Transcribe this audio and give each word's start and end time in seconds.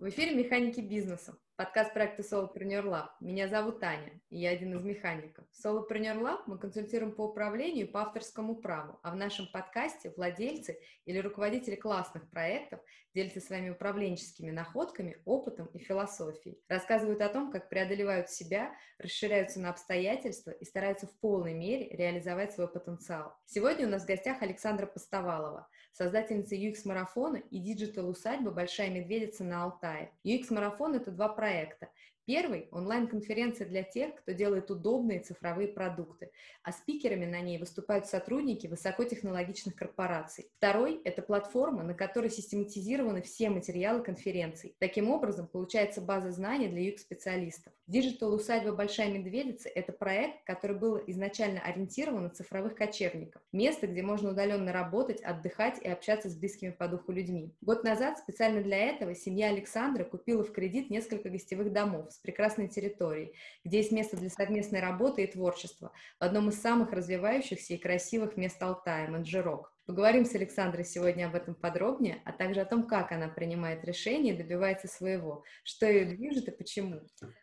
В 0.00 0.08
эфире 0.08 0.34
«Механики 0.34 0.80
бизнеса», 0.80 1.36
подкаст 1.56 1.92
проекта 1.92 2.22
Solopreneur 2.22 2.86
Lab. 2.86 3.08
Меня 3.20 3.48
зовут 3.48 3.80
Таня, 3.80 4.18
и 4.30 4.38
я 4.38 4.48
один 4.48 4.74
из 4.74 4.82
механиков. 4.82 5.44
В 5.52 5.62
Solopreneur 5.62 6.18
Lab 6.18 6.38
мы 6.46 6.56
консультируем 6.56 7.12
по 7.14 7.26
управлению 7.26 7.86
и 7.86 7.90
по 7.90 8.00
авторскому 8.00 8.56
праву, 8.56 8.98
а 9.02 9.10
в 9.10 9.16
нашем 9.16 9.46
подкасте 9.52 10.10
владельцы 10.16 10.80
или 11.04 11.18
руководители 11.18 11.74
классных 11.74 12.30
проектов 12.30 12.80
делятся 13.14 13.40
своими 13.40 13.68
управленческими 13.68 14.50
находками, 14.50 15.20
опытом 15.26 15.66
и 15.74 15.78
философией. 15.78 16.58
Рассказывают 16.66 17.20
о 17.20 17.28
том, 17.28 17.52
как 17.52 17.68
преодолевают 17.68 18.30
себя, 18.30 18.72
расширяются 18.96 19.60
на 19.60 19.68
обстоятельства 19.68 20.50
и 20.50 20.64
стараются 20.64 21.08
в 21.08 21.20
полной 21.20 21.52
мере 21.52 21.94
реализовать 21.94 22.54
свой 22.54 22.68
потенциал. 22.68 23.34
Сегодня 23.44 23.86
у 23.86 23.90
нас 23.90 24.04
в 24.04 24.08
гостях 24.08 24.40
Александра 24.40 24.86
Постовалова– 24.86 25.68
создательница 25.92 26.54
UX-марафона 26.54 27.36
и 27.50 27.58
digital-усадьба 27.58 28.50
«Большая 28.50 28.90
медведица» 28.90 29.44
на 29.44 29.64
Алтае. 29.64 30.12
UX-марафон– 30.24 30.94
это 30.96 31.10
два 31.10 31.28
проекта. 31.28 31.88
Первый– 32.26 32.68
онлайн-конференция 32.70 33.66
для 33.66 33.82
тех, 33.82 34.14
кто 34.14 34.32
делает 34.32 34.70
удобные 34.70 35.20
цифровые 35.20 35.68
продукты, 35.68 36.30
а 36.62 36.70
спикерами 36.70 37.24
на 37.24 37.40
ней 37.40 37.58
выступают 37.58 38.06
сотрудники 38.06 38.66
высокотехнологичных 38.66 39.74
корпораций. 39.74 40.48
Второй– 40.58 41.00
это 41.04 41.22
платформа, 41.22 41.82
на 41.82 41.94
которой 41.94 42.30
систематизированы 42.30 43.22
все 43.22 43.50
материалы 43.50 44.02
конференций. 44.02 44.76
Таким 44.78 45.10
образом, 45.10 45.48
получается 45.48 46.00
база 46.00 46.30
знаний 46.30 46.68
для 46.68 46.88
UX-специалистов. 46.90 47.72
Digital 47.88 48.28
усадьба 48.28 48.72
«Большая 48.72 49.10
медведица»– 49.10 49.68
это 49.74 49.92
проект, 49.92 50.44
который 50.44 50.76
был 50.76 51.00
изначально 51.08 51.60
ориентирован 51.60 52.24
на 52.24 52.30
цифровых 52.30 52.76
кочевников. 52.76 53.42
Место, 53.50 53.88
где 53.88 54.02
можно 54.02 54.30
удаленно 54.30 54.72
работать, 54.72 55.20
отдыхать 55.22 55.82
и 55.82 55.88
общаться 55.88 56.28
с 56.28 56.36
близкими 56.36 56.70
по 56.70 56.86
духу 56.86 57.10
людьми. 57.10 57.56
Год 57.60 57.82
назад 57.82 58.18
специально 58.18 58.62
для 58.62 58.76
этого 58.76 59.16
семья 59.16 59.48
Александра 59.48 60.04
купила 60.04 60.44
в 60.44 60.52
кредит 60.52 60.90
несколько 60.90 61.30
гостевых 61.30 61.72
домов 61.72 62.09
с 62.10 62.18
прекрасной 62.18 62.68
территорией, 62.68 63.34
где 63.64 63.78
есть 63.78 63.92
место 63.92 64.16
для 64.16 64.30
совместной 64.30 64.80
работы 64.80 65.24
и 65.24 65.26
творчества 65.26 65.92
в 66.18 66.24
одном 66.24 66.48
из 66.48 66.60
самых 66.60 66.92
развивающихся 66.92 67.74
и 67.74 67.78
красивых 67.78 68.36
мест 68.36 68.62
Алтая– 68.62 69.08
Манджирок. 69.10 69.72
Поговорим 69.86 70.24
с 70.24 70.34
Александрой 70.36 70.84
сегодня 70.84 71.26
об 71.26 71.34
этом 71.34 71.56
подробнее, 71.56 72.22
а 72.24 72.30
также 72.30 72.60
о 72.60 72.64
том, 72.64 72.86
как 72.86 73.10
она 73.10 73.26
принимает 73.26 73.84
решения 73.84 74.32
и 74.32 74.36
добивается 74.36 74.86
своего, 74.86 75.42
что 75.64 75.86
ее 75.86 76.04
движет 76.04 76.46
и 76.46 76.52
почему. 76.52 77.00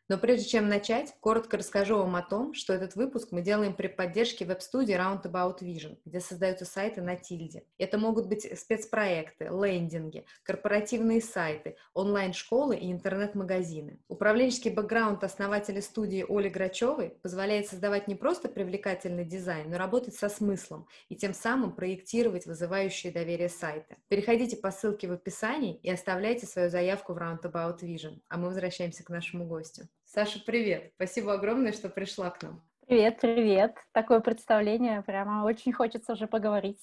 Но 0.08 0.18
прежде 0.18 0.48
чем 0.48 0.70
начать, 0.70 1.14
коротко 1.20 1.58
расскажу 1.58 1.98
вам 1.98 2.16
о 2.16 2.22
том, 2.22 2.54
что 2.54 2.74
этот 2.74 2.96
выпуск 2.96 3.30
мы 3.32 3.42
делаем 3.42 3.74
при 3.74 3.88
поддержке 3.88 4.46
веб-студии 4.46 4.96
Roundabout 4.96 5.60
Vision, 5.62 5.98
где 6.06 6.22
создаются 6.22 6.64
сайты 6.64 7.02
на 7.02 7.18
тильде. 7.18 7.64
Это 7.78 7.98
могут 7.98 8.28
быть 8.28 8.48
спецпроекты, 8.58 9.46
лендинги, 9.46 10.26
корпоративные 10.44 11.22
сайты, 11.22 11.76
онлайн-школы 11.94 12.78
и 12.78 12.92
интернет-магазины. 12.92 14.00
Управленческий 14.08 14.72
бэкграунд 14.72 15.22
основателя 15.26 15.82
студии 15.82 16.26
Оли 16.28 16.48
Грачевой 16.48 17.18
позволяет 17.22 17.68
создавать 17.68 18.08
не 18.08 18.16
просто 18.16 18.48
привлекательный 18.48 19.26
дизайн, 19.26 19.70
но 19.70 19.78
работать 19.78 20.16
со 20.16 20.30
смыслом 20.30 20.88
и 21.10 21.16
тем 21.18 21.34
самым 21.34 21.76
проектировать 21.76 22.27
редактировать 22.28 22.46
вызывающие 22.46 23.12
доверие 23.12 23.50
сайты. 23.50 23.96
Переходите 24.10 24.58
по 24.58 24.72
ссылке 24.72 25.08
в 25.08 25.12
описании 25.14 25.80
и 25.82 25.90
оставляйте 25.90 26.46
свою 26.46 26.70
заявку 26.70 27.14
в 27.14 27.18
Roundabout 27.18 27.80
Vision. 27.82 28.20
А 28.30 28.38
мы 28.38 28.48
возвращаемся 28.48 29.04
к 29.04 29.10
нашему 29.10 29.46
гостю. 29.46 29.88
Саша, 30.06 30.40
привет! 30.46 30.92
Спасибо 30.96 31.34
огромное, 31.34 31.72
что 31.72 31.90
пришла 31.90 32.30
к 32.30 32.44
нам. 32.44 32.62
Привет, 32.88 33.20
привет. 33.20 33.76
Такое 33.92 34.20
представление, 34.22 35.02
прямо 35.02 35.44
очень 35.44 35.74
хочется 35.74 36.14
уже 36.14 36.28
поговорить. 36.28 36.80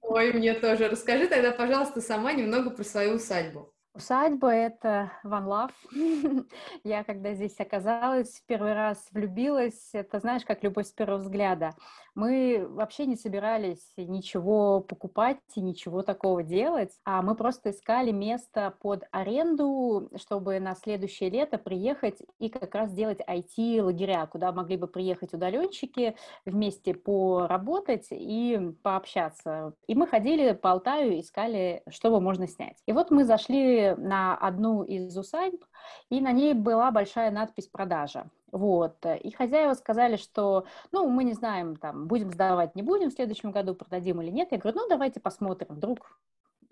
Ой, 0.00 0.32
мне 0.32 0.54
тоже. 0.54 0.88
Расскажи 0.88 1.26
тогда, 1.26 1.50
пожалуйста, 1.50 2.00
сама 2.00 2.32
немного 2.32 2.70
про 2.70 2.84
свою 2.84 3.14
усадьбу. 3.14 3.72
Усадьба— 3.98 4.52
это 4.52 5.10
One 5.24 5.46
Love. 5.46 6.46
Я, 6.84 7.02
когда 7.02 7.34
здесь 7.34 7.58
оказалась, 7.58 8.40
первый 8.46 8.74
раз 8.74 9.08
влюбилась. 9.10 9.90
Это, 9.92 10.20
знаешь, 10.20 10.44
как 10.44 10.62
любовь 10.62 10.86
с 10.86 10.92
первого 10.92 11.18
взгляда. 11.18 11.72
Мы 12.18 12.66
вообще 12.68 13.06
не 13.06 13.14
собирались 13.14 13.92
ничего 13.96 14.80
покупать 14.80 15.38
и 15.54 15.60
ничего 15.60 16.02
такого 16.02 16.42
делать, 16.42 16.90
а 17.04 17.22
мы 17.22 17.36
просто 17.36 17.70
искали 17.70 18.10
место 18.10 18.74
под 18.80 19.04
аренду, 19.12 20.10
чтобы 20.16 20.58
на 20.58 20.74
следующее 20.74 21.30
лето 21.30 21.58
приехать 21.58 22.18
и 22.40 22.48
как 22.48 22.74
раз 22.74 22.90
сделать 22.90 23.20
IT-лагеря, 23.20 24.26
куда 24.26 24.50
могли 24.50 24.76
бы 24.76 24.88
приехать 24.88 25.32
удаленщики 25.32 26.16
вместе 26.44 26.92
поработать 26.92 28.08
и 28.10 28.72
пообщаться. 28.82 29.74
И 29.86 29.94
мы 29.94 30.08
ходили 30.08 30.54
по 30.54 30.72
Алтаю, 30.72 31.20
искали, 31.20 31.84
что 31.88 32.10
бы 32.10 32.20
можно 32.20 32.48
снять. 32.48 32.82
И 32.86 32.92
вот 32.92 33.12
мы 33.12 33.26
зашли 33.26 33.94
на 33.96 34.36
одну 34.36 34.82
из 34.82 35.16
усадьб, 35.16 35.64
и 36.10 36.20
на 36.20 36.32
ней 36.32 36.54
была 36.54 36.90
большая 36.90 37.30
надпись 37.30 37.68
«Продажа». 37.68 38.28
Вот. 38.52 39.04
И 39.04 39.30
хозяева 39.30 39.74
сказали, 39.74 40.16
что, 40.16 40.64
ну, 40.92 41.08
мы 41.08 41.24
не 41.24 41.32
знаем, 41.34 41.76
там, 41.76 42.06
будем 42.06 42.30
сдавать, 42.30 42.74
не 42.74 42.82
будем 42.82 43.10
в 43.10 43.14
следующем 43.14 43.50
году, 43.50 43.74
продадим 43.74 44.20
или 44.22 44.30
нет. 44.30 44.48
Я 44.50 44.58
говорю, 44.58 44.78
ну, 44.78 44.88
давайте 44.88 45.20
посмотрим, 45.20 45.68
вдруг 45.70 46.18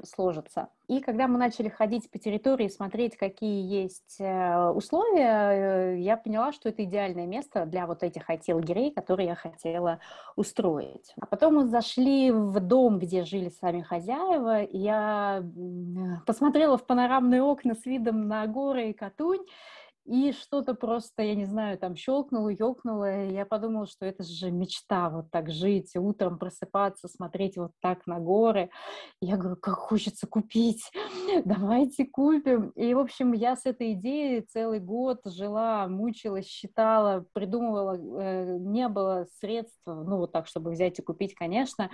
сложится. 0.05 0.69
И 0.89 1.01
когда 1.01 1.27
мы 1.27 1.39
начали 1.39 1.69
ходить 1.69 2.11
по 2.11 2.19
территории, 2.19 2.69
смотреть, 2.69 3.17
какие 3.17 3.63
есть 3.67 4.17
э, 4.19 4.69
условия, 4.69 5.95
э, 5.95 5.99
я 6.01 6.17
поняла, 6.17 6.53
что 6.53 6.69
это 6.69 6.85
идеальное 6.85 7.27
место 7.27 7.65
для 7.67 7.87
вот 7.87 8.03
этих 8.03 8.29
IT-лагерей, 8.29 8.93
которые 8.93 9.29
я 9.29 9.35
хотела 9.35 10.01
устроить. 10.37 11.15
А 11.21 11.27
потом 11.27 11.55
мы 11.57 11.67
зашли 11.67 12.31
в 12.31 12.61
дом, 12.61 12.99
где 12.99 13.25
жили 13.25 13.49
сами 13.49 13.81
хозяева, 13.81 14.63
и 14.63 14.79
я 14.79 15.43
посмотрела 16.27 16.77
в 16.77 16.85
панорамные 16.85 17.43
окна 17.43 17.75
с 17.75 17.87
видом 17.87 18.29
на 18.29 18.47
горы 18.47 18.91
и 18.91 18.93
Катунь, 18.93 19.47
и 20.07 20.33
что-то 20.33 20.75
просто, 20.75 21.23
я 21.23 21.35
не 21.35 21.47
знаю, 21.47 21.79
там 21.79 21.97
щелкнуло, 21.97 22.49
ёкнуло, 22.49 23.25
и 23.25 23.33
я 23.33 23.45
подумала, 23.45 23.87
что 23.87 24.07
это 24.07 24.23
же 24.23 24.51
мечта, 24.51 25.11
вот 25.11 25.31
так 25.31 25.51
жить, 25.51 25.97
утром 25.97 26.39
просыпаться, 26.39 27.09
смотреть 27.09 27.57
вот 27.57 27.73
так 27.81 28.07
на 28.07 28.21
горы. 28.21 28.71
И 29.21 29.27
я 29.27 29.37
говорю, 29.37 29.57
как 29.57 29.75
хочется 29.75 30.29
купить, 30.29 30.93
давайте 31.45 32.05
купим. 32.05 32.71
И, 32.71 32.95
в 32.95 33.01
общем, 33.01 33.33
я 33.33 33.57
с 33.57 33.67
этой 33.67 33.95
идеей 33.95 34.43
целый 34.43 34.79
год 34.79 35.23
жила, 35.25 35.89
мучилась, 35.89 36.47
считала, 36.47 37.25
придумывала, 37.33 37.97
э, 37.97 38.59
не 38.59 38.89
было 38.89 39.27
средств, 39.41 39.81
ну, 39.87 40.19
вот 40.19 40.33
так, 40.33 40.47
чтобы 40.47 40.71
взять 40.71 40.99
и 41.01 41.03
купить, 41.03 41.35
конечно, 41.35 41.91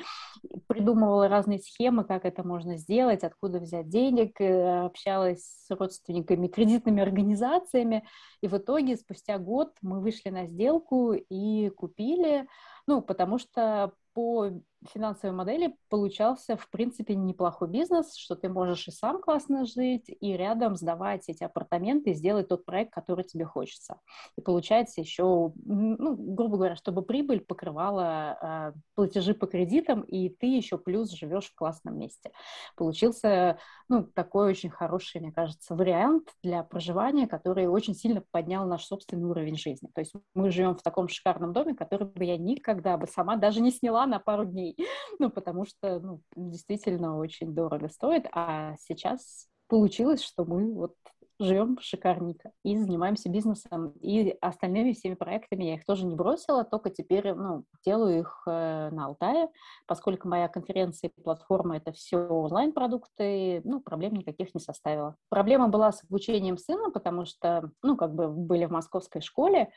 придумывала 0.67 1.29
разные 1.29 1.61
схемы, 1.61 2.05
как 2.05 2.27
это 2.27 2.47
можно 2.47 2.77
сделать, 2.77 3.25
откуда 3.25 3.59
взять 3.59 3.89
денег, 3.89 4.39
э, 4.39 4.85
общалась 4.85 5.45
с 5.67 5.71
родственниками, 5.71 6.49
кредитными 6.49 7.03
организациями, 7.03 8.02
и 8.41 8.49
в 8.49 8.57
итоге 8.57 8.97
спустя 8.97 9.39
год 9.39 9.77
мы 9.83 10.01
вышли 10.01 10.31
на 10.31 10.47
сделку 10.47 11.13
и 11.13 11.71
купили, 11.71 12.49
ну, 12.87 13.03
потому 13.03 13.39
что 13.39 13.93
по 14.15 14.51
финансовой 14.91 15.35
модели 15.35 15.77
получался, 15.89 16.57
в 16.57 16.69
принципе, 16.71 17.15
неплохой 17.15 17.69
бизнес, 17.69 18.17
что 18.17 18.35
ты 18.35 18.49
можешь 18.49 18.89
и 18.89 18.91
сам 18.91 19.21
классно 19.21 19.65
жить, 19.65 20.07
и 20.09 20.37
рядом 20.37 20.77
сдавать 20.77 21.29
эти 21.29 21.45
апартаменты 21.45 22.11
и 22.11 22.15
сделать 22.15 22.49
тот 22.49 22.65
проект, 22.65 22.93
который 22.93 23.25
тебе 23.25 23.45
хочется. 23.45 24.01
И 24.37 24.41
получается 24.41 25.01
еще, 25.01 25.53
ну, 25.65 26.17
грубо 26.17 26.57
говоря, 26.57 26.77
чтобы 26.77 27.03
прибыль 27.03 27.41
покрывала 27.41 28.73
э, 28.75 28.79
платежи 28.95 29.35
по 29.35 29.47
кредитам, 29.47 30.03
и 30.03 30.29
ты 30.29 30.47
еще 30.47 30.79
плюс 30.79 31.11
живешь 31.11 31.47
в 31.47 31.55
классном 31.55 31.99
месте. 31.99 32.33
Получился, 32.77 33.59
ну, 33.89 34.05
такой 34.05 34.49
очень 34.49 34.71
хороший, 34.71 35.21
мне 35.21 35.33
кажется, 35.33 35.75
вариант 35.75 36.29
для 36.43 36.63
проживания, 36.65 37.27
который 37.27 37.67
очень 37.67 37.95
сильно 37.95 38.23
поднял 38.31 38.67
наш 38.67 38.85
собственный 38.85 39.29
уровень 39.29 39.57
жизни. 39.57 39.89
То 39.95 40.01
есть 40.01 40.13
мы 40.35 40.51
живем 40.51 40.77
в 40.77 40.83
таком 40.83 41.09
шикарном 41.09 41.53
доме, 41.53 41.75
который 41.75 42.07
бы 42.07 42.25
я 42.25 42.37
никогда 42.37 42.97
бы 42.97 43.07
сама 43.07 43.37
даже 43.37 43.61
не 43.61 43.71
сняла 43.71 44.07
на 44.07 44.19
пару 44.19 44.45
дней 44.45 44.72
ну, 45.19 45.31
потому 45.31 45.65
что, 45.67 46.01
ну, 46.01 46.21
действительно 46.37 47.17
очень 47.19 47.55
дорого 47.55 47.89
стоит, 47.89 48.27
а 48.33 48.77
сейчас 48.81 49.49
получилось, 49.69 50.23
что 50.23 50.45
мы 50.45 50.73
вот 50.75 50.95
живем 51.39 51.79
шикарненько 51.81 52.53
и 52.65 52.77
занимаемся 52.77 53.29
бизнесом. 53.29 53.93
И 54.01 54.37
остальными 54.41 54.93
всеми 54.93 55.15
проектами 55.15 55.65
я 55.65 55.75
их 55.75 55.85
тоже 55.85 56.07
не 56.07 56.15
бросила, 56.15 56.65
только 56.65 56.91
теперь 56.91 57.35
ну, 57.35 57.65
делаю 57.85 58.21
их 58.21 58.43
э, 58.47 58.91
на 58.91 59.07
Алтае, 59.07 59.49
поскольку 59.87 60.29
моя 60.29 60.49
конференция 60.49 61.09
и 61.09 61.21
платформа— 61.21 61.77
это 61.79 61.93
все 61.93 62.19
онлайн-продукты, 62.19 63.63
ну, 63.65 63.81
проблем 63.81 64.15
никаких 64.15 64.55
не 64.55 64.61
составила. 64.61 65.17
Проблема 65.29 65.69
была 65.69 65.93
с 65.93 66.05
обучением 66.05 66.59
сына, 66.59 66.91
потому 66.91 67.25
что, 67.25 67.71
ну, 67.83 67.97
как 67.97 68.15
бы 68.15 68.29
были 68.29 68.65
в 68.67 68.71
московской 68.71 69.21
школе, 69.21 69.71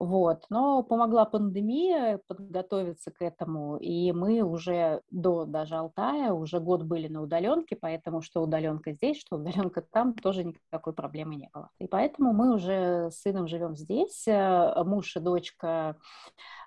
вот, 0.00 0.44
но 0.48 0.82
помогла 0.82 1.26
пандемия 1.26 2.20
подготовиться 2.26 3.10
к 3.10 3.20
этому, 3.20 3.76
и 3.76 4.12
мы 4.12 4.40
уже 4.40 5.02
до 5.10 5.44
даже 5.44 5.74
Алтая 5.76 6.32
уже 6.32 6.58
год 6.58 6.84
были 6.84 7.06
на 7.06 7.20
удаленке, 7.20 7.76
поэтому 7.76 8.22
что 8.22 8.40
удаленка 8.40 8.92
здесь, 8.92 9.20
что 9.20 9.36
удаленка 9.36 9.82
там, 9.82 10.14
тоже 10.14 10.44
никакой 10.44 10.94
проблемы 11.00 11.36
не 11.36 11.48
было. 11.54 11.70
И 11.78 11.86
поэтому 11.86 12.34
мы 12.34 12.54
уже 12.54 13.10
с 13.10 13.22
сыном 13.22 13.48
живем 13.48 13.74
здесь, 13.74 14.28
э, 14.28 14.84
муж 14.84 15.16
и 15.16 15.20
дочка 15.20 15.96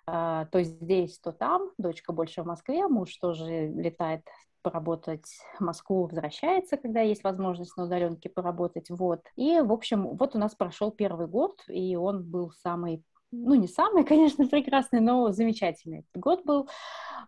э, 0.07 0.45
то 0.51 0.63
здесь, 0.63 1.19
то 1.19 1.31
там, 1.31 1.69
дочка 1.77 2.13
больше 2.13 2.41
в 2.41 2.47
Москве, 2.47 2.87
муж 2.87 3.15
тоже 3.17 3.67
летает 3.67 4.23
поработать 4.63 5.27
в 5.59 5.61
Москву, 5.61 6.03
возвращается, 6.03 6.77
когда 6.77 7.01
есть 7.01 7.23
возможность 7.23 7.77
на 7.77 7.83
удаленке 7.83 8.29
поработать, 8.29 8.89
вот. 8.89 9.21
И, 9.35 9.59
в 9.59 9.71
общем, 9.71 10.15
вот 10.17 10.35
у 10.35 10.39
нас 10.39 10.55
прошел 10.55 10.89
первый 10.89 11.27
год, 11.27 11.61
и 11.67 11.95
он 11.95 12.23
был 12.23 12.51
самый 12.63 13.03
ну, 13.35 13.55
не 13.55 13.67
самый, 13.67 14.03
конечно, 14.05 14.47
прекрасный, 14.47 14.99
но 14.99 15.31
замечательный 15.31 16.05
год 16.15 16.43
был 16.43 16.69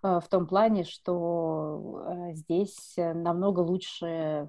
э, 0.01 0.19
в 0.23 0.27
том 0.27 0.47
плане, 0.47 0.85
что 0.85 2.31
здесь 2.33 2.93
намного 2.97 3.59
лучше 3.59 4.47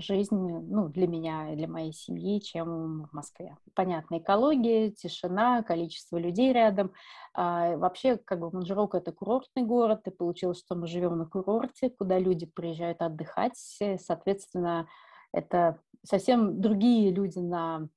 жизнь 0.00 0.36
ну, 0.36 0.88
для 0.88 1.06
меня 1.06 1.52
и 1.52 1.56
для 1.56 1.68
моей 1.68 1.92
семьи, 1.92 2.40
чем 2.40 3.04
в 3.04 3.12
Москве. 3.12 3.56
Понятно, 3.74 4.18
экология, 4.18 4.90
тишина, 4.90 5.62
количество 5.62 6.16
людей 6.16 6.52
рядом. 6.52 6.92
А, 7.34 7.76
вообще, 7.76 8.16
как 8.16 8.40
бы 8.40 8.50
Манжирок— 8.50 8.94
это 8.96 9.12
курортный 9.12 9.62
город, 9.62 10.06
и 10.06 10.10
получилось, 10.10 10.58
что 10.58 10.74
мы 10.74 10.86
живем 10.86 11.18
на 11.18 11.26
курорте, 11.26 11.90
куда 11.90 12.18
люди 12.18 12.46
приезжают 12.46 13.02
отдыхать. 13.02 13.56
Соответственно, 13.98 14.88
это 15.32 15.78
совсем 16.04 16.60
другие 16.60 17.10
люди 17.10 17.38
на 17.38 17.88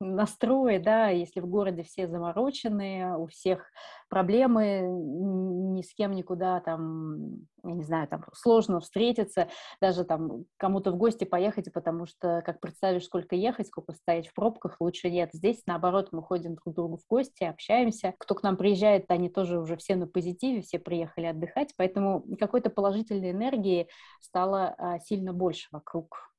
настрои, 0.00 0.78
да, 0.78 1.08
если 1.08 1.40
в 1.40 1.46
городе 1.46 1.82
все 1.82 2.08
замороченные, 2.08 3.16
у 3.16 3.26
всех 3.26 3.70
проблемы, 4.08 4.80
ни 4.82 5.82
с 5.82 5.94
кем 5.94 6.12
никуда 6.12 6.60
там, 6.60 7.46
я 7.64 7.72
не 7.72 7.84
знаю, 7.84 8.08
там 8.08 8.24
сложно 8.34 8.80
встретиться, 8.80 9.48
даже 9.80 10.04
там 10.04 10.44
кому-то 10.56 10.90
в 10.90 10.96
гости 10.96 11.24
поехать, 11.24 11.72
потому 11.72 12.06
что, 12.06 12.42
как 12.44 12.60
представишь, 12.60 13.04
сколько 13.04 13.36
ехать, 13.36 13.68
сколько 13.68 13.92
стоять 13.92 14.28
в 14.28 14.34
пробках, 14.34 14.76
лучше 14.80 15.10
нет. 15.10 15.30
Здесь, 15.32 15.62
наоборот, 15.66 16.08
мы 16.12 16.22
ходим 16.22 16.54
друг 16.54 16.74
к 16.74 16.76
другу 16.76 16.96
в 16.98 17.06
гости, 17.08 17.44
общаемся. 17.44 18.14
Кто 18.18 18.34
к 18.34 18.42
нам 18.42 18.56
приезжает, 18.56 19.04
они 19.08 19.28
тоже 19.28 19.58
уже 19.58 19.76
все 19.76 19.94
на 19.96 20.06
позитиве, 20.06 20.62
все 20.62 20.78
приехали 20.78 21.26
отдыхать, 21.26 21.72
поэтому 21.76 22.24
какой-то 22.38 22.70
положительной 22.70 23.30
энергии 23.30 23.88
стало 24.20 24.74
а, 24.76 24.98
сильно 24.98 25.32
больше 25.32 25.68
вокруг 25.70 26.31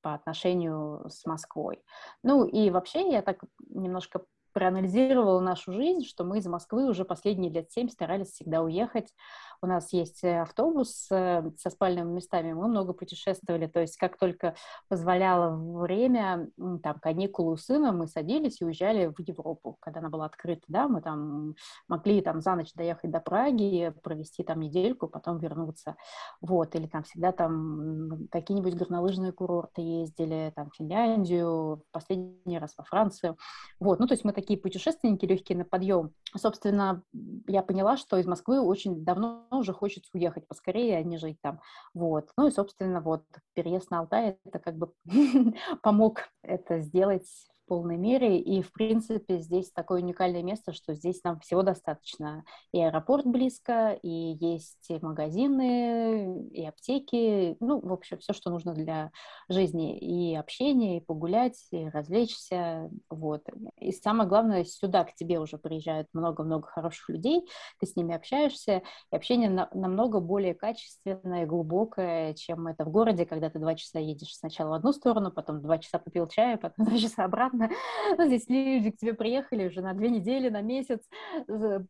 по 0.00 0.14
отношению 0.14 1.08
с 1.08 1.24
Москвой. 1.26 1.82
Ну 2.22 2.44
и 2.44 2.70
вообще 2.70 3.10
я 3.10 3.22
так 3.22 3.42
немножко 3.68 4.24
проанализировала 4.52 5.40
нашу 5.40 5.72
жизнь, 5.72 6.04
что 6.04 6.24
мы 6.24 6.38
из 6.38 6.46
Москвы 6.46 6.88
уже 6.88 7.04
последние 7.04 7.52
лет 7.52 7.70
семь 7.70 7.88
старались 7.88 8.32
всегда 8.32 8.62
уехать 8.62 9.12
у 9.62 9.66
нас 9.66 9.92
есть 9.92 10.24
э, 10.24 10.40
автобус 10.40 11.08
э, 11.10 11.50
со 11.58 11.70
спальными 11.70 12.12
местами, 12.12 12.52
мы 12.52 12.68
много 12.68 12.92
путешествовали, 12.92 13.66
то 13.66 13.80
есть 13.80 13.96
как 13.96 14.18
только 14.18 14.54
позволяло 14.88 15.54
время, 15.56 16.48
там, 16.82 16.98
каникулы 17.00 17.52
у 17.52 17.56
сына, 17.56 17.92
мы 17.92 18.06
садились 18.06 18.60
и 18.60 18.64
уезжали 18.64 19.06
в 19.06 19.20
Европу, 19.20 19.76
когда 19.80 20.00
она 20.00 20.08
была 20.08 20.26
открыта, 20.26 20.62
да, 20.68 20.88
мы 20.88 21.02
там 21.02 21.54
могли 21.88 22.22
там 22.22 22.40
за 22.40 22.54
ночь 22.54 22.72
доехать 22.74 23.10
до 23.10 23.20
Праги, 23.20 23.92
провести 24.02 24.42
там 24.42 24.60
недельку, 24.60 25.08
потом 25.08 25.38
вернуться, 25.38 25.96
вот, 26.40 26.74
или 26.74 26.86
там 26.86 27.02
всегда 27.02 27.32
там 27.32 28.28
какие-нибудь 28.30 28.74
горнолыжные 28.74 29.32
курорты 29.32 29.82
ездили, 29.82 30.52
там, 30.56 30.70
в 30.70 30.76
Финляндию, 30.76 31.82
последний 31.92 32.58
раз 32.58 32.74
во 32.78 32.84
Францию, 32.84 33.36
вот, 33.78 34.00
ну, 34.00 34.06
то 34.06 34.14
есть 34.14 34.24
мы 34.24 34.32
такие 34.32 34.58
путешественники 34.58 35.26
легкие 35.26 35.58
на 35.58 35.64
подъем. 35.64 36.12
Собственно, 36.36 37.02
я 37.46 37.62
поняла, 37.62 37.96
что 37.96 38.16
из 38.16 38.26
Москвы 38.26 38.60
очень 38.60 39.04
давно 39.04 39.46
уже 39.58 39.72
хочется 39.72 40.10
уехать 40.14 40.46
поскорее, 40.46 40.96
а 40.98 41.02
не 41.02 41.18
жить 41.18 41.38
там. 41.42 41.60
Вот. 41.94 42.30
Ну 42.36 42.48
и, 42.48 42.50
собственно, 42.50 43.00
вот 43.00 43.24
переезд 43.54 43.90
на 43.90 44.00
Алтай 44.00 44.38
это 44.44 44.58
как 44.58 44.76
бы 44.76 44.92
помог 45.82 46.22
это 46.42 46.80
сделать 46.80 47.26
полной 47.70 47.96
мере. 47.96 48.40
И, 48.40 48.62
в 48.62 48.72
принципе, 48.72 49.38
здесь 49.38 49.70
такое 49.70 50.02
уникальное 50.02 50.42
место, 50.42 50.72
что 50.72 50.92
здесь 50.92 51.22
нам 51.22 51.38
всего 51.38 51.62
достаточно. 51.62 52.42
И 52.72 52.82
аэропорт 52.82 53.24
близко, 53.26 53.92
и 54.02 54.08
есть 54.40 54.90
магазины, 55.02 56.48
и 56.48 56.66
аптеки. 56.66 57.56
Ну, 57.60 57.78
в 57.80 57.92
общем, 57.92 58.18
все, 58.18 58.32
что 58.32 58.50
нужно 58.50 58.74
для 58.74 59.12
жизни. 59.48 59.96
И 59.98 60.34
общения, 60.34 60.96
и 60.96 61.00
погулять, 61.00 61.64
и 61.70 61.88
развлечься. 61.88 62.90
Вот. 63.08 63.42
И 63.78 63.92
самое 63.92 64.28
главное, 64.28 64.64
сюда 64.64 65.04
к 65.04 65.14
тебе 65.14 65.38
уже 65.38 65.56
приезжают 65.56 66.08
много-много 66.12 66.66
хороших 66.66 67.08
людей, 67.08 67.46
ты 67.78 67.86
с 67.86 67.94
ними 67.94 68.16
общаешься, 68.16 68.82
и 69.12 69.16
общение 69.16 69.48
на, 69.48 69.68
намного 69.74 70.18
более 70.18 70.54
качественное 70.54 71.46
глубокое, 71.46 72.34
чем 72.34 72.66
это 72.66 72.84
в 72.84 72.90
городе, 72.90 73.26
когда 73.26 73.48
ты 73.48 73.60
два 73.60 73.76
часа 73.76 74.00
едешь 74.00 74.34
сначала 74.36 74.70
в 74.70 74.72
одну 74.72 74.92
сторону, 74.92 75.30
потом 75.30 75.62
два 75.62 75.78
часа 75.78 76.00
попил 76.00 76.26
чая, 76.26 76.56
потом 76.56 76.86
два 76.86 76.98
часа 76.98 77.24
обратно. 77.24 77.59
Ну, 78.18 78.26
здесь 78.26 78.48
люди 78.48 78.90
к 78.90 78.96
тебе 78.96 79.14
приехали 79.14 79.68
уже 79.68 79.80
на 79.82 79.94
две 79.94 80.10
недели, 80.10 80.48
на 80.48 80.62
месяц. 80.62 81.00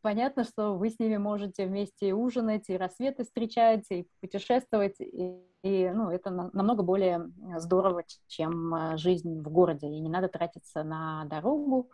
Понятно, 0.03 0.45
что 0.45 0.75
вы 0.77 0.91
с 0.91 0.99
ними 0.99 1.17
можете 1.17 1.67
вместе 1.67 2.15
ужинать, 2.15 2.69
и 2.69 2.77
рассветы 2.77 3.25
встречать, 3.25 3.85
и 3.91 4.07
путешествовать. 4.21 5.01
И, 5.01 5.41
и 5.63 5.91
ну, 5.91 6.11
это 6.11 6.31
намного 6.31 6.83
более 6.83 7.31
здорово, 7.59 8.05
чем 8.27 8.75
а, 8.75 8.97
жизнь 8.97 9.41
в 9.41 9.51
городе. 9.51 9.87
И 9.87 10.01
не 10.01 10.09
надо 10.09 10.29
тратиться 10.29 10.83
на 10.83 11.25
дорогу. 11.27 11.91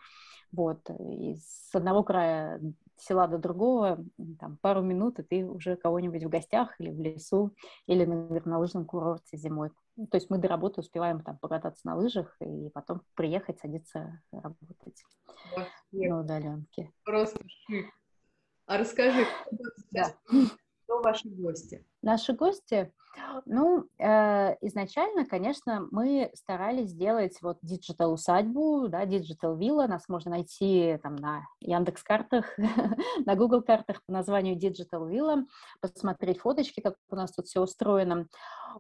Вот. 0.53 0.81
И 1.11 1.37
с 1.37 1.75
одного 1.75 2.03
края 2.03 2.61
села 2.97 3.27
до 3.27 3.39
другого, 3.39 4.05
там, 4.41 4.59
пару 4.59 4.83
минут, 4.83 5.19
и 5.19 5.23
ты 5.23 5.45
уже 5.47 5.77
кого-нибудь 5.77 6.25
в 6.25 6.29
гостях 6.29 6.81
или 6.81 6.91
в 6.91 7.01
лесу, 7.01 7.55
или 7.87 8.05
на 8.05 8.27
горнолыжном 8.27 8.85
курорте 8.85 9.37
зимой. 9.37 9.71
Ну, 9.97 10.07
то 10.07 10.17
есть 10.17 10.29
мы 10.31 10.39
до 10.39 10.49
работы 10.49 10.81
успеваем 10.81 11.23
там 11.23 11.39
покататься 11.39 11.87
на 11.87 11.97
лыжах 11.97 12.37
и 12.41 12.69
потом 12.71 13.03
приехать, 13.15 13.61
садиться 13.61 14.21
работать 14.33 15.03
Вообще. 15.55 16.09
на 16.09 16.21
удаленке. 16.21 16.93
Просто 17.05 17.43
шик. 17.49 17.87
А 18.67 18.79
расскажи, 18.79 19.25
да. 19.91 20.15
кто 20.85 21.01
ваши 21.01 21.29
гости? 21.29 21.85
Наши 22.03 22.33
гости, 22.35 22.93
ну, 23.45 23.85
э, 23.99 24.57
изначально, 24.61 25.25
конечно, 25.25 25.87
мы 25.91 26.31
старались 26.35 26.91
сделать 26.91 27.37
вот 27.43 27.59
digital 27.63 28.13
усадьбу, 28.13 28.89
да, 28.89 29.05
digital 29.07 29.57
вилла, 29.57 29.87
нас 29.87 30.09
можно 30.09 30.33
найти 30.33 30.99
там 31.03 31.17
на 31.17 31.43
Яндекс 31.61 32.03
картах, 32.03 32.47
на 33.27 33.35
Google 33.35 33.63
картах 33.63 34.03
по 34.07 34.13
названию 34.13 34.57
digital 34.57 35.07
вилла, 35.07 35.45
посмотреть 35.81 36.41
фоточки, 36.41 36.81
как 36.81 36.97
у 37.11 37.17
нас 37.17 37.33
тут 37.33 37.47
все 37.47 37.61
устроено. 37.61 38.27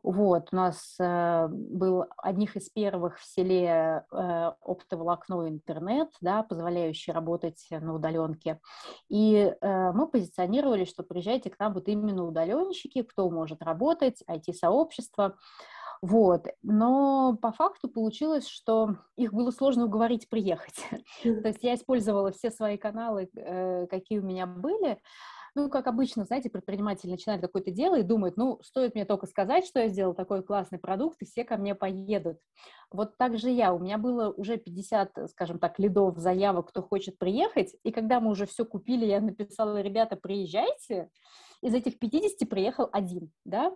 Вот, 0.02 0.48
у 0.52 0.56
нас 0.56 0.96
э, 1.00 1.48
был 1.48 2.04
одних 2.18 2.56
из 2.56 2.68
первых 2.68 3.18
в 3.18 3.24
селе 3.24 4.04
э, 4.12 4.52
оптоволокно 4.60 5.48
интернет, 5.48 6.10
да, 6.20 6.42
позволяющий 6.42 7.12
работать 7.12 7.66
на 7.70 7.94
удаленке. 7.94 8.60
И 9.08 9.54
э, 9.58 9.92
мы 9.92 10.06
позиционировали, 10.06 10.84
что 10.84 11.02
приезжайте 11.02 11.50
к 11.50 11.58
нам 11.58 11.72
вот 11.72 11.88
именно 11.88 12.24
удаленщики, 12.24 13.02
кто 13.06 13.30
может 13.30 13.62
работать, 13.62 14.22
IT-сообщество. 14.28 15.36
Вот. 16.02 16.46
Но 16.62 17.38
по 17.40 17.52
факту 17.52 17.88
получилось, 17.88 18.46
что 18.46 18.96
их 19.16 19.32
было 19.32 19.50
сложно 19.50 19.86
уговорить 19.86 20.28
приехать. 20.28 20.84
То 21.22 21.48
есть 21.48 21.62
я 21.62 21.74
использовала 21.74 22.32
все 22.32 22.50
свои 22.50 22.76
каналы, 22.76 23.30
э, 23.34 23.86
какие 23.86 24.18
у 24.18 24.22
меня 24.22 24.46
были, 24.46 24.98
ну, 25.56 25.70
как 25.70 25.86
обычно, 25.86 26.26
знаете, 26.26 26.50
предприниматель 26.50 27.08
начинает 27.08 27.40
какое-то 27.40 27.70
дело 27.70 27.98
и 27.98 28.02
думает, 28.02 28.36
ну, 28.36 28.60
стоит 28.62 28.94
мне 28.94 29.06
только 29.06 29.26
сказать, 29.26 29.64
что 29.64 29.80
я 29.80 29.88
сделал 29.88 30.12
такой 30.12 30.42
классный 30.42 30.78
продукт, 30.78 31.22
и 31.22 31.24
все 31.24 31.44
ко 31.44 31.56
мне 31.56 31.74
поедут. 31.74 32.36
Вот 32.90 33.16
так 33.16 33.38
же 33.38 33.48
я. 33.48 33.72
У 33.72 33.78
меня 33.78 33.96
было 33.96 34.28
уже 34.30 34.58
50, 34.58 35.30
скажем 35.30 35.58
так, 35.58 35.78
лидов, 35.78 36.18
заявок, 36.18 36.68
кто 36.68 36.82
хочет 36.82 37.18
приехать, 37.18 37.74
и 37.84 37.90
когда 37.90 38.20
мы 38.20 38.32
уже 38.32 38.44
все 38.44 38.66
купили, 38.66 39.06
я 39.06 39.18
написала, 39.22 39.80
ребята, 39.80 40.16
приезжайте, 40.16 41.08
из 41.62 41.74
этих 41.74 41.98
50 41.98 42.48
приехал 42.48 42.88
один, 42.92 43.30
да, 43.44 43.74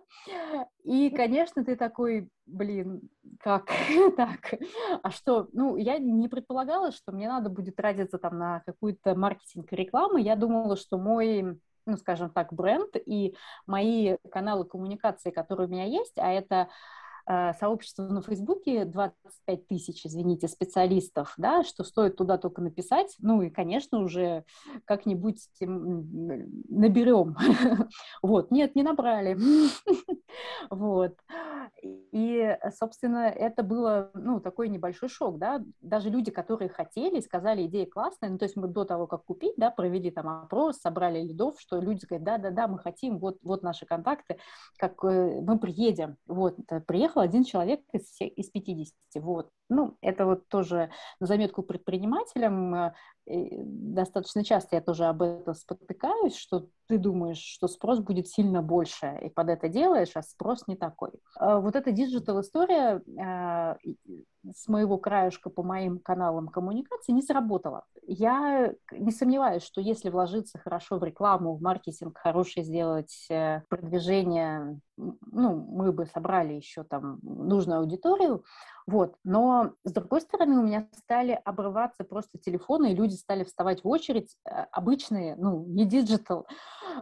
и, 0.83 1.09
конечно, 1.09 1.63
ты 1.63 1.75
такой, 1.75 2.29
блин, 2.45 3.01
как 3.39 3.71
так? 4.17 4.53
А 5.03 5.11
что? 5.11 5.47
Ну, 5.53 5.77
я 5.77 5.97
не 5.97 6.27
предполагала, 6.27 6.91
что 6.91 7.11
мне 7.11 7.27
надо 7.27 7.49
будет 7.49 7.75
тратиться 7.75 8.17
там 8.17 8.37
на 8.37 8.61
какую-то 8.65 9.15
маркетинг 9.15 9.71
и 9.71 9.75
рекламу. 9.75 10.17
Я 10.17 10.35
думала, 10.35 10.75
что 10.75 10.97
мой 10.97 11.59
ну, 11.85 11.97
скажем 11.97 12.29
так, 12.29 12.53
бренд 12.53 12.95
и 13.05 13.35
мои 13.65 14.17
каналы 14.31 14.65
коммуникации, 14.65 15.31
которые 15.31 15.67
у 15.67 15.71
меня 15.71 15.85
есть, 15.85 16.17
а 16.17 16.31
это 16.31 16.69
сообщество 17.27 18.03
на 18.03 18.21
Фейсбуке 18.21 18.85
25 18.85 19.67
тысяч, 19.67 20.05
извините, 20.05 20.47
специалистов, 20.47 21.33
да, 21.37 21.63
что 21.63 21.83
стоит 21.83 22.15
туда 22.17 22.37
только 22.37 22.61
написать, 22.61 23.15
ну 23.19 23.41
и, 23.41 23.49
конечно, 23.49 23.99
уже 23.99 24.43
как-нибудь 24.85 25.47
наберем. 25.59 27.35
Вот, 28.21 28.51
нет, 28.51 28.75
не 28.75 28.83
набрали. 28.83 29.37
Вот. 30.69 31.17
И, 31.83 32.57
собственно, 32.79 33.27
это 33.27 33.63
было, 33.63 34.11
ну, 34.13 34.39
такой 34.39 34.69
небольшой 34.69 35.09
шок, 35.09 35.37
да, 35.37 35.61
даже 35.81 36.09
люди, 36.09 36.31
которые 36.31 36.69
хотели, 36.69 37.19
сказали, 37.19 37.65
идея 37.65 37.85
классная, 37.85 38.29
ну, 38.29 38.37
то 38.37 38.45
есть 38.45 38.55
мы 38.55 38.67
до 38.67 38.85
того, 38.85 39.07
как 39.07 39.25
купить, 39.25 39.55
да, 39.57 39.71
провели 39.71 40.11
там 40.11 40.27
опрос, 40.27 40.77
собрали 40.77 41.21
лидов, 41.21 41.55
что 41.59 41.79
люди 41.79 42.05
говорят, 42.05 42.23
да-да-да, 42.23 42.67
мы 42.67 42.79
хотим, 42.79 43.19
вот, 43.19 43.37
вот 43.43 43.63
наши 43.63 43.85
контакты, 43.85 44.37
как 44.77 45.03
э, 45.03 45.41
мы 45.41 45.59
приедем, 45.59 46.17
вот, 46.27 46.55
приехали 46.87 47.10
приехал 47.11 47.21
один 47.21 47.43
человек 47.43 47.81
из, 47.93 48.03
всех, 48.05 48.31
из 48.37 48.49
50. 48.49 48.93
Вот. 49.15 49.49
Ну, 49.69 49.97
это 50.01 50.25
вот 50.25 50.47
тоже 50.47 50.89
на 51.19 51.27
заметку 51.27 51.63
предпринимателям. 51.63 52.75
Э, 52.75 52.93
достаточно 53.25 54.43
часто 54.43 54.75
я 54.75 54.81
тоже 54.81 55.05
об 55.05 55.21
этом 55.21 55.53
спотыкаюсь, 55.53 56.35
что 56.35 56.67
ты 56.87 56.97
думаешь, 56.97 57.39
что 57.39 57.67
спрос 57.67 57.99
будет 57.99 58.27
сильно 58.27 58.61
больше, 58.61 59.17
и 59.23 59.29
под 59.29 59.49
это 59.49 59.69
делаешь, 59.69 60.11
а 60.15 60.23
спрос 60.23 60.67
не 60.67 60.75
такой. 60.75 61.11
А 61.35 61.59
вот 61.59 61.75
эта 61.75 61.91
диджитал-история 61.91 63.01
а, 63.19 63.77
с 64.53 64.67
моего 64.67 64.97
краешка 64.97 65.49
по 65.49 65.63
моим 65.63 65.99
каналам 65.99 66.47
коммуникации 66.47 67.11
не 67.11 67.21
сработала. 67.21 67.85
Я 68.03 68.73
не 68.91 69.11
сомневаюсь, 69.11 69.63
что 69.63 69.81
если 69.81 70.09
вложиться 70.09 70.57
хорошо 70.57 70.97
в 70.97 71.03
рекламу, 71.03 71.55
в 71.55 71.61
маркетинг, 71.61 72.17
хорошее 72.17 72.65
сделать 72.65 73.27
э, 73.29 73.61
продвижение, 73.69 74.79
ну, 74.97 75.55
мы 75.55 75.91
бы 75.91 76.05
собрали 76.05 76.53
еще 76.53 76.83
там 76.83 77.19
нужную 77.21 77.79
аудиторию, 77.79 78.43
вот. 78.87 79.15
Но, 79.23 79.73
с 79.83 79.91
другой 79.91 80.21
стороны, 80.21 80.59
у 80.59 80.63
меня 80.63 80.87
стали 80.97 81.39
обрываться 81.45 82.03
просто 82.03 82.37
телефоны, 82.37 82.91
и 82.91 82.95
люди 82.95 83.13
стали 83.13 83.43
вставать 83.43 83.83
в 83.83 83.87
очередь, 83.87 84.35
э, 84.45 84.65
обычные, 84.71 85.35
ну, 85.37 85.63
не 85.65 85.85
digital. 85.85 86.47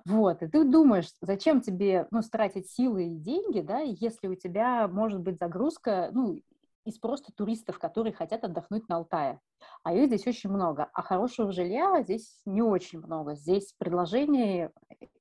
Вот. 0.05 0.43
И 0.43 0.47
ты 0.47 0.63
думаешь, 0.63 1.11
зачем 1.21 1.61
тебе, 1.61 2.07
ну, 2.11 2.21
тратить 2.21 2.69
силы 2.69 3.07
и 3.07 3.15
деньги, 3.15 3.61
да, 3.61 3.79
если 3.79 4.27
у 4.27 4.35
тебя 4.35 4.87
может 4.87 5.21
быть 5.21 5.39
загрузка, 5.39 6.09
ну, 6.11 6.39
из 6.85 6.97
просто 6.97 7.31
туристов, 7.31 7.79
которые 7.79 8.13
хотят 8.13 8.43
отдохнуть 8.43 8.87
на 8.89 8.97
Алтае. 8.97 9.39
А 9.83 9.93
их 9.93 10.07
здесь 10.07 10.27
очень 10.27 10.49
много. 10.49 10.89
А 10.93 11.01
хорошего 11.01 11.51
жилья 11.51 12.01
здесь 12.03 12.41
не 12.45 12.61
очень 12.61 12.99
много. 12.99 13.35
Здесь 13.35 13.73
предложение 13.77 14.71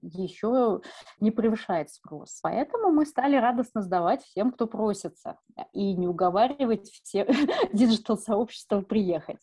еще 0.00 0.80
не 1.20 1.30
превышает 1.30 1.90
спрос. 1.90 2.38
Поэтому 2.42 2.90
мы 2.90 3.06
стали 3.06 3.36
радостно 3.36 3.82
сдавать 3.82 4.22
всем, 4.22 4.52
кто 4.52 4.66
просится, 4.66 5.38
и 5.72 5.94
не 5.94 6.08
уговаривать 6.08 6.88
все 6.88 7.26
digital-сообщество 7.72 8.80
приехать. 8.82 9.40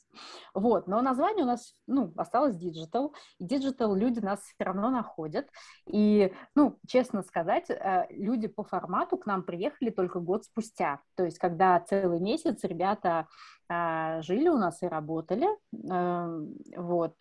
Вот. 0.53 0.87
Но 0.87 1.01
название 1.01 1.43
у 1.43 1.47
нас 1.47 1.73
ну, 1.87 2.13
осталось 2.15 2.55
digital. 2.55 3.13
И 3.39 3.45
digital 3.45 3.95
люди 3.95 4.19
нас 4.19 4.39
все 4.41 4.63
равно 4.63 4.89
находят. 4.89 5.47
И, 5.87 6.33
ну, 6.55 6.77
честно 6.87 7.23
сказать, 7.23 7.69
э, 7.69 8.07
люди 8.09 8.47
по 8.47 8.63
формату 8.63 9.17
к 9.17 9.25
нам 9.25 9.43
приехали 9.43 9.89
только 9.89 10.19
год 10.19 10.45
спустя. 10.45 11.01
То 11.15 11.23
есть, 11.23 11.37
когда 11.37 11.79
целый 11.79 12.04
месяц 12.19 12.63
ребята 12.63 13.27
а, 13.67 14.21
жили 14.21 14.47
у 14.49 14.57
нас 14.57 14.81
и 14.83 14.87
работали. 14.87 15.47
Эм, 15.89 16.55
вот. 16.75 17.15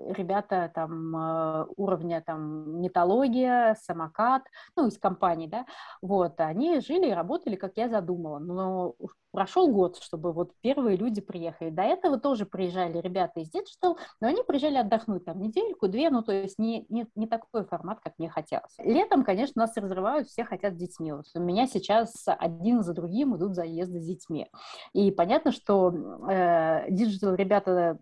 Ребята 0.00 0.70
там 0.74 1.16
э, 1.16 1.66
уровня 1.76 2.22
там 2.24 2.80
металлогия, 2.80 3.76
самокат, 3.82 4.42
ну, 4.76 4.86
из 4.86 4.98
компаний, 4.98 5.46
да, 5.46 5.66
вот, 6.00 6.40
они 6.40 6.80
жили 6.80 7.10
и 7.10 7.14
работали, 7.14 7.56
как 7.56 7.76
я 7.76 7.88
задумала. 7.88 8.38
Но 8.38 8.94
прошел 9.32 9.68
год, 9.68 9.98
чтобы 10.02 10.32
вот 10.32 10.52
первые 10.60 10.96
люди 10.96 11.20
приехали. 11.20 11.70
До 11.70 11.82
этого 11.82 12.18
тоже 12.18 12.46
приезжали 12.46 12.98
ребята 12.98 13.40
из 13.40 13.50
Digital, 13.50 13.96
но 14.20 14.28
они 14.28 14.42
приезжали 14.42 14.76
отдохнуть 14.76 15.24
там 15.24 15.40
недельку, 15.40 15.88
две, 15.88 16.10
ну, 16.10 16.22
то 16.22 16.32
есть 16.32 16.58
не, 16.58 16.86
не, 16.88 17.06
не 17.14 17.26
такой 17.26 17.64
формат, 17.64 18.00
как 18.00 18.14
мне 18.18 18.28
хотелось. 18.28 18.74
Летом, 18.78 19.24
конечно, 19.24 19.60
нас 19.60 19.76
разрывают, 19.76 20.28
все 20.28 20.44
хотят 20.44 20.74
с 20.74 20.76
детьми. 20.76 21.12
Вот 21.12 21.26
у 21.34 21.40
меня 21.40 21.66
сейчас 21.66 22.24
один 22.26 22.82
за 22.82 22.94
другим 22.94 23.36
идут 23.36 23.54
заезды 23.54 24.00
с 24.00 24.06
детьми. 24.06 24.50
И 24.92 25.10
понятно, 25.10 25.52
что 25.52 25.92
э, 26.28 26.90
Digital 26.90 27.36
ребята 27.36 27.98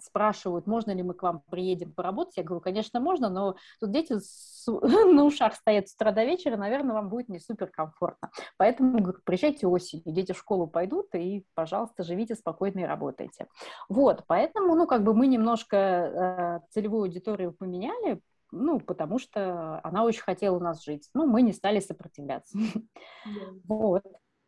спрашивают, 0.00 0.66
можно 0.66 0.90
ли 0.92 1.02
мы 1.02 1.14
к 1.14 1.22
вам 1.22 1.42
приедем 1.50 1.92
поработать. 1.92 2.36
Я 2.36 2.42
говорю, 2.42 2.60
конечно, 2.60 3.00
можно, 3.00 3.28
но 3.28 3.56
тут 3.80 3.90
дети 3.90 4.18
с, 4.18 4.66
на 4.66 5.24
ушах 5.24 5.54
стоят 5.54 5.88
с 5.88 5.94
утра 5.94 6.12
до 6.12 6.24
вечера, 6.24 6.56
наверное, 6.56 6.94
вам 6.94 7.08
будет 7.08 7.28
не 7.28 7.38
супер 7.38 7.68
комфортно. 7.68 8.30
Поэтому 8.56 8.98
говорю, 8.98 9.18
приезжайте 9.24 9.66
осенью, 9.66 10.04
дети 10.06 10.32
в 10.32 10.38
школу 10.38 10.66
пойдут, 10.66 11.14
и, 11.14 11.44
пожалуйста, 11.54 12.02
живите 12.02 12.34
спокойно 12.34 12.80
и 12.80 12.84
работайте. 12.84 13.46
Вот, 13.88 14.24
поэтому, 14.26 14.74
ну, 14.74 14.86
как 14.86 15.02
бы 15.02 15.14
мы 15.14 15.26
немножко 15.26 15.76
э, 15.76 16.60
целевую 16.70 17.04
аудиторию 17.04 17.52
поменяли, 17.52 18.20
ну, 18.50 18.78
потому 18.78 19.18
что 19.18 19.80
она 19.82 20.04
очень 20.04 20.22
хотела 20.22 20.56
у 20.56 20.60
нас 20.60 20.84
жить. 20.84 21.08
Ну, 21.12 21.26
мы 21.26 21.42
не 21.42 21.52
стали 21.52 21.80
сопротивляться. 21.80 22.56
Yeah. 22.56 23.60
Вот 23.64 24.04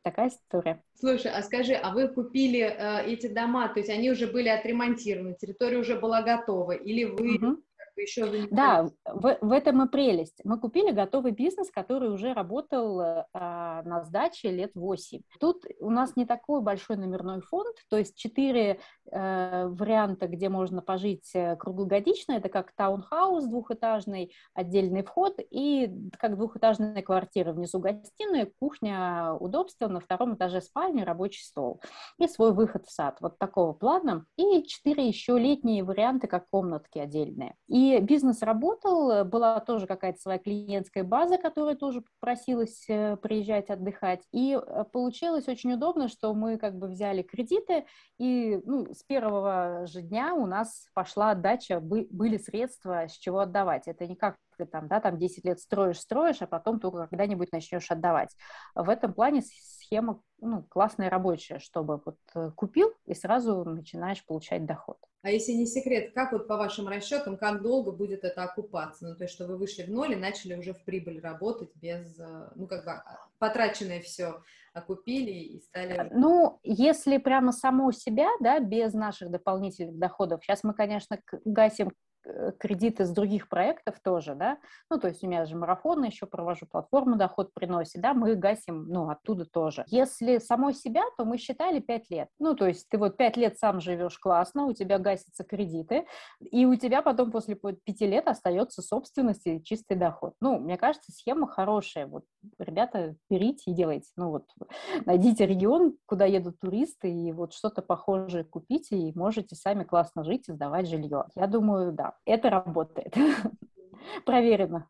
такая 0.07 0.29
история. 0.29 0.83
Слушай, 0.95 1.33
а 1.33 1.43
скажи, 1.43 1.75
а 1.75 1.93
вы 1.93 2.07
купили 2.07 2.61
э, 2.61 3.07
эти 3.07 3.27
дома, 3.27 3.69
то 3.69 3.81
есть 3.81 3.91
они 3.91 4.09
уже 4.09 4.29
были 4.29 4.49
отремонтированы, 4.49 5.35
территория 5.35 5.79
уже 5.79 5.99
была 5.99 6.23
готова, 6.23 6.73
или 6.73 7.05
вы 7.05 7.35
угу 7.35 7.63
еще 8.03 8.47
Да, 8.51 8.89
в, 9.05 9.39
в 9.41 9.53
этом 9.53 9.83
и 9.83 9.89
прелесть. 9.89 10.41
Мы 10.45 10.59
купили 10.59 10.91
готовый 10.91 11.33
бизнес, 11.33 11.71
который 11.71 12.11
уже 12.11 12.33
работал 12.33 13.01
э, 13.01 13.25
на 13.33 14.03
сдаче 14.05 14.51
лет 14.51 14.73
8. 14.75 15.21
Тут 15.41 15.65
у 15.81 15.91
нас 15.91 16.17
не 16.17 16.27
такой 16.27 16.61
большой 16.61 16.97
номерной 16.97 17.41
фонд, 17.41 17.77
то 17.89 17.97
есть 17.97 18.17
четыре 18.17 18.81
э, 19.11 19.67
варианта, 19.69 20.27
где 20.29 20.49
можно 20.49 20.83
пожить 20.83 21.31
э, 21.35 21.57
круглогодично. 21.57 22.33
Это 22.33 22.49
как 22.49 22.73
таунхаус 22.73 23.47
двухэтажный, 23.47 24.33
отдельный 24.55 25.03
вход 25.03 25.39
и 25.39 25.91
как 26.19 26.37
двухэтажная 26.37 27.03
квартира. 27.03 27.53
Внизу 27.53 27.79
гостиная, 27.79 28.51
кухня, 28.59 29.35
удобства, 29.39 29.89
на 29.89 30.01
втором 30.01 30.35
этаже 30.35 30.61
спальня, 30.61 31.05
рабочий 31.05 31.45
стол 31.45 31.81
и 32.19 32.29
свой 32.29 32.53
выход 32.53 32.87
в 32.87 32.91
сад. 32.91 33.17
Вот 33.21 33.39
такого 33.39 33.73
плана. 33.73 34.27
И 34.37 34.63
четыре 34.65 35.07
еще 35.07 35.39
летние 35.39 35.85
варианты, 35.85 36.27
как 36.27 36.49
комнатки 36.51 36.99
отдельные. 36.99 37.55
И 37.69 37.86
бизнес 38.01 38.43
работал, 38.43 39.25
была 39.25 39.61
тоже 39.61 39.87
какая-то 39.87 40.21
своя 40.21 40.39
клиентская 40.39 41.05
база, 41.05 41.39
которая 41.39 41.77
тоже 41.77 42.03
просилась 42.21 42.85
э, 42.89 43.17
приезжать 43.17 43.71
отдыхать. 43.71 44.23
И 44.33 44.55
э, 44.55 44.85
получилось 44.93 45.49
очень 45.49 45.73
удобно, 45.73 46.09
что 46.09 46.35
мы 46.35 46.59
как 46.59 46.77
бы 46.77 46.89
взяли 46.89 47.23
кредиты, 47.23 47.87
и 48.19 48.61
ну, 48.65 48.87
с 48.95 49.03
первого 49.03 49.87
же 49.87 50.03
дня 50.03 50.35
у 50.35 50.47
нас 50.47 50.89
пошла 50.95 51.31
отдача, 51.31 51.81
были 51.81 52.37
средства, 52.39 53.09
с 53.09 53.13
чего 53.13 53.41
отдавать. 53.41 53.89
Это 53.89 54.07
не 54.07 54.17
как 54.17 54.37
ты 54.57 54.67
там, 54.67 54.89
да, 54.89 55.01
там 55.01 55.19
10 55.19 55.45
лет 55.45 55.61
строишь, 55.61 56.01
строишь, 56.01 56.41
а 56.41 56.47
потом 56.47 56.81
только 56.81 57.07
когда-нибудь 57.07 57.53
начнешь 57.53 57.91
отдавать. 57.91 58.35
В 58.75 58.89
этом 58.89 59.13
плане 59.13 59.43
схема 59.43 60.23
ну, 60.41 60.63
классная 60.65 61.11
рабочая, 61.11 61.59
чтобы 61.59 62.01
вот 62.05 62.19
э, 62.35 62.51
купил 62.57 62.93
и 63.05 63.15
сразу 63.15 63.65
начинаешь 63.65 64.25
получать 64.25 64.67
доход. 64.67 64.99
А 65.27 65.31
если 65.31 65.51
не 65.51 65.67
секрет, 65.67 66.13
как 66.15 66.31
вот 66.31 66.47
по 66.47 66.57
вашим 66.57 66.87
расчетам, 66.87 67.37
как 67.37 67.61
долго 67.61 67.91
будет 67.91 68.23
это 68.23 68.45
окупаться? 68.45 69.09
Ну, 69.09 69.17
то 69.17 69.25
есть, 69.25 69.35
что 69.35 69.45
вы 69.49 69.57
вышли 69.57 69.83
в 69.83 69.91
ноль 69.91 70.13
и 70.13 70.15
начали 70.15 70.55
уже 70.55 70.73
в 70.73 70.85
прибыль 70.85 71.21
работать 71.21 71.75
без, 71.75 72.17
э, 72.21 72.51
ну, 72.55 72.69
как 72.69 72.85
бы 72.85 72.93
а, 72.93 73.27
потраченное 73.41 74.01
все 74.03 74.41
окупили 74.73 75.33
и 75.33 75.59
стали... 75.59 76.13
Ну, 76.15 76.61
если 76.63 77.19
прямо 77.19 77.51
само 77.51 77.91
себя, 77.91 78.29
да, 78.39 78.61
без 78.61 78.93
наших 78.93 79.33
дополнительных 79.33 79.99
доходов, 79.99 80.45
сейчас 80.45 80.63
мы, 80.63 80.75
конечно, 80.75 81.19
гасим 81.45 81.91
Э, 81.91 82.16
кредиты 82.59 83.05
с 83.05 83.11
других 83.11 83.49
проектов 83.49 84.01
тоже, 84.03 84.35
да, 84.35 84.59
ну, 84.91 84.99
то 84.99 85.09
есть 85.09 85.23
у 85.23 85.27
меня 85.27 85.45
же 85.47 85.57
марафоны 85.57 86.07
еще 86.07 86.27
провожу, 86.27 86.67
платформу 86.67 87.17
доход 87.17 87.53
приносит, 87.55 88.01
да, 88.01 88.15
мы 88.15 88.35
гасим, 88.35 88.89
ну, 88.89 89.09
оттуда 89.09 89.45
тоже. 89.45 89.85
Если 89.89 90.39
самой 90.39 90.75
себя, 90.75 91.03
то 91.17 91.25
мы 91.25 91.39
считали 91.39 91.81
5 91.81 92.11
лет, 92.11 92.29
ну, 92.39 92.55
то 92.55 92.67
есть 92.67 92.89
ты 92.89 92.99
вот 92.99 93.17
5 93.17 93.37
лет 93.37 93.59
сам 93.59 93.81
живешь 93.81 94.19
классно, 94.19 94.67
у 94.67 94.73
тебя 94.73 94.99
гасятся 94.99 95.45
кредиты, 95.45 96.07
и 96.41 96.67
у 96.67 96.75
тебя 96.77 97.03
потом 97.03 97.31
после 97.31 97.55
5 97.55 98.01
лет 98.03 98.29
остается 98.29 98.83
собственность 98.83 99.47
и 99.47 99.63
чистый 99.63 99.97
доход. 99.97 100.35
Ну, 100.41 100.59
мне 100.59 100.77
кажется, 100.77 101.13
схема 101.13 101.47
хорошая, 101.47 102.07
вот, 102.07 102.25
ребята, 102.59 103.17
берите 103.31 103.71
и 103.71 103.75
делайте, 103.75 104.09
ну, 104.17 104.31
вот, 104.31 104.45
найдите 105.07 105.47
регион, 105.47 105.97
куда 106.07 106.25
едут 106.25 106.59
туристы, 106.61 107.11
и 107.11 107.33
вот 107.33 107.53
что-то 107.53 107.83
похожее 107.83 108.45
купите, 108.45 108.97
и 108.97 109.17
можете 109.17 109.57
сами 109.57 109.85
классно 109.85 110.25
жить 110.25 110.49
и 110.49 110.53
сдавать 110.53 110.89
жилье. 110.89 111.27
Я 111.35 111.47
думаю, 111.47 111.93
да, 111.93 112.15
это 112.25 112.51
работает. 112.51 113.15
Проверено. 114.25 114.89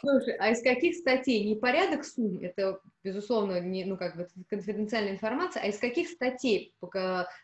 Слушай, 0.00 0.36
а 0.38 0.50
из 0.50 0.62
каких 0.62 0.96
статей? 0.96 1.44
Не 1.44 1.56
порядок 1.56 2.04
сумм, 2.04 2.38
это, 2.40 2.80
безусловно, 3.02 3.60
не, 3.60 3.84
ну, 3.84 3.96
как 3.96 4.16
бы 4.16 4.28
конфиденциальная 4.48 5.12
информация, 5.12 5.62
а 5.62 5.66
из 5.66 5.78
каких 5.78 6.08
статей 6.08 6.74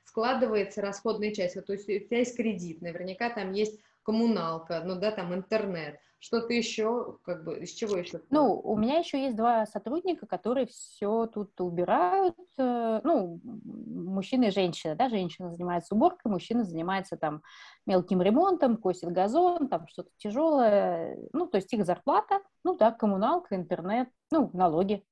складывается 0.04 0.80
расходная 0.80 1.32
часть? 1.32 1.54
То 1.64 1.72
есть 1.72 1.88
у 1.88 1.98
тебя 1.98 2.18
есть 2.18 2.36
кредит, 2.36 2.82
наверняка 2.82 3.30
там 3.30 3.52
есть 3.52 3.80
коммуналка, 4.02 4.82
ну 4.84 4.94
да, 4.94 5.10
там 5.10 5.34
интернет. 5.34 5.98
Что-то 6.20 6.52
еще, 6.52 7.18
как 7.24 7.44
бы, 7.44 7.60
из 7.60 7.72
чего 7.72 7.96
еще? 7.96 8.20
Ну, 8.30 8.58
у 8.58 8.76
меня 8.76 8.98
еще 8.98 9.22
есть 9.22 9.36
два 9.36 9.66
сотрудника, 9.66 10.26
которые 10.26 10.66
все 10.66 11.26
тут 11.26 11.60
убирают. 11.60 12.36
Э, 12.58 13.00
ну, 13.04 13.40
мужчина 13.44 14.46
и 14.46 14.50
женщина, 14.50 14.96
да, 14.96 15.08
женщина 15.08 15.52
занимается 15.52 15.94
уборкой, 15.94 16.32
мужчина 16.32 16.64
занимается 16.64 17.16
там 17.16 17.42
мелким 17.86 18.20
ремонтом, 18.20 18.78
косит 18.78 19.12
газон, 19.12 19.68
там 19.68 19.86
что-то 19.86 20.10
тяжелое. 20.16 21.16
Ну, 21.32 21.46
то 21.46 21.56
есть 21.58 21.72
их 21.72 21.84
зарплата, 21.84 22.40
ну 22.64 22.76
да, 22.76 22.90
коммуналка, 22.90 23.54
интернет, 23.54 24.08
ну, 24.32 24.50
налоги. 24.52 25.04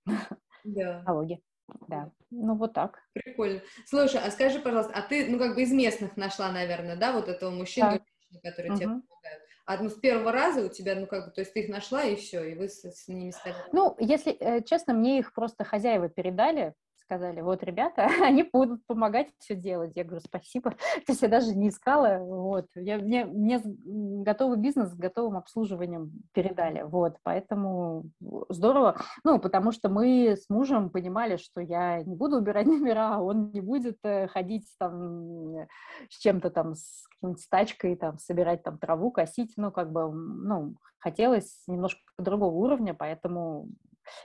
Да. 0.65 1.05
Налоги. 1.07 1.41
Да, 1.89 2.11
ну 2.31 2.57
вот 2.57 2.73
так. 2.73 2.99
Прикольно. 3.13 3.61
Слушай, 3.87 4.21
а 4.25 4.31
скажи, 4.31 4.59
пожалуйста, 4.59 4.93
а 4.95 5.03
ты, 5.03 5.29
ну, 5.31 5.39
как 5.39 5.55
бы 5.55 5.63
из 5.63 5.73
местных 5.73 6.17
нашла, 6.17 6.51
наверное, 6.51 6.97
да, 6.97 7.13
вот 7.13 7.29
этого 7.29 7.51
мужчину, 7.51 8.01
да. 8.33 8.51
который 8.51 8.71
угу. 8.71 8.77
тебе 8.77 8.89
помогает? 8.89 9.46
Одну 9.67 9.91
с 9.91 9.95
первого 9.95 10.33
раза 10.33 10.65
у 10.65 10.69
тебя, 10.69 10.95
ну, 10.95 11.07
как 11.07 11.27
бы, 11.27 11.31
то 11.33 11.41
есть 11.41 11.53
ты 11.53 11.61
их 11.61 11.69
нашла, 11.69 12.05
и 12.05 12.17
все, 12.17 12.43
и 12.45 12.55
вы 12.55 12.69
с, 12.69 12.85
с 12.85 13.09
ними 13.09 13.31
стали... 13.31 13.55
Ну, 13.73 13.97
если 13.99 14.33
э, 14.33 14.63
честно, 14.63 14.95
мне 14.95 15.19
их 15.19 15.35
просто 15.35 15.65
хозяева 15.65 16.09
передали, 16.09 16.73
сказали, 17.07 17.41
вот, 17.41 17.63
ребята, 17.63 18.07
они 18.23 18.43
будут 18.43 18.85
помогать 18.87 19.29
все 19.39 19.55
делать. 19.55 19.93
Я 19.95 20.05
говорю, 20.05 20.21
спасибо. 20.25 20.71
То 21.07 21.13
есть 21.13 21.23
я 21.23 21.29
даже 21.29 21.55
не 21.55 21.69
искала, 21.69 22.19
вот. 22.19 22.67
Я, 22.75 22.99
мне, 22.99 23.25
мне 23.25 23.61
готовый 23.65 24.59
бизнес 24.59 24.91
с 24.91 24.95
готовым 24.95 25.37
обслуживанием 25.37 26.13
передали, 26.33 26.83
вот. 26.83 27.17
Поэтому 27.23 28.11
здорово. 28.49 29.01
Ну, 29.25 29.39
потому 29.39 29.73
что 29.73 29.89
мы 29.89 30.37
с 30.37 30.51
мужем 30.51 30.91
понимали, 30.91 31.37
что 31.37 31.61
я 31.61 32.03
не 32.03 32.15
буду 32.15 32.37
убирать 32.37 32.67
номера, 32.67 33.17
а 33.17 33.23
он 33.23 33.51
не 33.53 33.61
будет 33.61 33.99
э, 34.03 34.29
ходить 34.29 34.67
там 34.79 35.67
с 36.11 36.19
чем-то 36.19 36.51
там, 36.51 36.75
с 36.75 37.07
какой-нибудь 37.15 37.47
тачкой, 37.51 37.97
там, 37.97 38.19
собирать 38.19 38.63
там 38.63 38.79
траву, 38.79 39.11
косить. 39.11 39.53
Ну, 39.57 39.71
как 39.71 39.93
бы, 39.93 40.13
ну, 40.13 40.75
хотелось 40.99 41.63
немножко 41.69 42.01
другого 42.19 42.55
уровня, 42.55 42.95
поэтому 42.95 43.69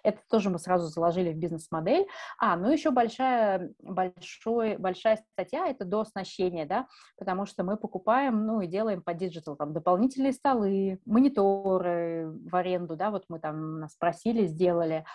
это 0.03 0.19
тоже 0.29 0.49
мы 0.49 0.59
сразу 0.59 0.87
заложили 0.87 1.33
в 1.33 1.37
бизнес-модель. 1.37 2.07
А, 2.37 2.55
ну 2.55 2.71
еще 2.71 2.91
большая, 2.91 3.71
большой, 3.79 4.77
большая 4.77 5.17
статья– 5.33 5.67
это 5.69 5.85
дооснащения, 5.85 6.65
да, 6.65 6.87
потому 7.17 7.45
что 7.45 7.63
мы 7.63 7.77
покупаем, 7.77 8.45
ну 8.45 8.61
и 8.61 8.67
делаем 8.67 9.01
по 9.01 9.13
digital, 9.13 9.55
там, 9.55 9.73
дополнительные 9.73 10.33
столы, 10.33 10.99
мониторы 11.05 12.31
в 12.49 12.55
аренду, 12.55 12.95
да, 12.95 13.11
вот 13.11 13.25
мы 13.29 13.39
там 13.39 13.79
нас 13.79 13.95
просили, 13.95 14.45
сделали 14.45 15.05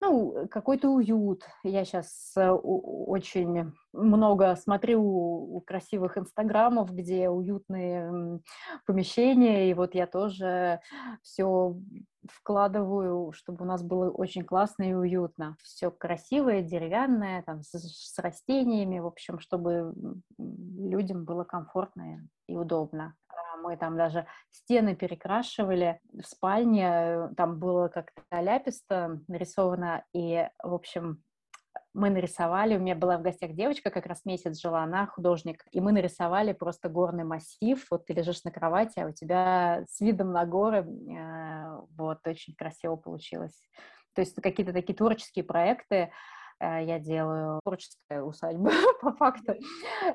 ну, 0.00 0.46
какой-то 0.50 0.90
уют. 0.90 1.44
Я 1.62 1.84
сейчас 1.84 2.32
э, 2.36 2.50
очень 2.50 3.72
много 3.92 4.54
смотрю 4.56 5.62
красивых 5.66 6.18
инстаграмов, 6.18 6.92
где 6.92 7.28
уютные 7.30 8.40
помещения, 8.86 9.70
и 9.70 9.74
вот 9.74 9.94
я 9.94 10.06
тоже 10.06 10.80
все 11.22 11.76
вкладываю, 12.32 13.32
чтобы 13.32 13.64
у 13.64 13.68
нас 13.68 13.82
было 13.82 14.10
очень 14.10 14.44
классно 14.44 14.84
и 14.84 14.94
уютно. 14.94 15.56
Все 15.62 15.90
красивое, 15.90 16.62
деревянное, 16.62 17.42
там, 17.42 17.62
с, 17.62 17.72
с 17.72 18.18
растениями, 18.18 18.98
в 18.98 19.06
общем, 19.06 19.38
чтобы 19.38 19.94
людям 20.38 21.24
было 21.24 21.44
комфортно 21.44 22.28
и 22.48 22.56
удобно 22.56 23.14
мы 23.66 23.76
там 23.76 23.96
даже 23.96 24.26
стены 24.50 24.94
перекрашивали 24.94 26.00
в 26.12 26.22
спальне, 26.22 26.86
э, 26.86 27.28
там 27.36 27.58
было 27.58 27.88
как-то 27.88 28.22
ляписто 28.30 29.20
нарисовано, 29.28 30.04
и, 30.14 30.48
в 30.62 30.74
общем, 30.74 31.22
мы 31.96 32.10
нарисовали, 32.10 32.76
у 32.76 32.78
меня 32.78 32.94
была 32.94 33.16
в 33.16 33.22
гостях 33.22 33.52
девочка, 33.52 33.90
как 33.90 34.04
раз 34.06 34.24
месяц 34.26 34.60
жила, 34.60 34.82
она 34.82 35.06
художник, 35.06 35.64
и 35.72 35.80
мы 35.80 35.92
нарисовали 35.92 36.52
просто 36.52 36.90
горный 36.90 37.24
массив, 37.24 37.84
вот 37.90 38.04
ты 38.04 38.12
лежишь 38.12 38.44
на 38.44 38.50
кровати, 38.50 39.00
а 39.00 39.06
у 39.06 39.12
тебя 39.12 39.84
с 39.88 40.00
видом 40.00 40.30
на 40.30 40.44
горы, 40.44 40.84
э, 40.84 41.80
вот, 41.96 42.18
очень 42.26 42.54
красиво 42.54 42.96
получилось. 42.96 43.58
То 44.14 44.20
есть 44.20 44.34
какие-то 44.40 44.74
такие 44.74 44.94
творческие 44.94 45.44
проекты, 45.44 46.10
я 46.60 46.98
делаю 46.98 47.60
творческая 47.62 48.22
усадьба 48.22 48.70
по 49.00 49.12
факту. 49.12 49.54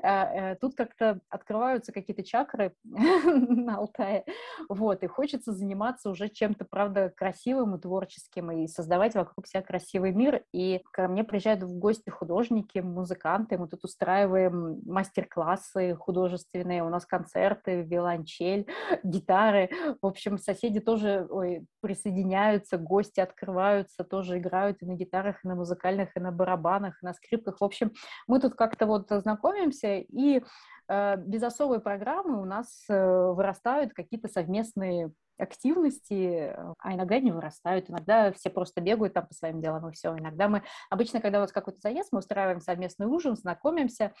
Э, 0.02 0.52
э, 0.52 0.56
тут 0.56 0.74
как-то 0.74 1.20
открываются 1.28 1.92
какие-то 1.92 2.24
чакры 2.24 2.74
на 2.84 3.76
Алтае, 3.76 4.24
вот, 4.68 5.02
и 5.02 5.06
хочется 5.06 5.52
заниматься 5.52 6.10
уже 6.10 6.28
чем-то, 6.28 6.64
правда, 6.64 7.12
красивым 7.14 7.76
и 7.76 7.80
творческим, 7.80 8.50
и 8.50 8.66
создавать 8.66 9.14
вокруг 9.14 9.46
себя 9.46 9.62
красивый 9.62 10.12
мир, 10.12 10.42
и 10.52 10.82
ко 10.92 11.08
мне 11.08 11.24
приезжают 11.24 11.62
в 11.62 11.78
гости 11.78 12.10
художники, 12.10 12.78
музыканты, 12.78 13.58
мы 13.58 13.68
тут 13.68 13.84
устраиваем 13.84 14.80
мастер-классы 14.84 15.94
художественные, 15.94 16.82
у 16.82 16.88
нас 16.88 17.06
концерты, 17.06 17.82
виолончель, 17.82 18.66
гитары, 19.02 19.70
в 20.00 20.06
общем, 20.06 20.38
соседи 20.38 20.80
тоже 20.80 21.26
ой, 21.30 21.66
присоединяются, 21.80 22.78
гости 22.78 23.20
открываются, 23.20 24.04
тоже 24.04 24.38
играют 24.38 24.82
и 24.82 24.86
на 24.86 24.94
гитарах, 24.94 25.44
и 25.44 25.48
на 25.48 25.54
музыкальных, 25.54 26.16
и 26.16 26.20
на 26.20 26.31
барабанах, 26.32 27.00
на 27.02 27.14
скрипках. 27.14 27.60
В 27.60 27.64
общем, 27.64 27.92
мы 28.26 28.40
тут 28.40 28.54
как-то 28.54 28.86
вот 28.86 29.06
знакомимся, 29.08 29.96
и 29.96 30.42
э, 30.88 31.16
без 31.16 31.42
особой 31.42 31.80
программы 31.80 32.40
у 32.40 32.44
нас 32.44 32.84
э, 32.88 33.32
вырастают 33.32 33.92
какие-то 33.92 34.28
совместные 34.28 35.12
активности, 35.38 36.54
а 36.78 36.94
иногда 36.94 37.18
не 37.18 37.32
вырастают, 37.32 37.90
иногда 37.90 38.32
все 38.32 38.50
просто 38.50 38.80
бегают 38.80 39.14
там 39.14 39.26
по 39.26 39.34
своим 39.34 39.60
делам 39.60 39.88
и 39.88 39.92
все. 39.92 40.16
Иногда 40.16 40.48
мы, 40.48 40.62
обычно, 40.90 41.20
когда 41.20 41.40
вот 41.40 41.52
какой-то 41.52 41.80
заезд, 41.80 42.10
мы 42.12 42.20
устраиваем 42.20 42.60
совместный 42.60 43.06
ужин, 43.06 43.36
знакомимся, 43.36 44.12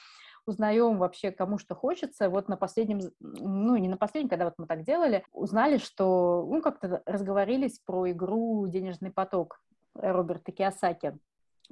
узнаем 0.46 0.98
вообще, 0.98 1.30
кому 1.30 1.58
что 1.58 1.74
хочется. 1.74 2.28
Вот 2.28 2.48
на 2.48 2.56
последнем, 2.56 3.00
ну, 3.20 3.76
не 3.76 3.88
на 3.88 3.96
последнем, 3.96 4.28
когда 4.28 4.46
вот 4.46 4.54
мы 4.58 4.66
так 4.66 4.84
делали, 4.84 5.24
узнали, 5.32 5.78
что, 5.78 6.46
ну, 6.48 6.60
как-то 6.60 7.02
разговорились 7.06 7.78
про 7.78 8.10
игру 8.10 8.66
«Денежный 8.66 9.10
поток» 9.10 9.60
Роберта 9.94 10.52
Киосаки. 10.52 11.18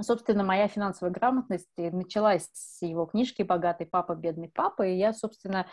Собственно, 0.01 0.45
моя 0.45 0.69
финансовая 0.69 1.13
грамотность 1.13 1.69
началась 1.77 2.49
с 2.53 2.83
его 2.83 3.07
книжки 3.07 3.43
«Богатый 3.43 3.87
папа, 3.87 4.15
бедный 4.15 4.49
папа», 4.49 4.87
и 4.87 4.97
я, 4.97 5.13
собственно, 5.13 5.67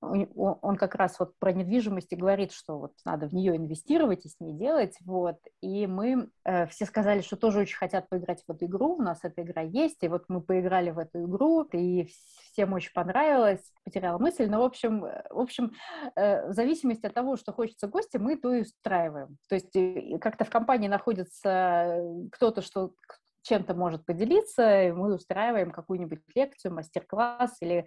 он 0.00 0.76
как 0.76 0.94
раз 0.94 1.18
вот 1.18 1.38
про 1.38 1.52
недвижимость 1.52 2.12
и 2.12 2.16
говорит, 2.16 2.52
что 2.52 2.78
вот 2.78 2.92
надо 3.04 3.28
в 3.28 3.34
нее 3.34 3.56
инвестировать 3.56 4.24
и 4.24 4.30
с 4.30 4.40
ней 4.40 4.54
делать, 4.54 4.96
вот, 5.04 5.36
и 5.60 5.86
мы 5.86 6.30
э, 6.44 6.66
все 6.68 6.86
сказали, 6.86 7.20
что 7.20 7.36
тоже 7.36 7.60
очень 7.60 7.76
хотят 7.76 8.08
поиграть 8.08 8.42
в 8.46 8.50
эту 8.50 8.64
игру, 8.64 8.96
у 8.96 9.02
нас 9.02 9.20
эта 9.24 9.42
игра 9.42 9.60
есть, 9.60 10.02
и 10.02 10.08
вот 10.08 10.24
мы 10.28 10.40
поиграли 10.40 10.90
в 10.90 10.98
эту 10.98 11.24
игру, 11.24 11.64
и 11.64 12.08
всем 12.52 12.72
очень 12.72 12.92
понравилось, 12.94 13.72
потеряла 13.84 14.18
мысль, 14.18 14.48
но, 14.48 14.60
в 14.60 14.64
общем, 14.64 15.04
э, 15.04 15.22
в 15.28 15.38
общем, 15.38 15.72
э, 16.16 16.48
в 16.48 16.54
зависимости 16.54 17.04
от 17.04 17.12
того, 17.12 17.36
что 17.36 17.52
хочется 17.52 17.86
гости, 17.86 18.16
мы 18.16 18.36
то 18.36 18.54
и 18.54 18.62
устраиваем, 18.62 19.36
то 19.50 19.54
есть 19.54 19.76
э, 19.76 20.18
как-то 20.18 20.46
в 20.46 20.50
компании 20.50 20.88
находится 20.88 22.02
кто-то, 22.32 22.62
что 22.62 22.94
чем-то 23.42 23.74
может 23.74 24.04
поделиться, 24.04 24.82
и 24.82 24.92
мы 24.92 25.14
устраиваем 25.14 25.70
какую-нибудь 25.70 26.20
лекцию, 26.34 26.74
мастер-класс 26.74 27.56
или 27.60 27.86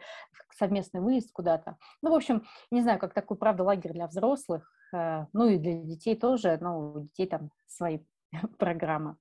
совместный 0.56 1.02
выезд 1.02 1.32
куда-то. 1.32 1.78
Ну, 2.02 2.12
в 2.12 2.16
общем, 2.16 2.44
не 2.72 2.82
знаю, 2.82 3.00
как 3.00 3.14
такой, 3.14 3.38
правда, 3.38 3.64
лагерь 3.64 3.94
для 3.94 4.08
взрослых, 4.08 4.72
э, 4.94 5.26
ну 5.34 5.48
и 5.48 5.58
для 5.58 5.76
детей 5.76 6.16
тоже, 6.16 6.58
но 6.62 6.80
у 6.80 7.00
детей 7.02 7.28
там 7.28 7.52
свои 7.68 8.00
программы. 8.58 9.18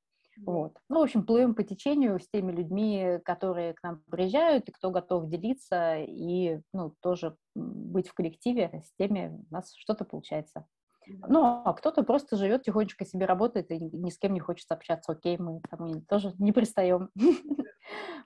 Вот. 0.46 0.78
Ну, 0.88 1.00
в 1.00 1.02
общем, 1.02 1.24
плывем 1.24 1.54
по 1.54 1.62
течению 1.62 2.18
с 2.18 2.28
теми 2.28 2.52
людьми, 2.52 3.18
которые 3.24 3.74
к 3.74 3.82
нам 3.82 4.02
приезжают, 4.10 4.68
и 4.68 4.72
кто 4.72 4.90
готов 4.90 5.28
делиться, 5.28 5.98
и, 5.98 6.60
ну, 6.72 6.94
тоже 7.00 7.36
быть 7.54 8.08
в 8.08 8.14
коллективе 8.14 8.82
с 8.84 8.92
теми, 8.96 9.44
у 9.50 9.54
нас 9.54 9.74
что-то 9.76 10.04
получается. 10.04 10.66
Ну, 11.06 11.62
а 11.64 11.72
кто-то 11.72 12.02
просто 12.02 12.36
живет 12.36 12.62
тихонечко 12.62 13.04
себе 13.04 13.26
работает 13.26 13.70
и 13.70 13.78
ни 13.78 14.10
с 14.10 14.18
кем 14.18 14.34
не 14.34 14.40
хочет 14.40 14.70
общаться. 14.70 15.12
Окей, 15.12 15.38
мы 15.38 15.60
там 15.70 16.02
тоже 16.02 16.32
не 16.38 16.52
пристаем. 16.52 17.10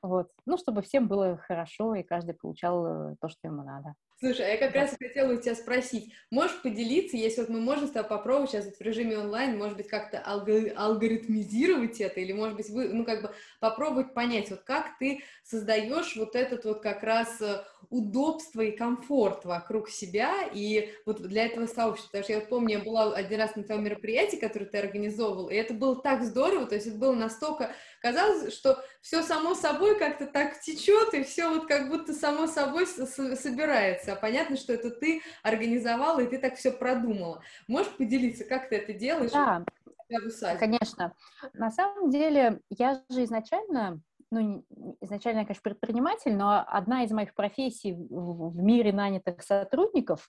Вот. 0.03 0.31
Ну, 0.45 0.59
чтобы 0.59 0.83
всем 0.83 1.09
было 1.09 1.39
хорошо, 1.39 1.95
и 1.95 2.03
каждый 2.03 2.35
получал 2.35 2.87
э, 2.87 3.17
то, 3.21 3.29
что 3.29 3.49
ему 3.49 3.63
надо. 3.63 3.95
Слушай, 4.19 4.47
а 4.47 4.49
я 4.49 4.57
как 4.57 4.73
да. 4.73 4.81
раз 4.81 4.97
хотела 4.99 5.35
у 5.35 5.37
тебя 5.37 5.55
спросить, 5.55 6.11
можешь 6.31 6.63
поделиться, 6.63 7.19
если 7.19 7.43
вот 7.43 7.51
мы 7.51 7.61
можем 7.61 7.87
с 7.87 7.91
тобой 7.91 8.09
попробовать 8.09 8.51
сейчас 8.51 8.65
в 8.65 8.81
режиме 8.81 9.19
онлайн, 9.19 9.59
может 9.59 9.77
быть, 9.77 9.89
как-то 9.89 10.21
алгоритмизировать 10.21 12.01
это, 12.01 12.21
или, 12.21 12.33
может 12.33 12.57
быть, 12.57 12.71
вы, 12.71 12.89
ну, 12.89 13.05
как 13.05 13.21
бы 13.21 13.31
попробовать 13.61 14.15
понять, 14.15 14.49
вот 14.49 14.61
как 14.61 14.97
ты 14.99 15.21
создаешь 15.45 16.17
вот 16.17 16.35
этот 16.35 16.65
вот 16.65 16.81
как 16.81 17.03
раз 17.03 17.43
э, 17.43 17.63
удобство 17.91 18.63
и 18.63 18.75
комфорт 18.75 19.45
вокруг 19.45 19.91
себя, 19.91 20.49
и 20.51 20.95
вот 21.05 21.21
для 21.21 21.45
этого 21.45 21.67
сообщества, 21.67 22.09
потому 22.09 22.25
что 22.25 22.33
я 22.33 22.41
вот 22.41 22.49
помню, 22.49 22.66
я 22.67 22.79
была 22.81 23.15
один 23.15 23.41
раз 23.41 23.57
на 23.57 23.63
твоем 23.63 23.85
мероприятии, 23.85 24.37
которое 24.37 24.67
ты 24.67 24.79
организовывал, 24.79 25.49
и 25.49 25.55
это 25.55 25.75
было 25.75 25.97
так 26.01 26.23
здорово, 26.23 26.67
то 26.67 26.75
есть 26.75 26.87
это 26.87 26.97
было 26.97 27.15
настолько, 27.15 27.71
казалось, 28.01 28.53
что 28.55 28.83
все 29.01 29.23
само 29.23 29.55
собой 29.55 29.99
как-то 29.99 30.27
так 30.27 30.61
течет, 30.61 31.15
и 31.15 31.25
все 31.25 31.49
вот 31.49 31.67
как 31.67 31.89
будто 31.89 32.13
само 32.13 32.47
собой 32.47 32.87
собирается, 32.87 34.13
а 34.13 34.17
понятно, 34.17 34.57
что 34.57 34.73
это 34.73 34.91
ты 34.91 35.23
организовала, 35.43 36.21
и 36.21 36.27
ты 36.27 36.39
так 36.39 36.57
все 36.57 36.71
продумала. 36.71 37.43
Можешь 37.69 37.93
поделиться, 37.93 38.45
как 38.45 38.69
ты 38.69 38.77
это 38.77 38.93
делаешь? 38.93 39.33
Да, 39.33 39.65
конечно. 40.59 41.15
На 41.55 41.71
самом 41.71 42.11
деле, 42.11 42.61
я 42.71 43.03
же 43.11 43.25
изначально 43.25 44.01
ну, 44.31 44.65
изначально 45.01 45.41
я, 45.41 45.45
конечно, 45.45 45.63
предприниматель, 45.63 46.35
но 46.35 46.65
одна 46.67 47.05
из 47.05 47.11
моих 47.13 47.35
профессий 47.35 47.95
в 47.95 48.57
мире 48.57 48.93
нанятых 48.93 49.43
сотрудников, 49.43 50.29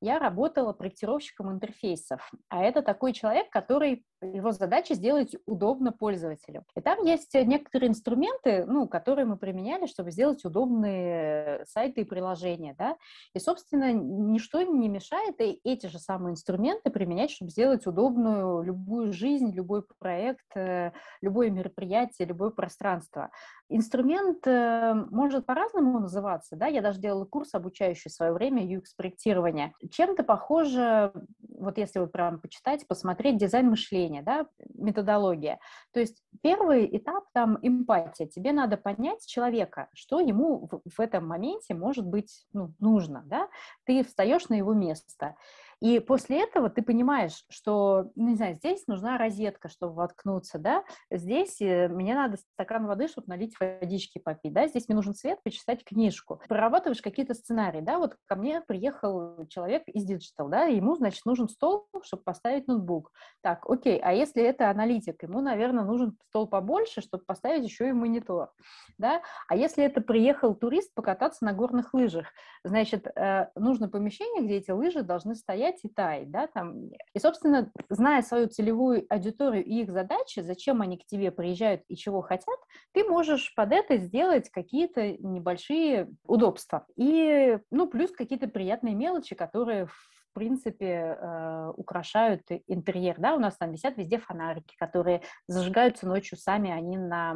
я 0.00 0.18
работала 0.18 0.72
проектировщиком 0.72 1.50
интерфейсов. 1.50 2.30
А 2.48 2.62
это 2.62 2.82
такой 2.82 3.12
человек, 3.12 3.48
который, 3.50 4.04
его 4.20 4.52
задача 4.52 4.94
сделать 4.94 5.34
удобно 5.46 5.92
пользователю. 5.92 6.64
И 6.76 6.80
там 6.80 7.04
есть 7.04 7.34
некоторые 7.34 7.90
инструменты, 7.90 8.64
ну, 8.66 8.86
которые 8.88 9.24
мы 9.24 9.36
применяли, 9.36 9.86
чтобы 9.86 10.10
сделать 10.10 10.44
удобные 10.44 11.64
сайты 11.66 12.02
и 12.02 12.04
приложения, 12.04 12.74
да. 12.78 12.96
И, 13.34 13.38
собственно, 13.38 13.92
ничто 13.92 14.62
не 14.62 14.88
мешает 14.88 15.36
эти 15.38 15.86
же 15.86 15.98
самые 15.98 16.32
инструменты 16.32 16.90
применять, 16.90 17.30
чтобы 17.30 17.50
сделать 17.50 17.86
удобную 17.86 18.62
любую 18.62 19.12
жизнь, 19.12 19.52
любой 19.52 19.82
проект, 19.98 20.44
э, 20.56 20.92
любое 21.20 21.50
мероприятие, 21.50 22.28
любое 22.28 22.50
пространство. 22.50 23.21
Книжка. 23.22 23.30
Инструмент 23.68 24.46
э, 24.46 24.94
может 25.10 25.46
по-разному 25.46 25.98
называться, 25.98 26.56
да, 26.56 26.66
я 26.66 26.82
даже 26.82 27.00
делала 27.00 27.24
курс, 27.24 27.54
обучающий 27.54 28.10
в 28.10 28.14
свое 28.14 28.32
время 28.32 28.66
UX-проектирования. 28.66 29.72
Чем-то 29.90 30.24
похоже, 30.24 31.12
вот 31.58 31.78
если 31.78 32.00
вы 32.00 32.06
прям 32.06 32.38
почитать, 32.38 32.86
посмотреть 32.86 33.38
дизайн 33.38 33.70
мышления, 33.70 34.22
да, 34.22 34.46
методология. 34.74 35.58
То 35.92 36.00
есть 36.00 36.22
первый 36.42 36.86
этап 36.94 37.24
там 37.32 37.58
эмпатия. 37.62 38.26
Тебе 38.26 38.52
надо 38.52 38.76
понять 38.76 39.26
человека, 39.26 39.88
что 39.94 40.20
ему 40.20 40.68
в, 40.70 40.82
в 40.84 41.00
этом 41.00 41.26
моменте 41.26 41.72
может 41.72 42.06
быть 42.06 42.44
ну, 42.52 42.74
нужно, 42.78 43.22
да. 43.24 43.48
Ты 43.86 44.04
встаешь 44.04 44.50
на 44.50 44.54
его 44.54 44.74
место. 44.74 45.34
И 45.82 45.98
после 45.98 46.44
этого 46.44 46.70
ты 46.70 46.80
понимаешь, 46.80 47.44
что, 47.50 48.12
ну, 48.14 48.28
не 48.28 48.36
знаю, 48.36 48.54
здесь 48.54 48.86
нужна 48.86 49.18
розетка, 49.18 49.68
чтобы 49.68 49.94
воткнуться, 49.94 50.60
да, 50.60 50.84
здесь 51.10 51.60
э, 51.60 51.88
мне 51.88 52.14
надо 52.14 52.36
стакан 52.36 52.86
воды, 52.86 53.08
чтобы 53.08 53.26
налить 53.26 53.58
водички 53.58 54.20
попить, 54.20 54.52
да, 54.52 54.68
здесь 54.68 54.86
мне 54.86 54.94
нужен 54.94 55.12
свет, 55.12 55.42
почитать 55.42 55.84
книжку. 55.84 56.40
Прорабатываешь 56.48 57.02
какие-то 57.02 57.34
сценарии, 57.34 57.80
да, 57.80 57.98
вот 57.98 58.14
ко 58.26 58.36
мне 58.36 58.60
приехал 58.60 59.44
человек 59.48 59.82
из 59.88 60.04
digital, 60.04 60.48
да, 60.48 60.66
ему, 60.66 60.94
значит, 60.94 61.24
нужен 61.24 61.48
стол, 61.48 61.88
чтобы 62.04 62.22
поставить 62.22 62.68
ноутбук. 62.68 63.10
Так, 63.40 63.68
окей, 63.68 63.98
а 63.98 64.12
если 64.12 64.40
это 64.40 64.70
аналитик, 64.70 65.20
ему, 65.24 65.40
наверное, 65.40 65.82
нужен 65.82 66.16
стол 66.28 66.46
побольше, 66.46 67.00
чтобы 67.00 67.24
поставить 67.24 67.64
еще 67.64 67.88
и 67.88 67.92
монитор, 67.92 68.52
да, 68.98 69.20
а 69.48 69.56
если 69.56 69.82
это 69.82 70.00
приехал 70.00 70.54
турист 70.54 70.94
покататься 70.94 71.44
на 71.44 71.52
горных 71.52 71.92
лыжах, 71.92 72.28
значит, 72.62 73.08
э, 73.08 73.48
нужно 73.56 73.88
помещение, 73.88 74.44
где 74.44 74.58
эти 74.58 74.70
лыжи 74.70 75.02
должны 75.02 75.34
стоять 75.34 75.71
гулять 75.72 75.80
и 75.84 75.88
таять, 75.88 76.30
да, 76.30 76.46
там. 76.46 76.90
И, 77.14 77.18
собственно, 77.18 77.70
зная 77.88 78.22
свою 78.22 78.48
целевую 78.48 79.06
аудиторию 79.08 79.64
и 79.64 79.82
их 79.82 79.90
задачи, 79.90 80.40
зачем 80.40 80.82
они 80.82 80.98
к 80.98 81.06
тебе 81.06 81.30
приезжают 81.30 81.82
и 81.88 81.96
чего 81.96 82.22
хотят, 82.22 82.58
ты 82.92 83.04
можешь 83.04 83.54
под 83.54 83.72
это 83.72 83.96
сделать 83.96 84.50
какие-то 84.50 85.16
небольшие 85.18 86.10
удобства. 86.26 86.86
И, 86.96 87.58
ну, 87.70 87.88
плюс 87.88 88.10
какие-то 88.10 88.48
приятные 88.48 88.94
мелочи, 88.94 89.34
которые 89.34 89.86
в 89.86 90.21
принципе, 90.32 91.16
э, 91.18 91.72
украшают 91.76 92.42
интерьер. 92.66 93.16
Да? 93.18 93.34
У 93.34 93.38
нас 93.38 93.56
там 93.56 93.72
висят 93.72 93.96
везде 93.96 94.18
фонарики, 94.18 94.74
которые 94.78 95.22
зажигаются 95.46 96.06
ночью 96.06 96.38
сами, 96.38 96.70
они 96.70 96.98
на 96.98 97.34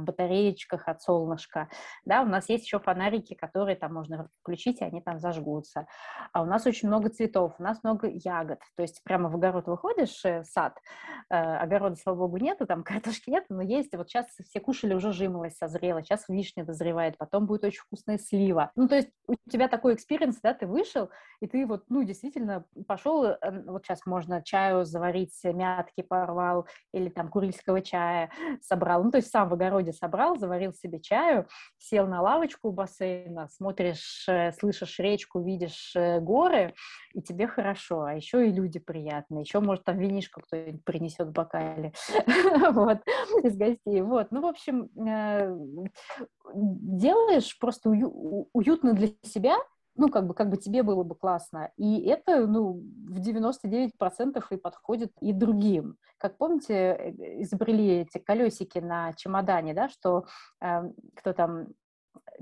батареечках 0.00 0.88
от 0.88 1.02
солнышка. 1.02 1.68
Да? 2.04 2.22
У 2.22 2.26
нас 2.26 2.48
есть 2.48 2.64
еще 2.64 2.78
фонарики, 2.78 3.34
которые 3.34 3.76
там 3.76 3.94
можно 3.94 4.28
включить, 4.40 4.80
и 4.80 4.84
они 4.84 5.00
там 5.00 5.18
зажгутся. 5.18 5.86
А 6.32 6.42
у 6.42 6.44
нас 6.44 6.66
очень 6.66 6.88
много 6.88 7.08
цветов, 7.08 7.54
у 7.58 7.62
нас 7.62 7.82
много 7.82 8.08
ягод. 8.08 8.60
То 8.76 8.82
есть 8.82 9.02
прямо 9.04 9.28
в 9.28 9.34
огород 9.36 9.66
выходишь, 9.66 10.24
э, 10.24 10.44
сад, 10.44 10.78
э, 11.30 11.36
огорода, 11.36 11.96
слава 11.96 12.18
богу, 12.18 12.38
нету, 12.38 12.66
там 12.66 12.82
картошки 12.84 13.30
нет, 13.30 13.44
но 13.48 13.62
есть. 13.62 13.94
Вот 13.94 14.08
сейчас 14.08 14.26
все 14.26 14.60
кушали, 14.60 14.94
уже 14.94 15.12
жимолость 15.12 15.58
созрела, 15.58 16.02
сейчас 16.02 16.28
вишня 16.28 16.64
дозревает, 16.64 17.18
потом 17.18 17.46
будет 17.46 17.64
очень 17.64 17.80
вкусная 17.80 18.18
слива. 18.18 18.70
Ну, 18.76 18.88
то 18.88 18.96
есть 18.96 19.10
у 19.26 19.34
тебя 19.50 19.68
такой 19.68 19.94
experience, 19.94 20.40
да, 20.42 20.54
ты 20.54 20.66
вышел, 20.66 21.10
и 21.40 21.46
ты 21.46 21.66
вот, 21.66 21.84
ну, 21.88 22.02
действительно 22.02 22.37
действительно 22.38 22.64
пошел, 22.86 23.24
э, 23.24 23.36
вот 23.66 23.84
сейчас 23.84 24.06
можно 24.06 24.42
чаю 24.42 24.84
заварить, 24.84 25.34
мятки 25.44 26.02
порвал 26.02 26.66
или 26.92 27.08
там 27.08 27.28
курильского 27.28 27.82
чая 27.82 28.30
собрал, 28.62 29.04
ну, 29.04 29.10
то 29.10 29.18
есть 29.18 29.30
сам 29.30 29.48
в 29.48 29.54
огороде 29.54 29.92
собрал, 29.92 30.36
заварил 30.38 30.72
себе 30.72 31.00
чаю, 31.00 31.46
сел 31.78 32.06
на 32.06 32.22
лавочку 32.22 32.68
у 32.68 32.72
бассейна, 32.72 33.48
смотришь, 33.48 34.26
э, 34.28 34.52
слышишь 34.52 34.98
речку, 34.98 35.42
видишь 35.42 35.94
э, 35.96 36.20
горы, 36.20 36.74
и 37.14 37.22
тебе 37.22 37.46
хорошо, 37.46 38.04
а 38.04 38.14
еще 38.14 38.48
и 38.48 38.52
люди 38.52 38.78
приятные, 38.78 39.42
еще, 39.42 39.60
может, 39.60 39.84
там 39.84 39.98
винишко 39.98 40.40
кто-нибудь 40.40 40.84
принесет 40.84 41.28
в 41.28 41.32
бокале, 41.32 41.92
вот, 42.72 43.00
из 43.42 43.56
гостей, 43.56 44.02
вот, 44.02 44.28
ну, 44.30 44.42
в 44.42 44.46
общем, 44.46 44.88
делаешь 46.54 47.58
просто 47.58 47.90
уютно 47.90 48.92
для 48.94 49.08
себя, 49.22 49.56
ну, 49.98 50.08
как 50.08 50.26
бы, 50.26 50.32
как 50.32 50.48
бы 50.48 50.56
тебе 50.56 50.82
было 50.82 51.02
бы 51.02 51.14
классно. 51.16 51.72
И 51.76 52.00
это, 52.02 52.46
ну, 52.46 52.80
в 53.08 53.18
99% 53.18 54.44
и 54.50 54.56
подходит 54.56 55.12
и 55.20 55.32
другим. 55.32 55.96
Как 56.18 56.38
помните, 56.38 56.74
э, 56.74 57.42
изобрели 57.42 57.98
эти 58.02 58.18
колесики 58.18 58.78
на 58.78 59.12
чемодане, 59.14 59.74
да, 59.74 59.88
что 59.88 60.24
э, 60.60 60.82
кто 61.16 61.32
там 61.32 61.66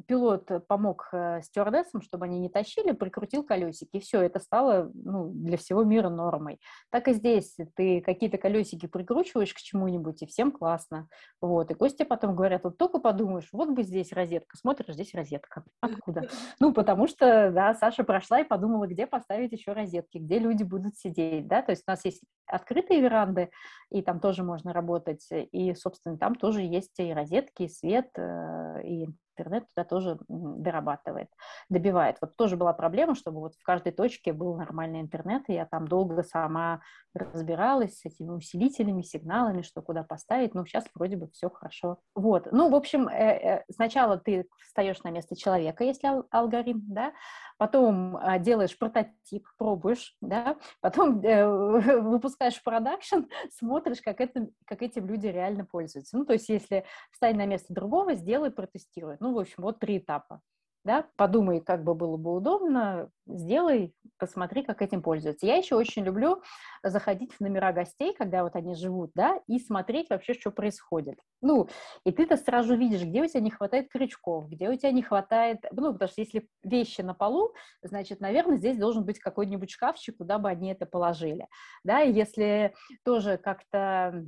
пилот 0.07 0.51
помог 0.69 1.09
э, 1.13 1.41
стюардессам, 1.43 2.03
чтобы 2.03 2.27
они 2.27 2.39
не 2.39 2.49
тащили, 2.49 2.93
прикрутил 2.93 3.43
колесики, 3.43 3.97
и 3.97 4.01
все, 4.01 4.21
это 4.21 4.41
стало 4.41 4.91
ну, 4.95 5.29
для 5.29 5.57
всего 5.57 5.85
мира 5.85 6.09
нормой. 6.09 6.61
Так 6.91 7.09
и 7.09 7.13
здесь 7.13 7.57
ты 7.75 8.01
какие-то 8.01 8.39
колесики 8.39 8.87
прикручиваешь 8.87 9.55
к 9.55 9.59
чему-нибудь, 9.59 10.23
и 10.23 10.27
всем 10.27 10.53
классно. 10.53 11.09
Вот. 11.41 11.71
И 11.71 11.75
гости 11.75 12.03
потом 12.03 12.37
говорят, 12.37 12.65
вот 12.65 12.79
только 12.79 12.99
подумаешь, 12.99 13.49
вот 13.53 13.71
бы 13.71 13.83
здесь 13.83 14.13
розетка, 14.13 14.57
смотришь, 14.57 14.95
здесь 14.95 15.15
розетка. 15.15 15.65
Откуда? 15.81 16.23
Ну, 16.59 16.73
потому 16.73 17.07
что, 17.07 17.51
да, 17.51 17.75
Саша 17.75 18.03
прошла 18.03 18.41
и 18.41 18.45
подумала, 18.45 18.87
где 18.87 19.07
поставить 19.07 19.53
еще 19.53 19.73
розетки, 19.73 20.19
где 20.19 20.39
люди 20.39 20.63
будут 20.63 20.97
сидеть, 20.97 21.47
да, 21.47 21.63
то 21.63 21.71
есть 21.73 21.85
у 21.87 21.91
нас 21.91 22.05
есть 22.05 22.23
открытые 22.47 23.01
веранды, 23.01 23.51
и 23.91 24.03
там 24.03 24.21
тоже 24.21 24.43
можно 24.43 24.73
работать, 24.73 25.27
и, 25.31 25.75
собственно, 25.75 26.17
там 26.17 26.35
тоже 26.35 26.63
есть 26.63 26.99
и 26.99 27.13
розетки, 27.13 27.65
и 27.65 27.69
свет, 27.69 28.09
э, 28.17 28.83
и 28.85 29.09
интернет 29.37 29.65
туда 29.75 29.85
тоже 29.85 30.19
дорабатывает, 30.29 31.29
добивает. 31.69 32.17
Вот 32.21 32.37
тоже 32.37 32.57
была 32.57 32.73
проблема, 32.73 33.15
чтобы 33.15 33.41
вот 33.41 33.55
в 33.55 33.63
каждой 33.63 33.93
точке 33.93 34.33
был 34.33 34.57
нормальный 34.57 35.01
интернет, 35.01 35.45
и 35.49 35.55
я 35.55 35.67
там 35.67 35.87
долго 35.89 36.23
сама 36.23 36.81
разбиралась 37.15 37.99
с 37.99 38.05
этими 38.05 38.31
усилителями, 38.31 39.03
сигналами, 39.03 39.63
что 39.63 39.83
куда 39.83 40.03
поставить, 40.03 40.55
но 40.55 40.65
сейчас 40.65 40.85
вроде 40.95 41.17
бы 41.17 41.29
все 41.29 41.51
хорошо. 41.51 41.99
Вот, 42.15 42.49
ну, 42.53 42.71
в 42.71 42.75
общем, 42.75 43.09
э, 43.09 43.59
э, 43.59 43.65
сначала 43.71 44.19
ты 44.19 44.47
встаешь 44.59 45.03
на 45.03 45.11
место 45.11 45.37
человека, 45.37 45.85
если 45.85 46.09
алгоритм, 46.31 46.81
да, 46.89 47.13
потом 47.59 48.17
а, 48.17 48.39
делаешь 48.39 48.77
прототип, 48.79 49.47
пробуешь, 49.59 50.17
да, 50.21 50.57
потом 50.81 51.21
э, 51.21 51.47
выпускаешь 52.01 52.63
продакшн, 52.63 53.21
смотришь, 53.51 54.01
как, 54.03 54.21
это, 54.21 54.49
как 54.67 54.83
этим 54.83 55.07
люди 55.07 55.27
реально 55.27 55.65
пользуются. 55.65 56.17
Ну, 56.17 56.25
то 56.25 56.35
есть 56.35 56.49
если 56.49 56.85
встань 57.11 57.37
на 57.37 57.47
место 57.47 57.73
другого, 57.73 58.15
сделай, 58.15 58.51
протестируй. 58.51 59.17
Ну, 59.21 59.35
в 59.35 59.39
общем, 59.39 59.63
вот 59.63 59.79
три 59.79 59.99
этапа 59.99 60.41
да, 60.87 61.05
подумай, 61.17 61.61
как 61.61 61.83
бы 61.83 61.97
было 61.97 62.17
бы 62.17 62.37
удобно, 62.37 63.11
сделай, 63.27 63.93
посмотри, 64.19 64.63
как 64.63 64.81
этим 64.83 65.03
пользуются. 65.03 65.45
Я 65.45 65.57
еще 65.57 65.75
очень 65.75 66.05
люблю 66.05 66.43
заходить 66.85 67.33
в 67.33 67.41
номера 67.41 67.73
гостей, 67.73 68.15
когда 68.15 68.45
вот 68.45 68.55
они 68.55 68.77
живут, 68.77 69.11
да, 69.15 69.41
и 69.49 69.59
смотреть 69.59 70.11
вообще, 70.11 70.33
что 70.33 70.53
происходит. 70.53 71.19
Ну, 71.43 71.69
и 72.05 72.13
ты-то 72.13 72.37
сразу 72.37 72.77
видишь, 72.77 73.03
где 73.03 73.21
у 73.21 73.27
тебя 73.27 73.41
не 73.41 73.51
хватает 73.51 73.89
крючков, 73.91 74.49
где 74.49 74.71
у 74.71 74.77
тебя 74.77 74.93
не 74.93 75.03
хватает, 75.03 75.59
ну, 75.73 75.93
потому 75.93 76.09
что 76.09 76.21
если 76.21 76.49
вещи 76.63 77.01
на 77.01 77.15
полу, 77.15 77.53
значит, 77.83 78.21
наверное, 78.21 78.57
здесь 78.57 78.79
должен 78.79 79.05
быть 79.05 79.19
какой-нибудь 79.19 79.71
шкафчик, 79.71 80.17
куда 80.17 80.39
бы 80.39 80.49
они 80.49 80.71
это 80.71 80.87
положили, 80.87 81.49
да, 81.83 81.99
если 81.99 82.75
тоже 83.05 83.39
как-то 83.39 84.25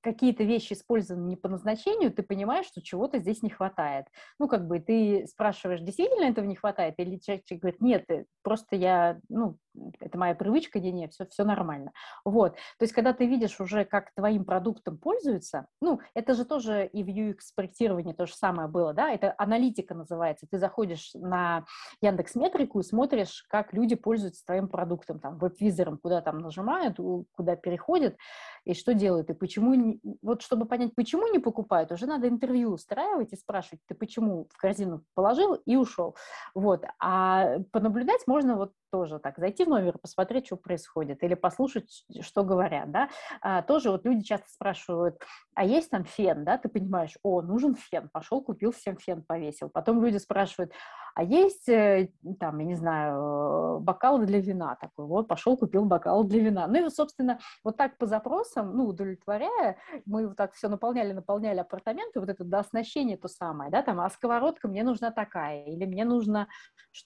какие-то 0.00 0.44
вещи 0.44 0.72
использованы 0.72 1.26
не 1.26 1.36
по 1.36 1.48
назначению, 1.48 2.12
ты 2.12 2.22
понимаешь, 2.22 2.66
что 2.66 2.80
чего-то 2.80 3.18
здесь 3.18 3.42
не 3.42 3.50
хватает. 3.50 4.06
Ну, 4.38 4.48
как 4.48 4.66
бы 4.66 4.78
ты 4.78 5.26
спрашиваешь, 5.26 5.80
действительно 5.80 6.26
этого 6.26 6.44
не 6.44 6.54
хватает, 6.54 6.94
или 6.98 7.18
человек 7.18 7.44
говорит, 7.50 7.80
нет, 7.80 8.04
э, 8.08 8.24
просто 8.42 8.76
я, 8.76 9.18
ну, 9.28 9.58
это 10.00 10.18
моя 10.18 10.34
привычка, 10.34 10.80
не, 10.80 10.92
не, 10.92 11.08
все, 11.08 11.26
все 11.26 11.44
нормально. 11.44 11.92
Вот. 12.24 12.54
То 12.78 12.82
есть, 12.82 12.92
когда 12.92 13.12
ты 13.12 13.26
видишь 13.26 13.60
уже, 13.60 13.84
как 13.84 14.12
твоим 14.14 14.44
продуктом 14.44 14.98
пользуются, 14.98 15.66
ну, 15.80 16.00
это 16.14 16.34
же 16.34 16.44
тоже 16.44 16.86
и 16.86 17.02
в 17.02 17.08
UX-проектировании 17.08 18.12
то 18.12 18.26
же 18.26 18.34
самое 18.34 18.68
было, 18.68 18.92
да, 18.92 19.10
это 19.10 19.34
аналитика 19.38 19.94
называется. 19.94 20.46
Ты 20.50 20.58
заходишь 20.58 21.10
на 21.14 21.64
Яндекс 22.00 22.34
Метрику 22.34 22.80
и 22.80 22.82
смотришь, 22.82 23.44
как 23.48 23.72
люди 23.72 23.94
пользуются 23.94 24.44
твоим 24.44 24.68
продуктом, 24.68 25.20
там, 25.20 25.38
веб-визором, 25.38 25.98
куда 25.98 26.20
там 26.20 26.38
нажимают, 26.38 26.98
куда 27.32 27.56
переходят, 27.56 28.16
и 28.64 28.74
что 28.74 28.94
делают, 28.94 29.30
и 29.30 29.34
почему, 29.34 30.00
вот 30.22 30.42
чтобы 30.42 30.66
понять, 30.66 30.94
почему 30.94 31.28
не 31.28 31.38
покупают, 31.38 31.92
уже 31.92 32.06
надо 32.06 32.28
интервью 32.28 32.72
устраивать 32.72 33.32
и 33.32 33.36
спрашивать, 33.36 33.80
ты 33.86 33.94
почему 33.94 34.48
в 34.50 34.56
корзину 34.56 35.04
положил 35.14 35.54
и 35.54 35.76
ушел. 35.76 36.16
Вот. 36.54 36.84
А 37.00 37.58
понаблюдать 37.72 38.26
можно 38.26 38.56
вот 38.56 38.72
тоже 38.90 39.18
так, 39.18 39.38
зайти 39.38 39.65
номер, 39.66 39.98
посмотреть, 39.98 40.46
что 40.46 40.56
происходит, 40.56 41.22
или 41.22 41.34
послушать, 41.34 42.04
что 42.20 42.44
говорят, 42.44 42.90
да. 42.90 43.08
А, 43.40 43.62
тоже 43.62 43.90
вот 43.90 44.04
люди 44.04 44.22
часто 44.22 44.48
спрашивают, 44.48 45.20
а 45.54 45.64
есть 45.64 45.90
там 45.90 46.04
фен, 46.04 46.44
да, 46.44 46.58
ты 46.58 46.68
понимаешь, 46.68 47.16
о, 47.22 47.42
нужен 47.42 47.74
фен, 47.74 48.08
пошел, 48.12 48.42
купил 48.42 48.72
всем 48.72 48.96
фен, 48.96 49.22
повесил. 49.22 49.70
Потом 49.70 50.04
люди 50.04 50.18
спрашивают, 50.18 50.72
А 51.16 51.22
есть, 51.22 51.66
э, 51.70 52.10
там, 52.38 52.58
я 52.58 52.66
не 52.66 52.74
знаю, 52.74 53.80
бокал 53.80 54.18
для 54.18 54.38
вина 54.38 54.76
такой, 54.78 55.06
вот, 55.06 55.28
пошел, 55.28 55.56
купил 55.56 55.86
бокал 55.86 56.24
для 56.24 56.40
вина. 56.40 56.66
Ну 56.66 56.86
и, 56.86 56.90
собственно, 56.90 57.38
вот 57.64 57.78
так 57.78 57.96
по 57.96 58.04
запросам, 58.04 58.76
ну, 58.76 58.84
удовлетворяя, 58.84 59.78
мы 60.04 60.28
вот 60.28 60.36
так 60.36 60.52
все 60.52 60.68
наполняли, 60.68 61.12
наполняли 61.12 61.60
апартаменты, 61.60 62.20
вот 62.20 62.28
это 62.28 62.44
до 62.44 62.58
оснащения 62.58 63.16
то 63.16 63.28
самое, 63.28 63.70
да, 63.70 63.80
там, 63.80 63.98
а 63.98 64.10
сковородка 64.10 64.68
мне 64.68 64.84
нужна 64.84 65.10
такая, 65.10 65.64
или 65.64 65.86
мне 65.86 66.04
нужно, 66.04 66.48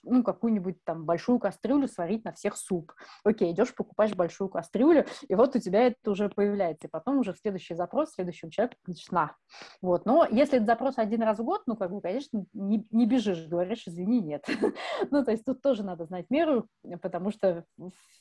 ну, 0.02 0.24
какую-нибудь 0.24 0.82
там 0.82 1.04
большую 1.04 1.38
кастрюлю 1.38 1.86
сварить 1.86 2.24
на 2.24 2.32
всех 2.32 2.56
суп. 2.56 2.92
Окей, 3.22 3.52
идешь, 3.52 3.72
покупаешь 3.72 4.16
большую 4.16 4.48
кастрюлю, 4.48 5.06
и 5.28 5.36
вот 5.36 5.54
у 5.54 5.60
тебя 5.60 5.86
это 5.86 6.10
уже 6.10 6.28
появляется, 6.30 6.88
и 6.88 6.90
потом 6.90 7.20
уже 7.20 7.32
следующий 7.40 7.76
запрос, 7.76 8.14
следующему 8.14 8.50
человеку 8.50 8.74
говоришь, 8.84 9.08
на. 9.12 9.36
Вот, 9.80 10.04
но 10.04 10.26
если 10.28 10.56
этот 10.56 10.66
запрос 10.66 10.98
один 10.98 11.22
раз 11.22 11.38
в 11.38 11.44
год, 11.44 11.62
ну, 11.66 11.76
как 11.76 11.92
бы, 11.92 12.00
конечно, 12.00 12.44
не, 12.52 12.84
не 12.90 13.06
бежишь, 13.06 13.46
говоришь, 13.46 13.84
извини, 14.00 14.20
нет. 14.20 14.44
ну, 15.10 15.24
то 15.24 15.30
есть 15.30 15.44
тут 15.44 15.62
тоже 15.62 15.82
надо 15.82 16.04
знать 16.04 16.26
меру, 16.30 16.66
потому 17.02 17.30
что 17.30 17.64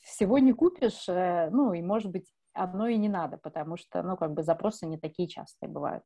всего 0.02 0.38
не 0.38 0.52
купишь, 0.52 1.08
э, 1.08 1.48
ну, 1.50 1.72
и, 1.72 1.82
может 1.82 2.10
быть, 2.10 2.26
одно 2.52 2.88
и 2.88 2.96
не 2.96 3.08
надо, 3.08 3.38
потому 3.38 3.76
что, 3.76 4.02
ну, 4.02 4.16
как 4.16 4.32
бы 4.32 4.42
запросы 4.42 4.86
не 4.86 4.98
такие 4.98 5.28
частые 5.28 5.70
бывают. 5.70 6.04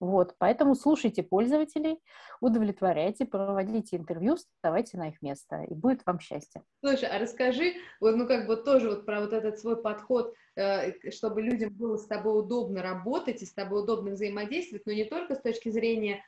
Вот, 0.00 0.34
поэтому 0.38 0.74
слушайте 0.74 1.22
пользователей, 1.22 2.00
удовлетворяйте, 2.40 3.26
проводите 3.26 3.96
интервью, 3.96 4.36
вставайте 4.36 4.96
на 4.96 5.08
их 5.08 5.22
место, 5.22 5.62
и 5.68 5.74
будет 5.74 6.02
вам 6.04 6.18
счастье. 6.18 6.62
Слушай, 6.84 7.08
а 7.08 7.18
расскажи, 7.18 7.74
вот, 8.00 8.16
ну, 8.16 8.26
как 8.26 8.46
бы 8.46 8.56
тоже 8.56 8.90
вот 8.90 9.06
про 9.06 9.20
вот 9.20 9.32
этот 9.32 9.58
свой 9.60 9.80
подход, 9.80 10.34
э, 10.56 11.10
чтобы 11.10 11.42
людям 11.42 11.72
было 11.74 11.96
с 11.96 12.06
тобой 12.06 12.40
удобно 12.40 12.82
работать 12.82 13.42
и 13.42 13.46
с 13.46 13.52
тобой 13.52 13.82
удобно 13.82 14.12
взаимодействовать, 14.12 14.86
но 14.86 14.92
не 14.92 15.04
только 15.04 15.34
с 15.34 15.40
точки 15.40 15.68
зрения 15.68 16.24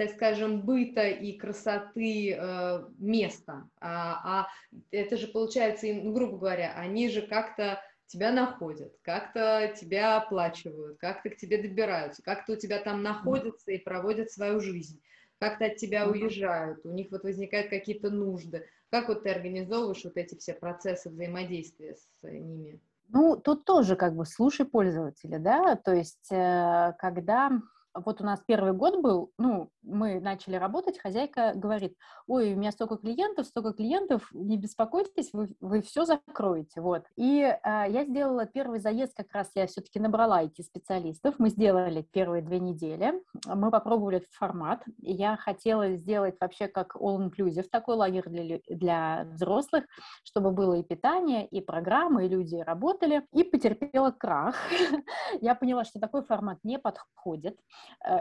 так 0.00 0.12
скажем, 0.12 0.62
быта 0.62 1.08
и 1.08 1.36
красоты 1.36 2.32
э, 2.32 2.84
места, 2.96 3.68
а, 3.82 4.44
а 4.44 4.48
это 4.90 5.18
же 5.18 5.26
получается, 5.26 5.88
ну, 5.88 6.14
грубо 6.14 6.38
говоря, 6.38 6.72
они 6.74 7.10
же 7.10 7.20
как-то 7.20 7.82
тебя 8.06 8.32
находят, 8.32 8.94
как-то 9.02 9.74
тебя 9.78 10.16
оплачивают, 10.16 10.98
как-то 10.98 11.28
к 11.28 11.36
тебе 11.36 11.60
добираются, 11.60 12.22
как-то 12.22 12.54
у 12.54 12.56
тебя 12.56 12.78
там 12.78 13.02
находятся 13.02 13.72
и 13.72 13.76
проводят 13.76 14.30
свою 14.30 14.60
жизнь, 14.60 15.02
как-то 15.38 15.66
от 15.66 15.76
тебя 15.76 16.08
уезжают, 16.08 16.80
у 16.86 16.92
них 16.92 17.08
вот 17.10 17.22
возникают 17.22 17.68
какие-то 17.68 18.08
нужды. 18.08 18.64
Как 18.88 19.08
вот 19.08 19.24
ты 19.24 19.28
организовываешь 19.28 20.04
вот 20.04 20.16
эти 20.16 20.34
все 20.38 20.54
процессы 20.54 21.10
взаимодействия 21.10 21.94
с 21.94 22.22
ними? 22.22 22.80
Ну, 23.10 23.36
тут 23.36 23.66
тоже 23.66 23.96
как 23.96 24.16
бы 24.16 24.24
слушай 24.24 24.64
пользователя, 24.64 25.38
да, 25.38 25.76
то 25.76 25.92
есть 25.92 26.32
э, 26.32 26.94
когда 26.98 27.60
вот 27.94 28.20
у 28.20 28.24
нас 28.24 28.40
первый 28.46 28.72
год 28.72 29.00
был, 29.00 29.32
ну, 29.38 29.70
мы 29.82 30.20
начали 30.20 30.56
работать, 30.56 30.98
хозяйка 30.98 31.52
говорит, 31.54 31.96
ой, 32.26 32.54
у 32.54 32.56
меня 32.56 32.70
столько 32.72 32.96
клиентов, 32.96 33.46
столько 33.46 33.72
клиентов, 33.72 34.28
не 34.32 34.56
беспокойтесь, 34.56 35.30
вы, 35.32 35.48
вы 35.60 35.82
все 35.82 36.04
закроете, 36.04 36.80
вот. 36.80 37.04
И 37.16 37.40
э, 37.42 37.56
я 37.64 38.04
сделала 38.04 38.46
первый 38.46 38.80
заезд, 38.80 39.14
как 39.16 39.32
раз 39.32 39.50
я 39.54 39.66
все-таки 39.66 39.98
набрала 39.98 40.42
эти 40.42 40.62
специалистов, 40.62 41.36
мы 41.38 41.48
сделали 41.50 42.02
первые 42.12 42.42
две 42.42 42.60
недели, 42.60 43.14
мы 43.46 43.70
попробовали 43.70 44.18
этот 44.18 44.32
формат, 44.32 44.82
я 44.98 45.36
хотела 45.36 45.96
сделать 45.96 46.36
вообще 46.40 46.68
как 46.68 46.96
all-inclusive, 46.96 47.68
такой 47.70 47.96
лагерь 47.96 48.28
для, 48.28 48.60
для 48.68 49.24
взрослых, 49.32 49.84
чтобы 50.24 50.50
было 50.52 50.74
и 50.74 50.82
питание, 50.82 51.46
и 51.46 51.60
программы, 51.60 52.26
и 52.26 52.28
люди 52.28 52.56
работали, 52.56 53.26
и 53.32 53.42
потерпела 53.44 54.10
крах. 54.10 54.56
Я 55.40 55.54
поняла, 55.54 55.84
что 55.84 56.00
такой 56.00 56.22
формат 56.22 56.58
не 56.62 56.78
подходит, 56.78 57.58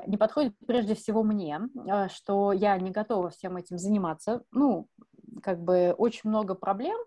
не 0.08 0.18
подходит 0.18 0.56
прежде 0.68 0.96
всего 0.96 1.24
мне, 1.24 1.60
э, 1.88 2.10
что 2.10 2.52
я 2.52 2.78
не 2.78 2.92
готова 2.92 3.30
всем 3.30 3.58
этим 3.58 3.78
заниматься. 3.78 4.44
Ну, 4.52 4.88
как 5.42 5.62
бы 5.62 5.94
очень 5.98 6.30
много 6.30 6.56
проблем, 6.56 6.98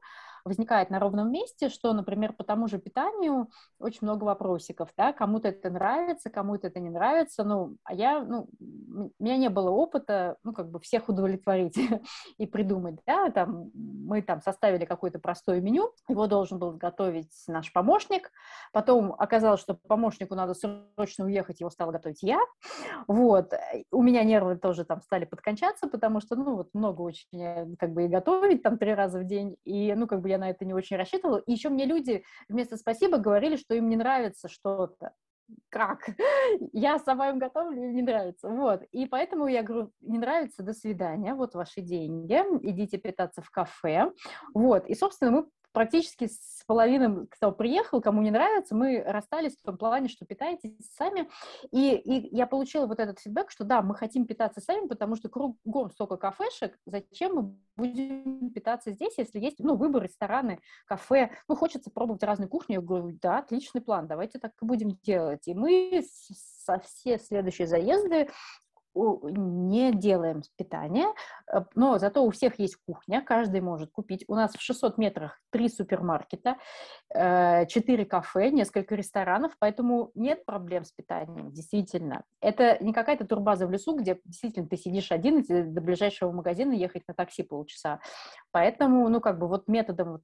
возникает 0.45 0.91
на 0.91 0.99
ровном 0.99 1.31
месте, 1.31 1.69
что, 1.69 1.93
например, 1.93 2.33
по 2.33 2.45
тому 2.45 2.69
же 2.69 2.79
питанию 2.79 3.49
очень 3.79 4.01
много 4.03 4.25
вопросиков, 4.25 4.91
да, 4.97 5.13
кому-то 5.13 5.49
это 5.49 5.71
нравится, 5.71 6.31
кому-то 6.31 6.67
это 6.67 6.81
не 6.81 6.91
нравится, 6.91 7.45
ну, 7.45 7.77
а 7.85 7.95
я, 7.95 8.21
ну, 8.21 8.49
у 8.61 9.23
меня 9.23 9.37
не 9.37 9.49
было 9.49 9.71
опыта, 9.71 10.37
ну, 10.43 10.53
как 10.53 10.71
бы 10.71 10.81
всех 10.81 11.09
удовлетворить 11.09 11.79
и 12.39 12.47
придумать, 12.47 13.01
да, 13.07 13.31
там, 13.31 13.71
мы 13.75 14.23
там 14.23 14.41
составили 14.41 14.85
какое-то 14.85 15.19
простое 15.19 15.61
меню, 15.61 15.91
его 16.09 16.27
должен 16.27 16.59
был 16.59 16.73
готовить 16.73 17.33
наш 17.47 17.73
помощник, 17.73 18.31
потом 18.73 19.15
оказалось, 19.19 19.61
что 19.61 19.79
помощнику 19.89 20.35
надо 20.35 20.55
срочно 20.55 21.25
уехать, 21.25 21.61
его 21.61 21.71
стала 21.71 21.93
готовить 21.93 22.23
я, 22.23 22.41
вот, 23.07 23.53
у 23.91 24.03
меня 24.03 24.25
нервы 24.25 24.57
тоже 24.57 24.85
там 24.85 25.01
стали 25.01 25.25
подкончаться, 25.25 25.89
потому 25.89 26.21
что, 26.21 26.37
ну, 26.37 26.57
вот 26.57 26.69
много 26.73 27.03
очень, 27.03 27.43
э, 27.43 27.77
как 27.79 27.93
бы, 27.93 28.05
и 28.05 28.09
готовить 28.09 28.63
там 28.63 28.79
три 28.79 28.95
раза 28.95 29.19
в 29.19 29.25
день, 29.25 29.57
и, 29.65 29.95
ну, 29.95 30.07
как 30.07 30.21
бы 30.21 30.32
я 30.33 30.39
на 30.39 30.51
это 30.51 30.65
не 30.65 30.75
очень 30.75 30.97
рассчитывала. 30.97 31.39
И 31.39 31.53
еще 31.53 31.69
мне 31.69 31.85
люди 31.85 32.25
вместо 32.49 32.77
спасибо 32.77 33.19
говорили, 33.19 33.57
что 33.57 33.75
им 33.75 33.89
не 33.89 33.97
нравится 33.97 34.49
что-то. 34.49 35.13
Как? 35.69 36.09
Я 36.73 36.99
сама 36.99 37.31
им 37.31 37.39
готовлю, 37.39 37.83
им 37.83 37.95
не 37.95 38.03
нравится. 38.03 38.49
Вот. 38.49 38.83
И 38.93 39.07
поэтому 39.07 39.47
я 39.49 39.63
говорю, 39.63 39.91
не 40.01 40.19
нравится, 40.19 40.63
до 40.63 40.73
свидания, 40.73 41.35
вот 41.35 41.55
ваши 41.55 41.81
деньги, 41.81 42.35
идите 42.63 42.97
питаться 42.99 43.43
в 43.43 43.51
кафе. 43.51 44.13
Вот. 44.55 44.87
И, 44.89 44.95
собственно, 44.95 45.31
мы 45.31 45.47
практически 45.73 46.29
с 46.29 46.65
половиной, 46.67 47.27
кто 47.27 47.53
приехал, 47.53 48.01
кому 48.01 48.23
не 48.23 48.31
нравится, 48.31 48.75
мы 48.75 49.03
расстались 49.03 49.57
в 49.57 49.63
том 49.63 49.77
плане, 49.77 50.09
что 50.09 50.25
питаетесь 50.25 50.73
сами. 50.97 51.29
И, 51.71 51.95
и 51.95 52.35
я 52.37 52.47
получила 52.47 52.87
вот 52.87 53.01
этот 53.01 53.19
фидбэк, 53.19 53.51
что 53.51 53.65
да, 53.65 53.83
мы 53.83 53.95
хотим 53.95 54.27
питаться 54.27 54.61
сами, 54.61 54.87
потому 54.87 55.17
что 55.17 55.29
кругом 55.29 55.91
столько 55.91 56.17
кафешек, 56.17 56.79
зачем 56.87 57.35
мы 57.35 57.57
будем 57.77 58.51
питаться 58.51 58.93
здесь, 58.93 59.15
если 59.17 59.41
есть 59.41 59.59
ну, 59.59 59.77
выбор, 59.77 60.03
рестораны, 60.05 60.61
кафе. 60.87 61.31
Ну, 61.49 61.57
хочется 61.57 61.91
пробовать 61.91 62.23
разные 62.23 62.49
кухни. 62.49 62.75
Я 62.75 62.81
говорю, 62.81 63.19
да, 63.21 63.39
отличный 63.39 63.81
план, 63.81 64.07
давайте 64.07 64.39
так 64.39 64.53
и 64.61 64.65
будем 64.65 64.91
делать. 65.03 65.49
И 65.49 65.55
мы 65.55 66.05
со 66.65 66.79
все 66.81 67.19
следующие 67.19 67.67
заезды 67.67 68.29
не 68.95 69.93
делаем 69.93 70.43
питание, 70.57 71.07
э, 71.53 71.61
но 71.75 71.99
зато 71.99 72.25
у 72.25 72.31
всех 72.31 72.59
есть 72.59 72.77
кухня, 72.87 73.23
каждый 73.23 73.61
может 73.61 73.91
купить. 73.91 74.25
У 74.29 74.35
нас 74.35 74.53
в 74.55 74.61
600 74.61 74.99
метрах 74.99 75.41
три 75.51 75.69
супермаркета, 75.69 76.57
э, 77.15 77.67
четыре 77.67 78.05
кафе, 78.05 78.51
несколько 78.51 78.95
ресторанов, 78.95 79.53
поэтому 79.59 80.11
нет 80.15 80.45
проблем 80.45 80.85
с 80.85 80.93
питанием, 80.93 81.53
действительно. 81.53 82.25
Это 82.41 82.83
не 82.83 82.93
какая-то 82.93 83.27
турбаза 83.27 83.67
в 83.67 83.71
лесу, 83.71 83.97
где 83.97 84.19
действительно 84.25 84.69
ты 84.69 84.77
сидишь 84.77 85.13
один, 85.13 85.41
и 85.41 85.63
до 85.63 85.81
ближайшего 85.81 86.33
магазина 86.33 86.73
ехать 86.73 87.03
на 87.09 87.15
такси 87.15 87.43
полчаса. 87.43 88.01
Поэтому, 88.53 89.09
ну, 89.09 89.21
как 89.21 89.39
бы 89.39 89.49
вот 89.49 89.67
методом 89.67 90.21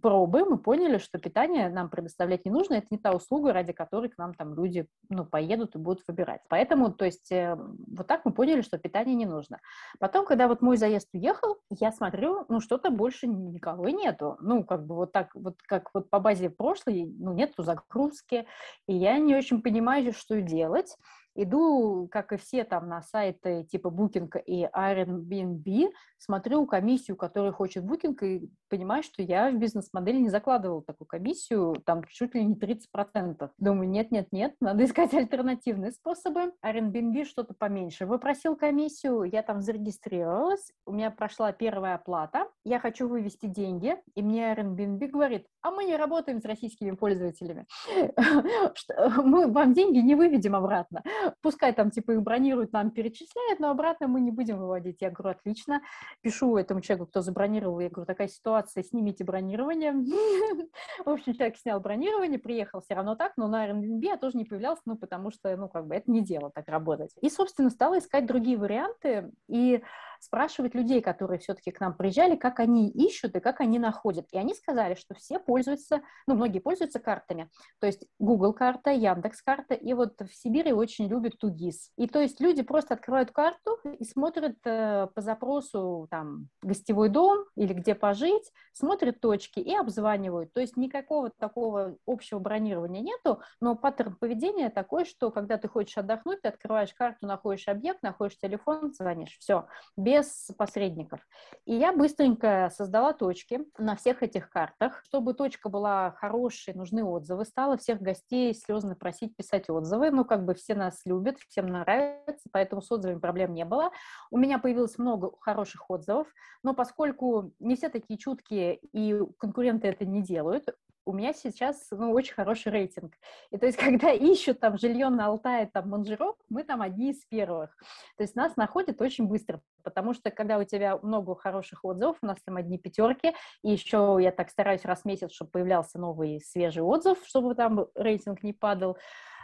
пробы 0.00 0.44
мы 0.44 0.58
поняли, 0.58 0.98
что 0.98 1.18
питание 1.18 1.68
нам 1.68 1.90
предоставлять 1.90 2.44
не 2.44 2.50
нужно, 2.50 2.74
это 2.74 2.86
не 2.90 2.98
та 2.98 3.12
услуга, 3.12 3.52
ради 3.52 3.72
которой 3.72 4.08
к 4.08 4.16
нам 4.16 4.32
там 4.32 4.54
люди, 4.54 4.86
ну, 5.08 5.24
поедут 5.24 5.74
и 5.74 5.78
будут 5.78 6.04
выбирать. 6.06 6.42
Поэтому, 6.48 6.92
то 6.92 7.04
есть, 7.04 7.32
э, 7.32 7.56
вот 7.56 8.06
так 8.06 8.24
мы 8.24 8.32
поняли, 8.32 8.62
что 8.62 8.78
питание 8.78 9.16
не 9.16 9.26
нужно. 9.26 9.60
Потом, 9.98 10.24
когда 10.24 10.46
вот 10.46 10.62
мой 10.62 10.76
заезд 10.76 11.08
уехал, 11.12 11.58
я 11.68 11.90
смотрю, 11.90 12.46
ну, 12.48 12.60
что-то 12.60 12.90
больше 12.90 13.26
никого 13.26 13.88
нету. 13.88 14.36
Ну, 14.40 14.62
как 14.62 14.86
бы 14.86 14.94
вот 14.94 15.12
так, 15.12 15.34
вот 15.34 15.56
как 15.62 15.90
вот 15.94 16.08
по 16.10 16.20
базе 16.20 16.50
прошлой, 16.50 17.12
ну, 17.18 17.32
нету 17.32 17.64
загрузки, 17.64 18.46
и 18.86 18.94
я 18.94 19.18
не 19.18 19.34
очень 19.34 19.62
понимаю, 19.62 20.12
что 20.12 20.40
делать 20.40 20.96
иду, 21.34 22.08
как 22.10 22.32
и 22.32 22.36
все 22.36 22.64
там 22.64 22.88
на 22.88 23.02
сайты 23.02 23.64
типа 23.64 23.88
Booking 23.88 24.30
и 24.46 24.64
Airbnb, 24.64 25.90
смотрю 26.18 26.66
комиссию, 26.66 27.16
которую 27.16 27.52
хочет 27.52 27.84
Booking, 27.84 28.16
и 28.24 28.50
понимаю, 28.68 29.02
что 29.02 29.22
я 29.22 29.50
в 29.50 29.56
бизнес-модели 29.56 30.18
не 30.18 30.28
закладывала 30.28 30.82
такую 30.82 31.06
комиссию, 31.06 31.74
там 31.84 32.02
чуть 32.04 32.34
ли 32.34 32.44
не 32.44 32.54
30%. 32.54 33.50
Думаю, 33.58 33.88
нет-нет-нет, 33.88 34.54
надо 34.60 34.84
искать 34.84 35.12
альтернативные 35.14 35.92
способы. 35.92 36.52
Airbnb 36.64 37.24
что-то 37.24 37.54
поменьше. 37.54 38.06
Выпросил 38.06 38.56
комиссию, 38.56 39.24
я 39.24 39.42
там 39.42 39.60
зарегистрировалась, 39.60 40.72
у 40.86 40.92
меня 40.92 41.10
прошла 41.10 41.52
первая 41.52 41.96
оплата, 41.96 42.48
я 42.64 42.78
хочу 42.78 43.08
вывести 43.08 43.46
деньги, 43.46 43.96
и 44.14 44.22
мне 44.22 44.52
Airbnb 44.52 45.06
говорит, 45.08 45.46
а 45.62 45.70
мы 45.70 45.84
не 45.84 45.96
работаем 45.96 46.40
с 46.40 46.44
российскими 46.44 46.92
пользователями. 46.92 47.66
Мы 49.24 49.50
вам 49.50 49.72
деньги 49.72 49.98
не 49.98 50.14
выведем 50.14 50.54
обратно 50.54 51.02
пускай 51.40 51.72
там 51.72 51.90
типа 51.90 52.12
их 52.12 52.22
бронируют, 52.22 52.72
нам 52.72 52.90
перечисляют, 52.90 53.60
но 53.60 53.70
обратно 53.70 54.08
мы 54.08 54.20
не 54.20 54.30
будем 54.30 54.58
выводить. 54.58 54.98
Я 55.00 55.10
говорю, 55.10 55.36
отлично. 55.36 55.80
Пишу 56.20 56.56
этому 56.56 56.80
человеку, 56.80 57.06
кто 57.06 57.20
забронировал, 57.20 57.80
я 57.80 57.88
говорю, 57.88 58.06
такая 58.06 58.28
ситуация, 58.28 58.82
снимите 58.82 59.24
бронирование. 59.24 59.92
В 61.04 61.08
общем, 61.08 61.34
человек 61.34 61.56
снял 61.56 61.80
бронирование, 61.80 62.38
приехал 62.38 62.80
все 62.80 62.94
равно 62.94 63.14
так, 63.14 63.32
но 63.36 63.48
на 63.48 63.68
Airbnb 63.68 64.00
я 64.02 64.16
тоже 64.16 64.36
не 64.36 64.44
появлялся, 64.44 64.82
ну, 64.86 64.96
потому 64.96 65.30
что, 65.30 65.56
ну, 65.56 65.68
как 65.68 65.86
бы 65.86 65.94
это 65.94 66.10
не 66.10 66.22
дело 66.22 66.50
так 66.50 66.68
работать. 66.68 67.12
И, 67.20 67.30
собственно, 67.30 67.70
стала 67.70 67.98
искать 67.98 68.26
другие 68.26 68.56
варианты, 68.56 69.30
и 69.48 69.82
спрашивать 70.24 70.74
людей, 70.74 71.00
которые 71.00 71.38
все-таки 71.38 71.70
к 71.70 71.80
нам 71.80 71.94
приезжали, 71.94 72.36
как 72.36 72.60
они 72.60 72.88
ищут 72.88 73.36
и 73.36 73.40
как 73.40 73.60
они 73.60 73.78
находят. 73.78 74.26
И 74.32 74.38
они 74.38 74.54
сказали, 74.54 74.94
что 74.94 75.14
все 75.14 75.38
пользуются, 75.38 76.02
ну, 76.26 76.34
многие 76.34 76.60
пользуются 76.60 76.98
картами. 76.98 77.50
То 77.80 77.86
есть 77.86 78.06
Google 78.18 78.52
карта, 78.52 78.90
Яндекс 78.90 79.42
карта, 79.42 79.74
и 79.74 79.92
вот 79.92 80.20
в 80.20 80.34
Сибири 80.34 80.72
очень 80.72 81.06
любят 81.06 81.38
Тугис. 81.38 81.90
И 81.96 82.06
то 82.06 82.20
есть 82.20 82.40
люди 82.40 82.62
просто 82.62 82.94
открывают 82.94 83.30
карту 83.30 83.78
и 83.98 84.04
смотрят 84.04 84.56
э, 84.64 85.08
по 85.14 85.20
запросу 85.20 86.06
там 86.10 86.48
гостевой 86.62 87.08
дом 87.08 87.44
или 87.56 87.72
где 87.72 87.94
пожить, 87.94 88.50
смотрят 88.72 89.20
точки 89.20 89.60
и 89.60 89.74
обзванивают. 89.74 90.52
То 90.52 90.60
есть 90.60 90.76
никакого 90.76 91.30
такого 91.30 91.96
общего 92.06 92.38
бронирования 92.38 93.02
нету, 93.02 93.40
но 93.60 93.74
паттерн 93.74 94.16
поведения 94.16 94.70
такой, 94.70 95.04
что 95.04 95.30
когда 95.30 95.58
ты 95.58 95.68
хочешь 95.68 95.98
отдохнуть, 95.98 96.42
ты 96.42 96.48
открываешь 96.48 96.94
карту, 96.94 97.26
находишь 97.26 97.68
объект, 97.68 98.02
находишь 98.02 98.38
телефон, 98.38 98.92
звонишь. 98.92 99.36
Все, 99.38 99.66
без 99.96 100.13
посредников. 100.56 101.20
И 101.64 101.74
я 101.74 101.92
быстренько 101.92 102.70
создала 102.74 103.12
точки 103.12 103.60
на 103.78 103.96
всех 103.96 104.22
этих 104.22 104.50
картах. 104.50 105.02
Чтобы 105.04 105.34
точка 105.34 105.68
была 105.68 106.12
хорошей, 106.12 106.74
нужны 106.74 107.04
отзывы. 107.04 107.44
Стала 107.44 107.76
всех 107.76 108.00
гостей 108.00 108.54
слезно 108.54 108.94
просить 108.94 109.36
писать 109.36 109.68
отзывы. 109.68 110.10
Ну, 110.10 110.24
как 110.24 110.44
бы 110.44 110.54
все 110.54 110.74
нас 110.74 111.00
любят, 111.04 111.38
всем 111.48 111.66
нравится, 111.66 112.48
поэтому 112.52 112.82
с 112.82 112.90
отзывами 112.92 113.18
проблем 113.18 113.54
не 113.54 113.64
было. 113.64 113.90
У 114.30 114.38
меня 114.38 114.58
появилось 114.58 114.98
много 114.98 115.32
хороших 115.40 115.90
отзывов, 115.90 116.28
но 116.62 116.74
поскольку 116.74 117.52
не 117.58 117.76
все 117.76 117.88
такие 117.88 118.18
чуткие 118.18 118.76
и 118.92 119.18
конкуренты 119.38 119.88
это 119.88 120.04
не 120.04 120.22
делают, 120.22 120.68
у 121.06 121.12
меня 121.12 121.32
сейчас, 121.32 121.88
ну, 121.90 122.12
очень 122.12 122.34
хороший 122.34 122.72
рейтинг. 122.72 123.14
И 123.50 123.58
то 123.58 123.66
есть, 123.66 123.78
когда 123.78 124.10
ищут 124.10 124.60
там 124.60 124.78
жилье 124.78 125.08
на 125.08 125.26
Алтае, 125.26 125.66
там, 125.66 125.90
Манжирок, 125.90 126.36
мы 126.48 126.64
там 126.64 126.82
одни 126.82 127.10
из 127.10 127.24
первых. 127.26 127.76
То 128.16 128.22
есть 128.22 128.34
нас 128.34 128.56
находят 128.56 129.00
очень 129.00 129.26
быстро, 129.26 129.60
потому 129.82 130.14
что 130.14 130.30
когда 130.30 130.58
у 130.58 130.64
тебя 130.64 130.98
много 131.02 131.34
хороших 131.34 131.84
отзывов, 131.84 132.16
у 132.22 132.26
нас 132.26 132.38
там 132.44 132.56
одни 132.56 132.78
пятерки, 132.78 133.34
и 133.62 133.70
еще 133.70 134.18
я 134.20 134.32
так 134.32 134.50
стараюсь 134.50 134.84
раз 134.84 135.02
в 135.02 135.04
месяц, 135.04 135.32
чтобы 135.32 135.50
появлялся 135.50 135.98
новый 135.98 136.40
свежий 136.40 136.82
отзыв, 136.82 137.18
чтобы 137.26 137.54
там 137.54 137.86
рейтинг 137.94 138.42
не 138.42 138.52
падал, 138.52 138.96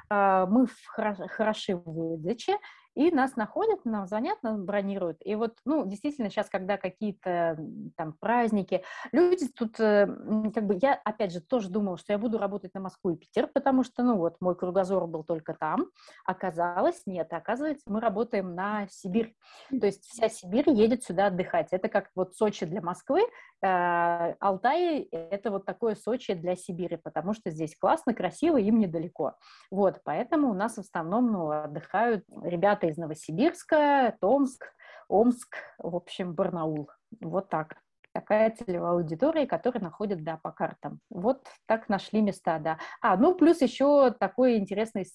а, 0.09 0.46
мы 0.46 0.66
хороши 0.88 1.77
в 1.77 1.83
выдаче, 1.85 2.59
и 3.01 3.11
нас 3.11 3.35
находят, 3.35 3.87
нам 3.87 4.07
звонят, 4.07 4.43
нам 4.43 4.67
бронируют. 4.67 5.23
И 5.25 5.35
вот, 5.35 5.57
ну, 5.65 5.87
действительно, 5.87 6.29
сейчас, 6.29 6.51
когда 6.51 6.77
какие-то 6.77 7.59
там 7.97 8.13
праздники, 8.13 8.83
люди 9.11 9.49
тут, 9.49 9.81
э, 9.81 10.07
как 10.55 10.67
бы, 10.67 10.79
я, 10.83 11.01
опять 11.03 11.33
же, 11.33 11.41
тоже 11.41 11.71
думала, 11.71 11.97
что 11.97 12.13
я 12.13 12.19
буду 12.19 12.37
работать 12.37 12.75
на 12.75 12.81
Москву 12.81 13.13
и 13.13 13.17
Питер, 13.17 13.47
потому 13.47 13.85
что, 13.85 14.03
ну, 14.03 14.19
вот, 14.19 14.37
мой 14.41 14.55
кругозор 14.55 15.07
был 15.07 15.25
только 15.25 15.55
там. 15.55 15.87
Оказалось, 16.27 17.03
нет, 17.07 17.33
оказывается, 17.33 17.91
мы 17.91 18.01
работаем 18.01 18.55
на 18.55 18.87
Сибирь. 18.91 19.35
То 19.71 19.87
есть 19.87 20.05
вся 20.05 20.29
Сибирь 20.29 20.69
едет 20.69 21.03
сюда 21.03 21.29
отдыхать. 21.29 21.69
Это 21.71 21.89
как 21.89 22.11
вот 22.15 22.35
Сочи 22.35 22.67
для 22.67 22.83
Москвы, 22.83 23.23
э, 23.63 24.35
Алтай— 24.41 25.01
это 25.11 25.51
вот 25.51 25.65
такое 25.65 25.95
Сочи 25.95 26.35
для 26.35 26.55
Сибири, 26.55 26.97
потому 26.97 27.33
что 27.33 27.51
здесь 27.51 27.75
классно, 27.79 28.13
красиво, 28.13 28.59
им 28.59 28.79
недалеко. 28.79 29.37
Вот, 29.71 30.01
поэтому 30.05 30.51
у 30.51 30.55
нас 30.55 30.75
в 30.75 30.81
основном, 30.81 31.33
ну, 31.33 31.51
отдыхают 31.51 32.27
ребята 32.43 32.89
из 32.90 32.96
Новосибирска, 32.96 34.16
Томск, 34.20 34.66
Омск, 35.09 35.57
в 35.79 35.96
общем, 35.96 36.35
Барнаул. 36.35 36.90
Вот 37.20 37.48
так. 37.48 37.76
Такая 38.12 38.50
целевая 38.50 38.92
аудитория, 38.92 39.46
которая 39.46 39.85
находит, 39.85 40.24
да, 40.24 40.37
по 40.42 40.50
картам. 40.50 40.98
Вот 41.11 41.46
так 41.66 41.88
нашли 41.88 42.20
места, 42.20 42.59
да. 42.59 42.79
А, 43.00 43.16
ну, 43.16 43.37
плюс 43.37 43.61
еще 43.61 44.11
такой 44.18 44.57
интересный 44.57 45.07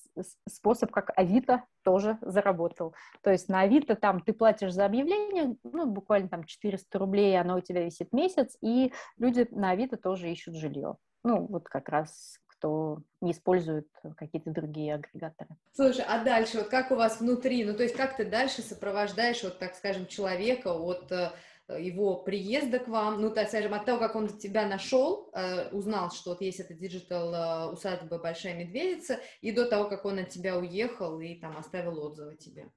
способ, 0.47 0.91
как 0.91 1.11
Авито 1.17 1.63
тоже 1.83 2.17
заработал. 2.21 2.95
То 3.21 3.31
есть 3.31 3.49
на 3.49 3.61
Авито 3.61 3.95
там 3.95 4.21
ты 4.21 4.31
платишь 4.31 4.73
за 4.73 4.85
объявление, 4.85 5.57
ну, 5.63 5.87
буквально 5.87 6.29
там 6.29 6.45
400 6.45 6.97
рублей, 6.97 7.39
оно 7.39 7.57
у 7.57 7.61
тебя 7.61 7.83
висит 7.83 8.13
месяц, 8.13 8.55
и 8.61 8.93
люди 9.17 9.45
на 9.51 9.71
Авито 9.71 9.97
тоже 9.97 10.31
ищут 10.31 10.55
жилье. 10.55 10.95
Ну, 11.23 11.47
вот 11.47 11.67
как 11.67 11.89
раз 11.89 12.39
кто 12.57 12.99
не 13.21 13.31
использует 13.31 13.87
какие-то 14.17 14.51
другие 14.51 14.95
агрегаторы. 14.95 15.49
Слушай, 15.73 16.05
а 16.07 16.23
дальше, 16.23 16.59
вот 16.59 16.69
как 16.69 16.91
у 16.91 16.95
вас 16.95 17.19
внутри, 17.19 17.63
ну, 17.65 17.75
то 17.75 17.83
есть 17.83 17.95
как 17.95 18.17
ты 18.17 18.25
дальше 18.25 18.61
сопровождаешь, 18.61 19.43
вот, 19.43 19.59
так 19.59 19.75
скажем, 19.75 20.07
человека 20.07 20.73
от 20.73 21.11
э, 21.11 21.31
его 21.67 22.17
приезда 22.17 22.79
к 22.79 22.87
вам, 22.87 23.21
ну, 23.21 23.31
так 23.31 23.47
скажем, 23.49 23.73
от 23.73 23.85
того, 23.85 23.99
как 23.99 24.15
он 24.15 24.27
тебя 24.27 24.67
нашел, 24.67 25.29
э, 25.33 25.69
узнал, 25.69 26.11
что 26.11 26.31
вот 26.31 26.41
есть 26.41 26.59
эта 26.59 26.73
digital 26.73 27.33
э, 27.33 27.71
усадьба 27.71 28.19
Большая 28.19 28.55
Медведица, 28.55 29.19
и 29.41 29.51
до 29.51 29.65
того, 29.65 29.89
как 29.89 30.05
он 30.05 30.19
от 30.19 30.29
тебя 30.29 30.57
уехал 30.57 31.19
и 31.19 31.35
там 31.35 31.57
оставил 31.57 31.99
отзывы 32.03 32.35
тебе? 32.35 32.67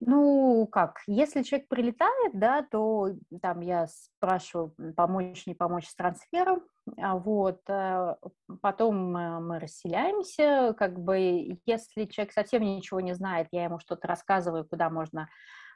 Ну, 0.00 0.68
как, 0.70 1.00
если 1.08 1.42
человек 1.42 1.68
прилетает, 1.68 2.32
да, 2.38 2.62
то 2.62 3.08
там 3.42 3.60
я 3.60 3.88
спрашиваю, 3.88 4.72
помочь, 4.96 5.46
не 5.46 5.54
помочь 5.54 5.88
с 5.88 5.94
трансфером, 5.96 6.62
а 6.96 7.16
вот, 7.16 7.60
э, 7.68 8.14
потом 8.62 9.12
мы 9.12 9.58
расселяемся, 9.58 10.72
как 10.78 11.00
бы, 11.00 11.58
если 11.66 12.04
человек 12.04 12.32
совсем 12.32 12.62
ничего 12.62 13.00
не 13.00 13.14
знает, 13.14 13.48
я 13.50 13.64
ему 13.64 13.80
что-то 13.80 14.06
рассказываю, 14.06 14.64
куда 14.64 14.88
можно 14.88 15.28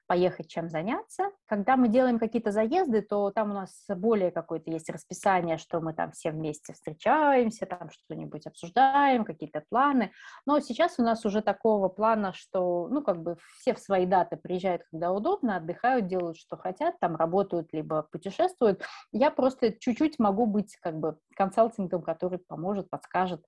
поехать, 0.07 0.49
чем 0.49 0.69
заняться. 0.69 1.31
Когда 1.47 1.77
мы 1.77 1.89
делаем 1.89 2.19
какие-то 2.19 2.51
заезды, 2.53 3.03
то 3.03 3.31
там 3.31 3.51
у 3.51 3.55
нас 3.55 3.85
более 3.89 4.31
какое-то 4.31 4.71
есть 4.71 4.91
расписание, 4.91 5.59
что 5.59 5.81
мы 5.81 5.95
там 5.95 6.13
все 6.13 6.31
вместе 6.31 6.73
встречаемся, 6.73 7.67
там 7.67 7.91
что-нибудь 7.91 8.47
обсуждаем, 8.47 9.25
какие-то 9.25 9.63
планы. 9.69 10.13
Но 10.47 10.61
сейчас 10.61 10.99
у 10.99 11.03
нас 11.03 11.25
уже 11.25 11.43
такого 11.43 11.89
плана, 11.89 12.33
что, 12.33 12.89
ну, 12.89 13.03
как 13.03 13.23
бы 13.23 13.37
все 13.59 13.75
в 13.75 13.79
свои 13.79 14.07
даты 14.07 14.37
приезжают, 14.37 14.83
когда 14.91 15.13
удобно, 15.13 15.57
отдыхают, 15.57 16.07
делают, 16.07 16.37
что 16.37 16.57
хотят, 16.57 16.99
там 17.01 17.17
работают, 17.17 17.73
либо 17.73 18.03
путешествуют. 18.03 18.83
Я 19.13 19.31
просто 19.31 19.73
чуть-чуть 19.73 20.19
могу 20.19 20.47
быть 20.47 20.77
как 20.83 20.99
бы 20.99 21.19
консалтингом, 21.37 22.03
который 22.03 22.39
поможет, 22.39 22.91
подскажет, 22.91 23.45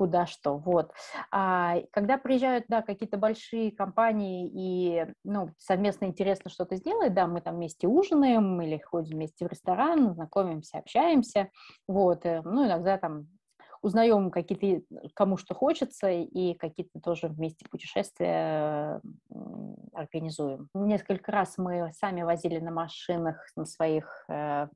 куда 0.00 0.24
что, 0.24 0.56
вот. 0.56 0.92
А, 1.30 1.76
когда 1.90 2.16
приезжают, 2.16 2.64
да, 2.68 2.80
какие-то 2.80 3.18
большие 3.18 3.70
компании 3.70 4.50
и, 4.50 5.06
ну, 5.24 5.50
совместно 5.58 6.06
интересно 6.06 6.50
что-то 6.50 6.76
сделать, 6.76 7.12
да, 7.12 7.26
мы 7.26 7.42
там 7.42 7.56
вместе 7.56 7.86
ужинаем 7.86 8.62
или 8.62 8.78
ходим 8.78 9.18
вместе 9.18 9.44
в 9.44 9.50
ресторан, 9.50 10.14
знакомимся, 10.14 10.78
общаемся, 10.78 11.50
вот, 11.86 12.24
э, 12.24 12.40
ну, 12.46 12.66
иногда 12.66 12.96
там 12.96 13.26
узнаем 13.82 14.30
какие-то, 14.30 14.86
кому 15.12 15.36
что 15.36 15.54
хочется, 15.54 16.08
и 16.08 16.54
какие-то 16.54 16.98
тоже 16.98 17.28
вместе 17.28 17.66
путешествия 17.70 19.02
организуем. 19.92 20.70
Несколько 20.72 21.30
раз 21.30 21.58
мы 21.58 21.92
сами 21.92 22.22
возили 22.22 22.58
на 22.58 22.70
машинах, 22.70 23.36
на 23.54 23.66
своих, 23.66 24.24
э, 24.30 24.66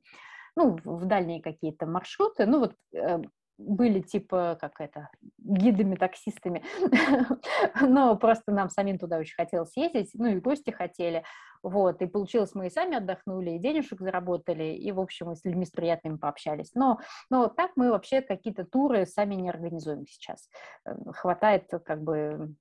ну, 0.55 0.77
в 0.83 1.05
дальние 1.05 1.41
какие-то 1.41 1.87
маршруты, 1.87 2.45
ну, 2.45 2.59
вот 2.59 2.75
э, 2.93 3.23
были 3.57 4.01
типа, 4.01 4.57
как 4.59 4.81
это, 4.81 5.09
гидами, 5.37 5.95
таксистами, 5.95 6.63
но 7.81 8.15
просто 8.17 8.51
нам 8.51 8.69
самим 8.69 8.97
туда 8.97 9.17
очень 9.17 9.35
хотелось 9.35 9.75
ездить, 9.77 10.11
ну 10.13 10.27
и 10.27 10.39
гости 10.39 10.71
хотели, 10.71 11.23
вот, 11.63 12.01
и 12.01 12.05
получилось, 12.05 12.53
мы 12.53 12.67
и 12.67 12.69
сами 12.69 12.97
отдохнули, 12.97 13.51
и 13.51 13.59
денежек 13.59 13.99
заработали, 14.01 14.75
и, 14.75 14.91
в 14.91 14.99
общем, 14.99 15.35
с 15.35 15.45
людьми 15.45 15.65
с 15.65 15.71
приятными 15.71 16.17
пообщались, 16.17 16.71
но, 16.75 16.99
но 17.29 17.47
так 17.47 17.71
мы 17.75 17.91
вообще 17.91 18.21
какие-то 18.21 18.65
туры 18.65 19.05
сами 19.05 19.35
не 19.35 19.49
организуем 19.49 20.05
сейчас, 20.05 20.49
э, 20.85 20.93
хватает 21.13 21.69
как 21.85 22.03
бы 22.03 22.55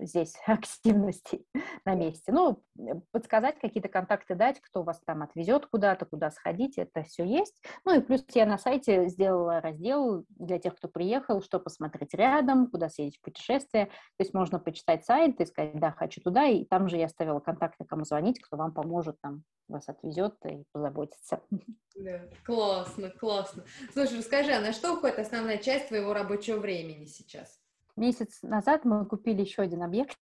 здесь 0.00 0.34
активности 0.46 1.44
на 1.84 1.94
месте. 1.94 2.32
Ну, 2.32 2.62
подсказать, 3.10 3.58
какие-то 3.58 3.88
контакты 3.88 4.34
дать, 4.34 4.60
кто 4.60 4.82
вас 4.82 5.00
там 5.04 5.22
отвезет 5.22 5.66
куда-то, 5.66 6.06
куда 6.06 6.30
сходить, 6.30 6.78
это 6.78 7.02
все 7.04 7.24
есть. 7.24 7.62
Ну 7.84 7.98
и 7.98 8.00
плюс 8.00 8.24
я 8.34 8.46
на 8.46 8.58
сайте 8.58 9.08
сделала 9.08 9.60
раздел 9.60 10.24
для 10.28 10.58
тех, 10.58 10.76
кто 10.76 10.88
приехал, 10.88 11.42
что 11.42 11.58
посмотреть 11.60 12.14
рядом, 12.14 12.68
куда 12.68 12.88
съездить 12.88 13.18
в 13.18 13.22
путешествие. 13.22 13.86
То 13.86 14.20
есть 14.20 14.34
можно 14.34 14.58
почитать 14.58 15.04
сайт 15.04 15.40
и 15.40 15.46
сказать, 15.46 15.78
да, 15.78 15.92
хочу 15.92 16.20
туда, 16.20 16.46
и 16.46 16.64
там 16.64 16.88
же 16.88 16.96
я 16.96 17.06
оставила 17.06 17.40
контакты, 17.40 17.84
кому 17.84 18.04
звонить, 18.04 18.40
кто 18.40 18.56
вам 18.56 18.72
поможет, 18.72 19.20
там, 19.20 19.44
вас 19.68 19.88
отвезет 19.88 20.34
и 20.46 20.64
позаботится. 20.72 21.40
Да, 21.96 22.22
классно, 22.44 23.08
классно. 23.08 23.64
Слушай, 23.92 24.18
расскажи, 24.18 24.50
а 24.50 24.60
на 24.60 24.72
что 24.72 24.94
уходит 24.94 25.20
основная 25.20 25.58
часть 25.58 25.86
твоего 25.86 26.12
рабочего 26.12 26.58
времени 26.58 27.04
сейчас? 27.04 27.63
Месяц 27.96 28.40
назад 28.42 28.84
мы 28.84 29.06
купили 29.06 29.42
еще 29.42 29.62
один 29.62 29.82
объект, 29.82 30.18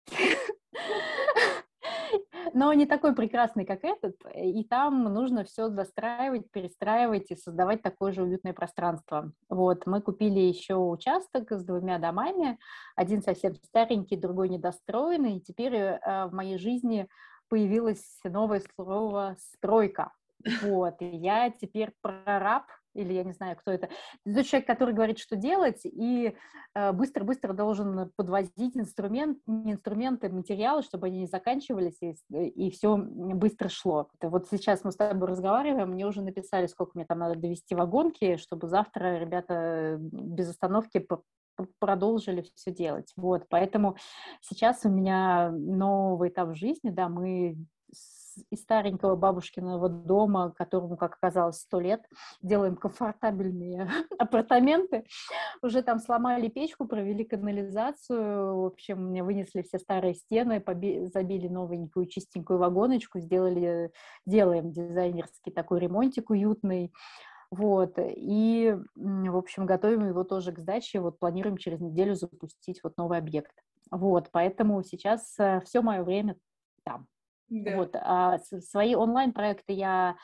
но 2.54 2.72
не 2.74 2.86
такой 2.86 3.14
прекрасный, 3.14 3.66
как 3.66 3.84
этот, 3.84 4.16
и 4.34 4.64
там 4.64 5.04
нужно 5.04 5.44
все 5.44 5.68
достраивать, 5.68 6.50
перестраивать 6.50 7.30
и 7.30 7.36
создавать 7.36 7.82
такое 7.82 8.14
же 8.14 8.24
уютное 8.24 8.54
пространство. 8.54 9.32
Вот, 9.50 9.86
мы 9.86 10.02
купили 10.02 10.40
еще 10.40 10.76
участок 10.76 11.52
с 11.52 11.66
двумя 11.66 12.00
домами, 12.00 12.58
один 12.96 13.22
совсем 13.22 13.54
старенький, 13.56 14.16
другой 14.16 14.48
недостроенный, 14.48 15.38
и 15.38 15.42
теперь 15.42 15.76
э, 15.76 16.28
в 16.28 16.34
моей 16.34 16.58
жизни 16.58 17.08
появилось 17.50 18.20
новое 18.24 18.62
слово 18.76 19.36
«стройка». 19.40 20.14
Вот, 20.62 21.02
и 21.02 21.06
я 21.06 21.50
теперь 21.50 21.92
прораб 22.02 22.64
или 22.98 23.14
я 23.14 23.24
не 23.24 23.34
знаю, 23.34 23.56
кто 23.56 23.72
это. 23.72 23.90
Это 24.26 24.44
человек, 24.44 24.68
который 24.68 24.94
говорит, 24.94 25.20
что 25.20 25.36
делать, 25.36 25.82
и 25.84 26.36
э, 26.76 26.92
быстро-быстро 26.92 27.54
должен 27.54 28.12
подвозить 28.16 28.76
инструмент, 28.76 29.40
не 29.48 29.74
инструменты, 29.74 30.30
материалы, 30.30 30.84
чтобы 30.84 31.08
они 31.08 31.20
не 31.20 31.28
заканчивались, 31.28 31.98
и, 32.02 32.16
и 32.30 32.72
все 32.72 32.98
быстро 32.98 33.70
шло. 33.70 34.10
Это 34.20 34.30
вот 34.30 34.48
сейчас 34.50 34.84
мы 34.84 34.92
с 34.92 34.96
тобой 34.96 35.28
разговариваем, 35.28 35.92
мне 35.92 36.06
уже 36.06 36.22
написали, 36.22 36.68
сколько 36.68 36.92
мне 36.96 37.06
там 37.06 37.20
надо 37.20 37.40
довести 37.40 37.76
вагонки, 37.76 38.38
чтобы 38.38 38.68
завтра 38.68 39.20
ребята 39.20 39.98
без 40.00 40.50
остановки 40.50 41.06
продолжили 41.80 42.46
все 42.56 42.72
делать. 42.72 43.12
Вот, 43.16 43.46
поэтому 43.50 43.96
сейчас 44.42 44.86
у 44.86 44.90
меня 44.90 45.52
новый 45.52 46.30
этап 46.30 46.50
в 46.50 46.56
жизни, 46.56 46.90
да, 46.90 47.10
мы 47.10 47.58
из 48.50 48.62
старенького 48.62 49.16
бабушкиного 49.16 49.90
дома, 49.90 50.54
которому, 50.56 50.98
как 50.98 51.16
оказалось, 51.16 51.58
сто 51.58 51.80
лет, 51.80 52.02
делаем 52.42 52.76
комфортабельные 52.76 53.90
апартаменты. 54.20 55.06
Уже 55.62 55.82
там 55.82 56.00
сломали 56.00 56.48
печку, 56.48 56.86
провели 56.86 57.24
канализацию, 57.24 58.62
в 58.62 58.66
общем, 58.66 59.08
мне 59.10 59.24
вынесли 59.24 59.62
все 59.62 59.80
старые 59.80 60.16
стены, 60.16 60.64
забили 61.14 61.48
новенькую 61.48 62.08
чистенькую 62.08 62.60
вагоночку, 62.60 63.20
сделали, 63.20 63.92
делаем 64.26 64.72
дизайнерский 64.72 65.52
такой 65.52 65.80
ремонтик 65.80 66.30
уютный. 66.30 66.92
Вот, 67.50 67.94
и, 67.98 68.78
в 68.96 69.38
общем, 69.38 69.66
готовим 69.66 70.06
его 70.06 70.26
тоже 70.26 70.52
к 70.52 70.60
сдаче, 70.60 71.00
вот 71.00 71.18
планируем 71.18 71.56
через 71.56 71.80
неделю 71.80 72.14
запустить 72.14 72.82
вот 72.84 72.98
новый 72.98 73.20
объект. 73.20 73.54
Вот, 73.90 74.30
поэтому 74.32 74.84
сейчас 74.84 75.34
э, 75.40 75.62
все 75.66 75.82
мое 75.82 76.04
время 76.04 76.36
там. 76.84 77.08
Да. 77.50 77.76
Вот, 77.78 77.96
а 77.96 78.40
свои 78.40 78.96
онлайн-проекты 78.96 79.74
я 79.74 80.18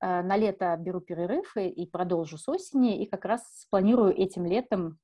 э, 0.00 0.22
на 0.22 0.36
лето 0.36 0.76
беру 0.78 1.00
перерыв 1.00 1.56
и, 1.56 1.68
и 1.68 1.90
продолжу 1.90 2.38
с 2.38 2.48
осени, 2.48 3.02
и 3.02 3.06
как 3.06 3.24
раз 3.24 3.66
планирую 3.70 4.14
этим 4.16 4.46
летом 4.46 4.98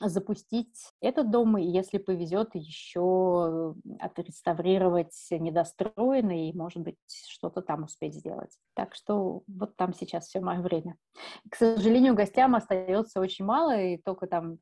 запустить 0.00 0.92
этот 1.00 1.30
дом, 1.30 1.58
и 1.58 1.64
если 1.64 1.98
повезет, 1.98 2.54
еще 2.54 3.74
отреставрировать 3.98 5.14
недостроенный, 5.30 6.50
и, 6.50 6.56
может 6.56 6.82
быть, 6.82 6.96
что-то 7.28 7.62
там 7.62 7.84
успеть 7.84 8.14
сделать. 8.14 8.56
Так 8.74 8.94
что 8.94 9.42
вот 9.46 9.76
там 9.76 9.94
сейчас 9.94 10.26
все 10.26 10.40
мое 10.40 10.60
время. 10.60 10.96
К 11.50 11.56
сожалению, 11.56 12.14
гостям 12.14 12.54
остается 12.54 13.20
очень 13.20 13.44
мало, 13.44 13.78
и 13.78 13.96
только 13.96 14.26
там 14.26 14.58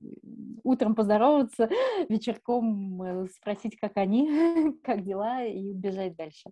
утром 0.62 0.94
поздороваться, 0.94 1.68
вечерком 2.08 3.02
э, 3.02 3.28
спросить, 3.28 3.76
как 3.78 3.96
они, 3.96 4.78
как 4.84 5.04
дела, 5.04 5.44
и 5.44 5.70
убежать 5.70 6.16
дальше. 6.16 6.50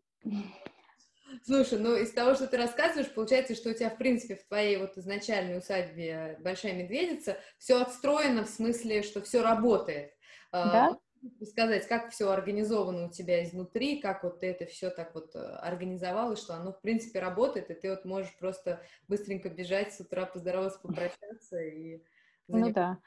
Слушай, 1.44 1.78
ну 1.78 1.96
из 1.96 2.12
того, 2.12 2.34
что 2.34 2.46
ты 2.46 2.56
рассказываешь, 2.56 3.12
получается, 3.12 3.54
что 3.54 3.70
у 3.70 3.74
тебя, 3.74 3.90
в 3.90 3.98
принципе, 3.98 4.36
в 4.36 4.46
твоей 4.46 4.76
вот 4.78 4.96
изначальной 4.96 5.58
усадьбе 5.58 6.38
Большая 6.40 6.74
Медведица 6.74 7.38
все 7.58 7.80
отстроено 7.80 8.44
в 8.44 8.48
смысле, 8.48 9.02
что 9.02 9.20
все 9.20 9.42
работает. 9.42 10.12
А, 10.52 10.72
да. 10.72 10.98
Сказать, 11.44 11.86
как 11.88 12.10
все 12.10 12.30
организовано 12.30 13.06
у 13.06 13.10
тебя 13.10 13.44
изнутри, 13.44 14.00
как 14.00 14.22
вот 14.22 14.40
ты 14.40 14.46
это 14.46 14.66
все 14.66 14.88
так 14.90 15.14
вот 15.14 15.34
э, 15.34 15.38
организовала, 15.38 16.36
что 16.36 16.54
оно, 16.54 16.72
в 16.72 16.80
принципе, 16.80 17.18
работает, 17.18 17.70
и 17.70 17.74
ты 17.74 17.90
вот 17.90 18.04
можешь 18.04 18.34
просто 18.38 18.80
быстренько 19.08 19.48
бежать 19.48 19.92
с 19.92 20.00
утра, 20.00 20.26
поздороваться, 20.26 20.78
попрощаться 20.78 21.58
и 21.60 22.02
ну 22.48 22.72
да. 22.72 22.98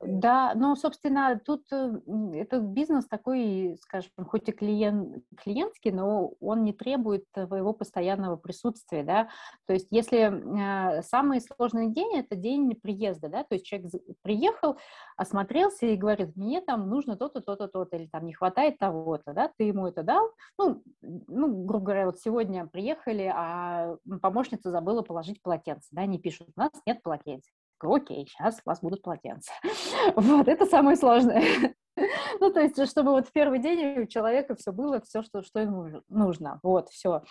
Да, 0.00 0.52
ну, 0.54 0.76
собственно, 0.76 1.40
тут 1.42 1.64
э, 1.72 1.92
этот 2.34 2.64
бизнес 2.64 3.06
такой, 3.06 3.78
скажем, 3.80 4.10
хоть 4.26 4.48
и 4.48 4.52
клиент, 4.52 5.24
клиентский, 5.36 5.90
но 5.90 6.32
он 6.40 6.64
не 6.64 6.74
требует 6.74 7.24
твоего 7.32 7.72
постоянного 7.72 8.36
присутствия, 8.36 9.02
да. 9.02 9.28
То 9.66 9.72
есть 9.72 9.88
если 9.90 10.98
э, 10.98 11.02
самый 11.02 11.40
сложный 11.40 11.90
день– 11.90 12.14
это 12.18 12.36
день 12.36 12.74
приезда, 12.74 13.28
да, 13.28 13.44
то 13.44 13.54
есть 13.54 13.64
человек 13.64 13.90
приехал, 14.22 14.76
осмотрелся 15.16 15.86
и 15.86 15.96
говорит, 15.96 16.36
мне 16.36 16.60
там 16.60 16.88
нужно 16.90 17.16
то-то, 17.16 17.40
то-то, 17.40 17.68
то-то, 17.68 17.96
или 17.96 18.06
там 18.06 18.26
не 18.26 18.34
хватает 18.34 18.78
того-то, 18.78 19.32
да, 19.32 19.50
ты 19.56 19.64
ему 19.64 19.86
это 19.86 20.02
дал, 20.02 20.30
ну, 20.58 20.82
ну, 21.00 21.64
грубо 21.64 21.86
говоря, 21.86 22.06
вот 22.06 22.18
сегодня 22.18 22.66
приехали, 22.66 23.32
а 23.34 23.96
помощница 24.20 24.70
забыла 24.70 25.00
положить 25.02 25.40
полотенце, 25.40 25.88
да, 25.92 26.02
они 26.02 26.18
пишут, 26.18 26.48
у 26.54 26.60
нас 26.60 26.72
нет 26.86 27.02
полотенца 27.02 27.50
окей, 27.80 28.26
сейчас 28.26 28.60
у 28.64 28.68
вас 28.70 28.80
будут 28.80 29.02
полотенца. 29.02 29.52
Вот, 30.16 30.48
это 30.48 30.66
самое 30.66 30.96
сложное. 30.96 31.74
Ну, 32.40 32.52
то 32.52 32.60
есть, 32.60 32.88
чтобы 32.88 33.12
вот 33.12 33.28
в 33.28 33.32
первый 33.32 33.58
день 33.58 34.00
у 34.00 34.06
человека 34.06 34.54
все 34.54 34.72
было, 34.72 35.00
все, 35.00 35.22
что, 35.22 35.42
что 35.42 35.60
ему 35.60 36.02
нужно. 36.08 36.60
Вот, 36.62 36.88
все. 36.88 37.22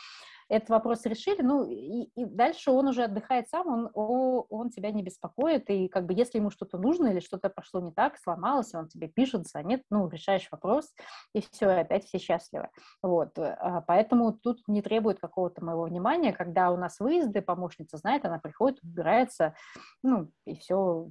Этот 0.50 0.70
вопрос 0.70 1.06
решили, 1.06 1.42
ну, 1.42 1.66
и, 1.66 2.10
и 2.16 2.26
дальше 2.26 2.72
он 2.72 2.88
уже 2.88 3.04
отдыхает 3.04 3.48
сам, 3.48 3.90
он, 3.94 4.46
он 4.50 4.70
тебя 4.70 4.92
не 4.92 5.02
беспокоит, 5.02 5.70
и 5.70 5.88
как 5.88 6.06
бы 6.06 6.14
если 6.14 6.38
ему 6.38 6.52
что-то 6.52 6.78
нужно 6.78 7.08
или 7.08 7.22
что-то 7.22 7.50
пошло 7.50 7.80
не 7.80 7.92
так, 7.92 8.18
сломалось, 8.18 8.74
он 8.76 8.88
тебе 8.88 9.08
пишет, 9.08 9.48
звонит, 9.48 9.84
ну, 9.90 10.08
решаешь 10.10 10.48
вопрос, 10.52 10.94
и 11.34 11.42
все, 11.42 11.70
и 11.72 11.80
опять 11.80 12.06
все 12.06 12.20
счастливы. 12.20 12.70
Вот, 13.02 13.38
а, 13.40 13.82
поэтому 13.88 14.34
тут 14.34 14.62
не 14.68 14.82
требует 14.82 15.20
какого-то 15.20 15.64
моего 15.64 15.84
внимания, 15.84 16.34
когда 16.34 16.72
у 16.72 16.78
нас 16.78 17.00
выезды, 17.00 17.42
помощница 17.42 17.98
знает, 17.98 18.26
она 18.26 18.38
приходит, 18.38 18.84
убирается, 18.84 19.56
ну, 20.04 20.30
и 20.46 20.56
все, 20.56 21.10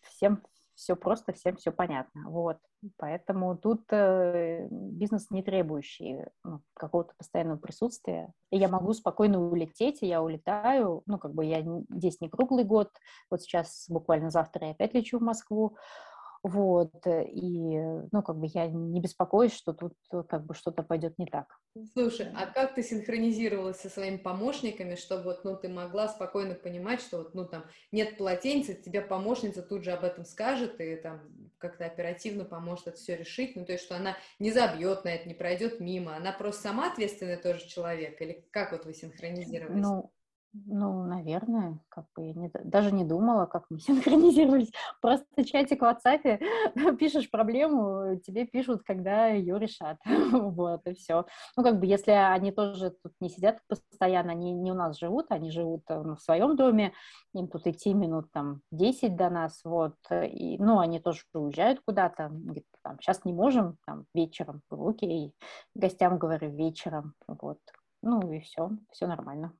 всем, 0.00 0.42
все 0.78 0.94
просто, 0.94 1.32
всем 1.32 1.56
все 1.56 1.72
понятно. 1.72 2.30
Вот. 2.30 2.58
Поэтому 2.98 3.56
тут 3.56 3.82
э, 3.90 4.68
бизнес 4.70 5.28
не 5.30 5.42
требующий 5.42 6.24
ну, 6.44 6.60
какого-то 6.74 7.14
постоянного 7.18 7.58
присутствия. 7.58 8.32
И 8.52 8.58
я 8.58 8.68
могу 8.68 8.92
спокойно 8.92 9.40
улететь, 9.40 10.02
и 10.02 10.06
я 10.06 10.22
улетаю. 10.22 11.02
Ну, 11.06 11.18
как 11.18 11.34
бы 11.34 11.44
я 11.44 11.64
здесь 11.90 12.20
не 12.20 12.28
круглый 12.28 12.62
год. 12.62 12.90
Вот 13.28 13.42
сейчас 13.42 13.86
буквально 13.88 14.30
завтра 14.30 14.66
я 14.66 14.72
опять 14.72 14.94
лечу 14.94 15.18
в 15.18 15.22
Москву. 15.22 15.76
Вот, 16.42 16.92
э, 17.06 17.24
и, 17.24 17.78
ну, 18.12 18.22
как 18.22 18.36
бы 18.36 18.46
я 18.46 18.68
не 18.68 19.00
беспокоюсь, 19.00 19.52
что 19.52 19.72
тут 19.72 19.94
э, 20.12 20.22
как 20.28 20.46
бы 20.46 20.54
что-то 20.54 20.82
пойдет 20.82 21.18
не 21.18 21.26
так. 21.26 21.58
Слушай, 21.92 22.28
а 22.34 22.46
как 22.46 22.74
ты 22.74 22.82
синхронизировалась 22.82 23.80
со 23.80 23.88
своими 23.88 24.16
помощниками, 24.16 24.94
чтобы 24.94 25.24
вот, 25.24 25.44
ну, 25.44 25.56
ты 25.56 25.68
могла 25.68 26.08
спокойно 26.08 26.54
понимать, 26.54 27.00
что 27.00 27.18
вот, 27.18 27.34
ну, 27.34 27.44
там, 27.44 27.64
нет 27.92 28.16
полотенца, 28.16 28.74
тебе 28.74 29.00
помощница 29.00 29.62
тут 29.62 29.84
же 29.84 29.92
об 29.92 30.04
этом 30.04 30.24
скажет 30.24 30.80
и 30.80 30.96
там 30.96 31.20
как-то 31.58 31.86
оперативно 31.86 32.44
поможет 32.44 32.88
это 32.88 32.96
все 32.96 33.16
решить, 33.16 33.56
ну, 33.56 33.64
то 33.64 33.72
есть, 33.72 33.84
что 33.84 33.96
она 33.96 34.16
не 34.38 34.52
забьет 34.52 35.04
на 35.04 35.08
это, 35.08 35.28
не 35.28 35.34
пройдет 35.34 35.80
мимо, 35.80 36.16
она 36.16 36.32
просто 36.32 36.62
сама 36.62 36.92
ответственный 36.92 37.36
тоже 37.36 37.66
человек, 37.66 38.20
или 38.20 38.44
как 38.50 38.72
вот 38.72 38.84
вы 38.84 38.94
синхронизировались? 38.94 39.82
Ну, 39.82 40.12
ну, 40.52 41.04
наверное, 41.04 41.78
как 41.88 42.06
бы 42.14 42.24
я 42.24 42.32
не, 42.32 42.50
даже 42.64 42.92
не 42.92 43.04
думала, 43.04 43.46
как 43.46 43.66
мы 43.70 43.78
синхронизировались. 43.78 44.70
Просто 45.00 45.44
чатик 45.44 45.82
в 45.82 45.84
WhatsApp, 45.84 46.38
пишешь 46.96 47.30
проблему, 47.30 48.18
тебе 48.24 48.46
пишут, 48.46 48.82
когда 48.84 49.28
ее 49.28 49.58
решат. 49.58 49.98
вот, 50.32 50.86
и 50.86 50.94
все. 50.94 51.26
Ну, 51.56 51.62
как 51.62 51.78
бы, 51.78 51.86
если 51.86 52.12
они 52.12 52.52
тоже 52.52 52.94
тут 53.02 53.12
не 53.20 53.28
сидят 53.28 53.60
постоянно, 53.68 54.32
они 54.32 54.52
не 54.52 54.72
у 54.72 54.74
нас 54.74 54.98
живут, 54.98 55.26
они 55.30 55.50
живут 55.50 55.82
э, 55.88 56.00
в 56.00 56.18
своем 56.18 56.56
доме, 56.56 56.92
им 57.34 57.48
тут 57.48 57.66
идти 57.66 57.92
минут 57.92 58.30
там 58.32 58.60
10 58.72 59.16
до 59.16 59.30
нас, 59.30 59.60
вот, 59.64 59.96
и, 60.10 60.56
ну, 60.58 60.78
они 60.78 61.00
тоже 61.00 61.22
уезжают 61.34 61.80
куда-то, 61.84 62.32
там, 62.82 63.00
сейчас 63.00 63.24
не 63.24 63.32
можем, 63.32 63.76
там, 63.86 64.06
вечером, 64.14 64.62
окей, 64.70 65.34
гостям 65.74 66.18
говорю, 66.18 66.50
вечером, 66.50 67.14
вот, 67.26 67.58
ну, 68.02 68.32
и 68.32 68.40
все, 68.40 68.70
все 68.92 69.06
нормально. 69.06 69.52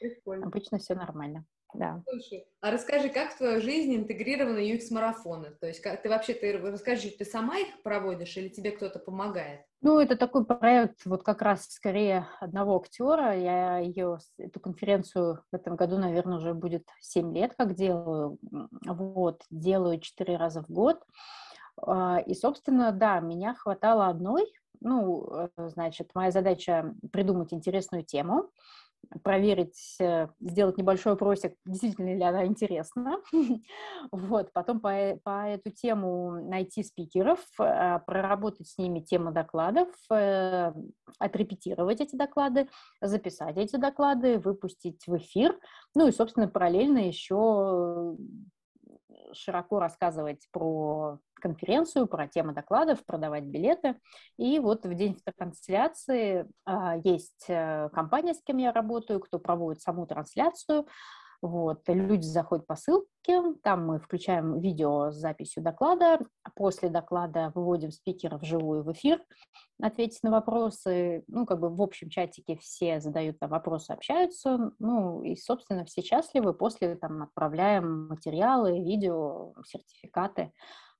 Прикольно. 0.00 0.46
Обычно 0.46 0.78
все 0.78 0.94
нормально. 0.94 1.44
Да. 1.72 2.02
Слушай, 2.08 2.46
а 2.60 2.72
расскажи, 2.72 3.10
как 3.10 3.32
в 3.32 3.38
твою 3.38 3.60
жизнь 3.60 3.94
интегрированы 3.94 4.58
UX-марафоны? 4.58 5.50
То 5.60 5.68
есть 5.68 5.80
как, 5.80 6.02
ты 6.02 6.08
вообще, 6.08 6.34
ты 6.34 6.58
расскажи, 6.58 7.10
ты 7.10 7.24
сама 7.24 7.58
их 7.58 7.82
проводишь 7.82 8.36
или 8.36 8.48
тебе 8.48 8.72
кто-то 8.72 8.98
помогает? 8.98 9.60
Ну, 9.80 10.00
это 10.00 10.16
такой 10.16 10.44
проект 10.44 11.06
вот 11.06 11.22
как 11.22 11.42
раз 11.42 11.66
скорее 11.66 12.26
одного 12.40 12.76
актера. 12.76 13.36
Я 13.36 13.78
ее, 13.78 14.18
эту 14.36 14.58
конференцию 14.58 15.44
в 15.52 15.54
этом 15.54 15.76
году, 15.76 15.96
наверное, 15.98 16.38
уже 16.38 16.54
будет 16.54 16.88
7 17.00 17.32
лет, 17.34 17.54
как 17.56 17.74
делаю. 17.74 18.38
Вот, 18.86 19.42
делаю 19.50 20.00
4 20.00 20.36
раза 20.36 20.62
в 20.62 20.68
год. 20.68 21.00
А, 21.80 22.18
и, 22.18 22.34
собственно, 22.34 22.92
да, 22.92 23.20
меня 23.20 23.54
хватало 23.54 24.08
одной. 24.08 24.52
Ну, 24.80 25.28
э, 25.30 25.48
значит, 25.68 26.10
моя 26.14 26.30
задача 26.30 26.94
придумать 27.12 27.52
интересную 27.52 28.02
тему, 28.02 28.50
проверить, 29.22 29.96
э, 30.00 30.28
сделать 30.40 30.78
небольшой 30.78 31.14
опросик, 31.14 31.54
действительно 31.64 32.14
ли 32.14 32.22
она 32.22 32.46
интересна. 32.46 33.18
вот, 34.12 34.52
потом 34.52 34.80
по, 34.80 35.18
по 35.24 35.48
эту 35.48 35.70
тему 35.70 36.32
найти 36.48 36.82
спикеров, 36.82 37.40
э, 37.58 37.98
проработать 38.06 38.68
с 38.68 38.78
ними 38.78 39.00
тему 39.00 39.32
докладов, 39.32 39.88
э, 40.12 40.72
отрепетировать 41.18 42.00
эти 42.00 42.16
доклады, 42.16 42.68
записать 43.00 43.56
эти 43.56 43.76
доклады, 43.76 44.38
выпустить 44.38 45.06
в 45.06 45.16
эфир, 45.16 45.58
ну 45.94 46.06
и, 46.06 46.12
собственно, 46.12 46.48
параллельно 46.48 46.98
еще 46.98 48.16
широко 49.32 49.78
рассказывать 49.80 50.46
про 50.52 51.18
конференцию, 51.40 52.06
про 52.06 52.28
темы 52.28 52.52
докладов, 52.52 53.04
продавать 53.04 53.44
билеты. 53.44 53.96
И 54.36 54.58
вот 54.58 54.86
в 54.86 54.94
день 54.94 55.18
трансляции 55.36 56.46
а, 56.64 56.96
есть 56.96 57.46
э, 57.48 57.88
компания, 57.92 58.34
с 58.34 58.42
кем 58.42 58.58
я 58.58 58.72
работаю, 58.72 59.20
кто 59.20 59.38
проводит 59.38 59.82
саму 59.82 60.06
трансляцию. 60.06 60.86
Вот, 61.42 61.80
люди 61.88 62.26
заходят 62.26 62.66
по 62.66 62.76
ссылке, 62.76 63.54
там 63.62 63.86
мы 63.86 63.98
включаем 63.98 64.60
видео 64.60 65.10
с 65.10 65.16
записью 65.16 65.62
доклада, 65.62 66.20
а 66.42 66.50
после 66.54 66.90
доклада 66.90 67.50
выводим 67.54 67.92
спикера 67.92 68.36
вживую 68.36 68.82
в 68.82 68.92
эфир, 68.92 69.24
ответить 69.80 70.22
на 70.22 70.32
вопросы, 70.32 71.24
ну, 71.28 71.46
как 71.46 71.60
бы 71.60 71.74
в 71.74 71.80
общем 71.80 72.10
чатике 72.10 72.58
все 72.58 73.00
задают 73.00 73.38
там 73.38 73.48
вопросы, 73.48 73.92
общаются, 73.92 74.72
ну, 74.78 75.22
и, 75.22 75.34
собственно, 75.34 75.86
все 75.86 76.02
счастливы, 76.02 76.52
после 76.52 76.94
там 76.96 77.22
отправляем 77.22 78.08
материалы, 78.08 78.78
видео, 78.78 79.54
сертификаты, 79.64 80.52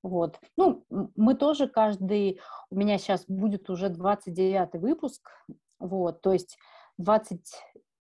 вот. 0.03 0.41
Ну, 0.57 0.85
мы 1.17 1.35
тоже 1.35 1.69
каждый, 1.69 2.41
у 2.71 2.77
меня 2.77 2.99
сейчас 2.99 3.25
будет 3.27 3.69
уже 3.71 3.89
29 3.89 4.81
выпуск, 4.81 5.31
вот, 5.79 6.21
то 6.23 6.33
есть 6.33 6.59
20 6.99 7.55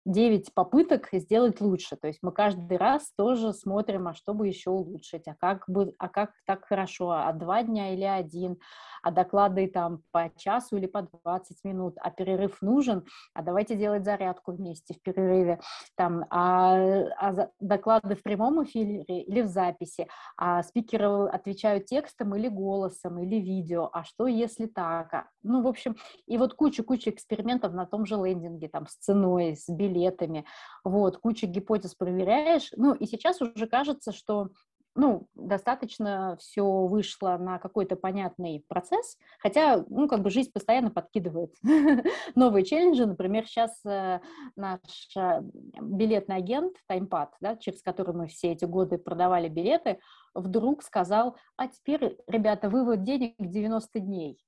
9 0.06 0.54
попыток 0.54 1.08
сделать 1.12 1.60
лучше. 1.60 1.96
То 1.96 2.06
есть 2.06 2.20
мы 2.22 2.30
каждый 2.30 2.78
раз 2.78 3.12
тоже 3.16 3.52
смотрим, 3.52 4.06
а 4.06 4.14
что 4.14 4.34
бы 4.34 4.46
еще 4.46 4.70
улучшить, 4.70 5.26
а 5.26 5.34
как, 5.34 5.64
бы, 5.68 5.94
а 5.98 6.08
как 6.08 6.30
так 6.46 6.64
хорошо, 6.64 7.10
а 7.10 7.32
два 7.32 7.64
дня 7.64 7.92
или 7.92 8.04
один, 8.04 8.58
а 9.02 9.10
доклады 9.10 9.66
там 9.66 10.02
по 10.12 10.30
часу 10.36 10.76
или 10.76 10.86
по 10.86 11.02
20 11.24 11.64
минут, 11.64 11.96
а 12.00 12.10
перерыв 12.10 12.62
нужен, 12.62 13.04
а 13.34 13.42
давайте 13.42 13.74
делать 13.74 14.04
зарядку 14.04 14.52
вместе 14.52 14.94
в 14.94 15.02
перерыве, 15.02 15.58
там, 15.96 16.24
а, 16.30 16.76
а 17.18 17.48
доклады 17.58 18.14
в 18.14 18.22
прямом 18.22 18.62
эфире 18.64 19.02
или 19.02 19.42
в 19.42 19.48
записи, 19.48 20.06
а 20.36 20.62
спикеры 20.62 21.28
отвечают 21.28 21.86
текстом 21.86 22.34
или 22.36 22.48
голосом, 22.48 23.18
или 23.18 23.36
видео, 23.36 23.90
а 23.92 24.04
что 24.04 24.28
если 24.28 24.66
так? 24.66 25.12
А, 25.12 25.28
ну, 25.42 25.62
в 25.62 25.66
общем, 25.66 25.96
и 26.26 26.38
вот 26.38 26.54
куча-куча 26.54 27.10
экспериментов 27.10 27.72
на 27.72 27.86
том 27.86 28.06
же 28.06 28.14
лендинге, 28.14 28.68
там, 28.68 28.86
с 28.86 28.96
ценой, 28.96 29.56
с 29.56 29.68
билетом, 29.68 29.95
билетами, 29.96 30.44
вот, 30.84 31.18
куча 31.18 31.46
гипотез 31.46 31.94
проверяешь, 31.94 32.70
ну, 32.76 32.94
и 32.94 33.06
сейчас 33.06 33.40
уже 33.40 33.66
кажется, 33.66 34.12
что 34.12 34.50
ну, 34.96 35.28
достаточно 35.34 36.36
все 36.40 36.64
вышло 36.64 37.36
на 37.38 37.58
какой-то 37.58 37.96
понятный 37.96 38.64
процесс, 38.66 39.18
хотя, 39.40 39.84
ну, 39.90 40.08
как 40.08 40.22
бы 40.22 40.30
жизнь 40.30 40.50
постоянно 40.52 40.90
подкидывает 40.90 41.54
новые 42.34 42.64
челленджи. 42.64 43.04
Например, 43.04 43.46
сейчас 43.46 43.78
э, 43.84 44.20
наш 44.56 44.80
э, 45.14 45.42
билетный 45.82 46.36
агент 46.36 46.76
Timepad, 46.86 47.34
да, 47.42 47.56
через 47.56 47.82
который 47.82 48.14
мы 48.14 48.26
все 48.26 48.52
эти 48.52 48.64
годы 48.64 48.96
продавали 48.96 49.48
билеты, 49.48 50.00
вдруг 50.34 50.82
сказал, 50.82 51.36
а 51.56 51.68
теперь, 51.68 52.16
ребята, 52.26 52.70
вывод 52.70 53.02
денег 53.02 53.34
90 53.38 54.00
дней 54.00 54.38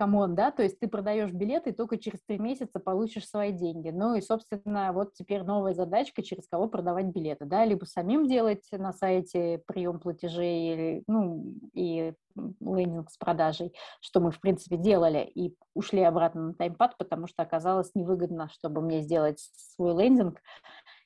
come 0.00 0.19
on, 0.19 0.34
да, 0.34 0.50
то 0.50 0.62
есть 0.62 0.80
ты 0.80 0.88
продаешь 0.88 1.30
билеты 1.30 1.70
и 1.70 1.72
только 1.74 1.98
через 1.98 2.22
три 2.26 2.38
месяца 2.38 2.80
получишь 2.80 3.28
свои 3.28 3.52
деньги. 3.52 3.90
Ну 3.90 4.14
и, 4.14 4.22
собственно, 4.22 4.94
вот 4.94 5.12
теперь 5.12 5.42
новая 5.42 5.74
задачка, 5.74 6.22
через 6.22 6.48
кого 6.48 6.68
продавать 6.68 7.08
билеты, 7.08 7.44
да, 7.44 7.66
либо 7.66 7.84
самим 7.84 8.26
делать 8.26 8.64
на 8.72 8.94
сайте 8.94 9.62
прием 9.66 10.00
платежей, 10.00 11.04
ну, 11.06 11.44
и 11.74 12.14
лендинг 12.34 13.10
с 13.10 13.18
продажей, 13.18 13.74
что 14.00 14.20
мы, 14.20 14.30
в 14.30 14.40
принципе, 14.40 14.78
делали, 14.78 15.30
и 15.34 15.54
ушли 15.74 16.00
обратно 16.00 16.46
на 16.46 16.54
Timepad, 16.54 16.96
потому 16.96 17.26
что 17.26 17.42
оказалось 17.42 17.90
невыгодно, 17.94 18.48
чтобы 18.48 18.80
мне 18.80 19.02
сделать 19.02 19.50
свой 19.54 19.94
лендинг, 20.02 20.40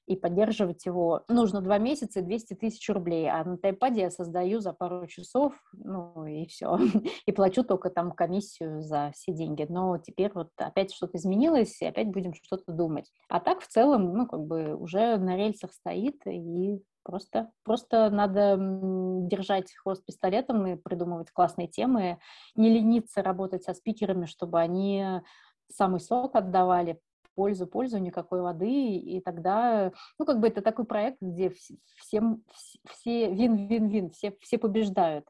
и 0.07 0.17
поддерживать 0.17 0.85
его 0.87 1.23
нужно 1.29 1.61
два 1.61 1.79
месяца 1.79 2.21
и 2.21 2.23
200 2.23 2.55
тысяч 2.55 2.89
рублей, 2.91 3.29
а 3.31 3.45
на 3.45 3.57
тайпаде 3.57 4.03
я 4.03 4.11
создаю 4.11 4.61
за 4.61 4.73
пару 4.73 5.07
часов, 5.07 5.55
ну 5.73 6.27
и 6.27 6.47
все, 6.47 6.79
и 7.27 7.33
плачу 7.33 7.65
только 7.65 7.91
там 7.91 8.13
комиссию 8.13 8.83
за 8.83 9.13
все 9.15 9.33
деньги, 9.33 9.67
но 9.69 9.99
теперь 9.99 10.31
вот 10.35 10.51
опять 10.57 10.93
что-то 10.93 11.19
изменилось, 11.19 11.81
и 11.81 11.87
опять 11.87 12.09
будем 12.09 12.35
что-то 12.35 12.73
думать. 12.73 13.11
А 13.29 13.41
так 13.41 13.61
в 13.61 13.69
целом, 13.69 14.13
ну 14.13 14.27
как 14.27 14.45
бы 14.45 14.77
уже 14.77 15.17
на 15.17 15.37
рельсах 15.37 15.73
стоит, 15.73 16.27
и 16.27 16.79
Просто, 17.05 17.51
просто 17.65 18.09
надо 18.09 18.57
держать 18.59 19.75
хвост 19.75 20.03
пистолетом 20.07 20.67
и 20.67 20.77
придумывать 20.77 21.31
классные 21.31 21.69
темы, 21.69 22.19
не 22.57 22.71
лениться 22.71 23.23
работать 23.23 23.63
со 23.63 23.75
спикерами, 23.75 24.25
чтобы 24.25 24.59
они 24.59 25.21
самый 25.71 26.01
сок 26.01 26.35
отдавали, 26.35 26.99
пользу, 27.35 27.67
пользу, 27.67 27.99
никакой 27.99 28.41
воды, 28.41 28.97
и 28.97 29.21
тогда, 29.21 29.93
ну, 30.19 30.25
как 30.25 30.41
бы 30.41 30.49
это 30.49 30.63
такой 30.63 30.85
проект, 30.85 31.19
где 31.21 31.53
всем, 31.97 32.43
все 32.89 33.33
вин-вин-вин, 33.33 34.11
все, 34.11 34.37
все 34.41 34.59
побеждают. 34.59 35.27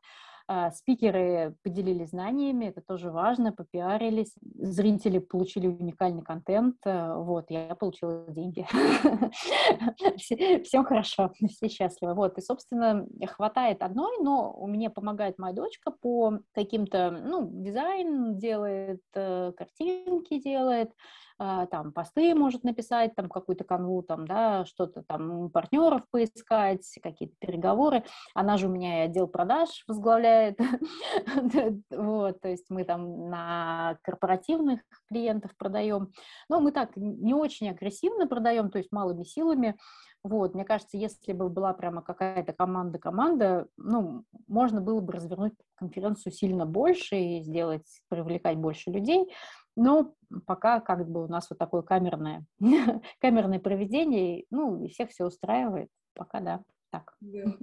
А, 0.46 0.70
спикеры 0.72 1.56
поделились 1.62 2.10
знаниями, 2.10 2.66
это 2.66 2.82
тоже 2.82 3.10
важно, 3.10 3.50
попиарились, 3.50 4.34
зрители 4.42 5.18
получили 5.18 5.66
уникальный 5.66 6.22
контент, 6.22 6.76
э, 6.84 7.14
вот, 7.16 7.46
я 7.48 7.74
получила 7.74 8.26
деньги. 8.28 8.66
Всем 10.64 10.84
хорошо, 10.84 11.32
все 11.48 11.68
счастливы. 11.70 12.12
Вот, 12.12 12.36
и, 12.36 12.42
собственно, 12.42 13.06
хватает 13.26 13.82
одной, 13.82 14.18
но 14.22 14.54
меня 14.66 14.90
помогает 14.90 15.38
моя 15.38 15.54
дочка 15.54 15.90
по 15.90 16.40
каким-то, 16.52 17.10
ну, 17.10 17.48
дизайн 17.50 18.36
делает, 18.36 19.00
э, 19.14 19.52
картинки 19.56 20.42
делает, 20.42 20.92
там 21.38 21.92
посты 21.92 22.34
может 22.34 22.64
написать, 22.64 23.14
там 23.14 23.28
какую-то 23.28 23.64
канву, 23.64 24.02
там, 24.02 24.26
да, 24.26 24.64
что-то 24.66 25.02
там 25.02 25.50
партнеров 25.50 26.02
поискать, 26.10 26.86
какие-то 27.02 27.34
переговоры. 27.38 28.04
Она 28.34 28.56
же 28.56 28.68
у 28.68 28.70
меня 28.70 29.02
и 29.02 29.06
отдел 29.06 29.26
продаж 29.26 29.84
возглавляет, 29.88 30.58
вот, 31.90 32.40
то 32.40 32.48
есть 32.48 32.66
мы 32.70 32.84
там 32.84 33.28
на 33.30 33.98
корпоративных 34.02 34.80
клиентов 35.08 35.52
продаем, 35.56 36.12
но 36.48 36.60
мы 36.60 36.72
так 36.72 36.96
не 36.96 37.34
очень 37.34 37.70
агрессивно 37.70 38.26
продаем, 38.26 38.70
то 38.70 38.78
есть 38.78 38.92
малыми 38.92 39.24
силами, 39.24 39.76
вот, 40.24 40.54
мне 40.54 40.64
кажется, 40.64 40.96
если 40.96 41.34
бы 41.34 41.50
была 41.50 41.74
прямо 41.74 42.00
какая-то 42.00 42.54
команда-команда, 42.54 43.66
ну, 43.76 44.24
можно 44.48 44.80
было 44.80 45.00
бы 45.00 45.12
развернуть 45.12 45.52
конференцию 45.74 46.32
сильно 46.32 46.64
больше 46.64 47.16
и 47.16 47.42
сделать, 47.42 48.00
привлекать 48.08 48.56
больше 48.56 48.90
людей, 48.90 49.30
но 49.76 50.14
пока 50.46 50.80
как 50.80 51.08
бы 51.08 51.24
у 51.24 51.28
нас 51.28 51.48
вот 51.50 51.58
такое 51.58 51.82
камерное, 51.82 52.46
камерное 53.20 53.60
проведение, 53.60 54.44
ну, 54.50 54.82
и 54.82 54.88
всех 54.88 55.10
все 55.10 55.24
устраивает, 55.24 55.88
пока 56.14 56.40
да, 56.40 56.62
так. 56.90 57.16
Да. 57.20 57.56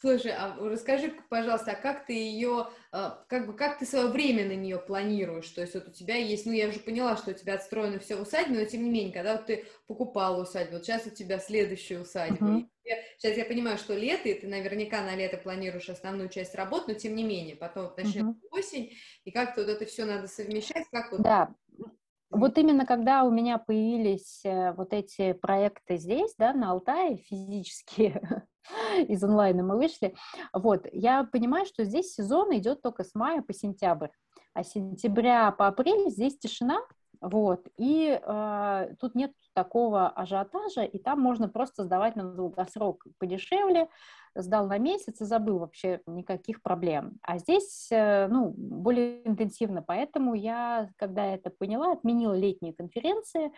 Слушай, 0.00 0.32
а 0.32 0.56
расскажи, 0.58 1.14
пожалуйста, 1.30 1.72
а 1.72 1.74
как 1.74 2.06
ты 2.06 2.12
ее, 2.12 2.68
а, 2.92 3.24
как 3.28 3.46
бы, 3.46 3.56
как 3.56 3.78
ты 3.78 3.86
свое 3.86 4.08
время 4.08 4.46
на 4.46 4.54
нее 4.54 4.78
планируешь? 4.78 5.48
То 5.48 5.62
есть 5.62 5.74
вот 5.74 5.88
у 5.88 5.92
тебя 5.92 6.16
есть, 6.16 6.46
ну, 6.46 6.52
я 6.52 6.68
уже 6.68 6.78
поняла, 6.80 7.16
что 7.16 7.30
у 7.30 7.34
тебя 7.34 7.54
отстроено 7.54 7.98
все 7.98 8.16
в 8.16 8.22
усадьбе, 8.22 8.58
но 8.58 8.64
тем 8.64 8.84
не 8.84 8.90
менее, 8.90 9.12
когда 9.12 9.36
вот 9.36 9.46
ты 9.46 9.66
покупала 9.86 10.42
усадьбу, 10.42 10.74
вот 10.74 10.84
сейчас 10.84 11.06
у 11.06 11.10
тебя 11.10 11.38
следующая 11.38 12.00
усадьба. 12.00 12.46
Uh-huh. 12.46 12.68
сейчас 13.16 13.36
я 13.36 13.44
понимаю, 13.44 13.78
что 13.78 13.94
лето, 13.94 14.28
и 14.28 14.34
ты 14.34 14.46
наверняка 14.46 15.02
на 15.02 15.16
лето 15.16 15.38
планируешь 15.38 15.88
основную 15.88 16.28
часть 16.28 16.54
работ, 16.54 16.86
но 16.88 16.94
тем 16.94 17.14
не 17.14 17.24
менее, 17.24 17.56
потом 17.56 17.84
вот 17.84 17.96
начнется 17.96 18.46
uh-huh. 18.46 18.58
осень, 18.58 18.92
и 19.24 19.30
как-то 19.30 19.62
вот 19.62 19.70
это 19.70 19.86
все 19.86 20.04
надо 20.04 20.28
совмещать, 20.28 20.86
как 20.90 21.12
вот... 21.12 21.22
Да, 21.22 21.54
вот 22.34 22.58
именно 22.58 22.84
когда 22.86 23.24
у 23.24 23.30
меня 23.30 23.58
появились 23.58 24.44
э, 24.44 24.72
вот 24.72 24.92
эти 24.92 25.32
проекты 25.32 25.96
здесь, 25.96 26.34
да, 26.38 26.52
на 26.52 26.72
Алтае, 26.72 27.16
физические, 27.16 28.46
из 29.08 29.22
онлайна 29.22 29.62
мы 29.62 29.76
вышли, 29.76 30.14
вот, 30.52 30.86
я 30.92 31.24
понимаю, 31.24 31.66
что 31.66 31.84
здесь 31.84 32.14
сезон 32.14 32.54
идет 32.56 32.82
только 32.82 33.04
с 33.04 33.14
мая 33.14 33.42
по 33.42 33.52
сентябрь, 33.52 34.08
а 34.52 34.64
с 34.64 34.72
сентября 34.72 35.50
по 35.52 35.66
апрель 35.66 36.10
здесь 36.10 36.38
тишина, 36.38 36.80
вот, 37.24 37.66
и 37.78 38.20
э, 38.22 38.94
тут 39.00 39.14
нет 39.14 39.32
такого 39.54 40.08
ажиотажа, 40.08 40.82
и 40.82 40.98
там 40.98 41.20
можно 41.20 41.48
просто 41.48 41.84
сдавать 41.84 42.16
на 42.16 42.34
долгосрок 42.34 43.06
подешевле, 43.18 43.88
сдал 44.34 44.66
на 44.66 44.76
месяц 44.76 45.22
и 45.22 45.24
забыл 45.24 45.58
вообще 45.58 46.02
никаких 46.06 46.60
проблем. 46.60 47.18
А 47.22 47.38
здесь, 47.38 47.88
э, 47.90 48.28
ну, 48.28 48.52
более 48.54 49.26
интенсивно, 49.26 49.80
поэтому 49.80 50.34
я, 50.34 50.90
когда 50.96 51.24
это 51.24 51.48
поняла, 51.48 51.92
отменила 51.92 52.34
летние 52.34 52.74
конференции, 52.74 53.52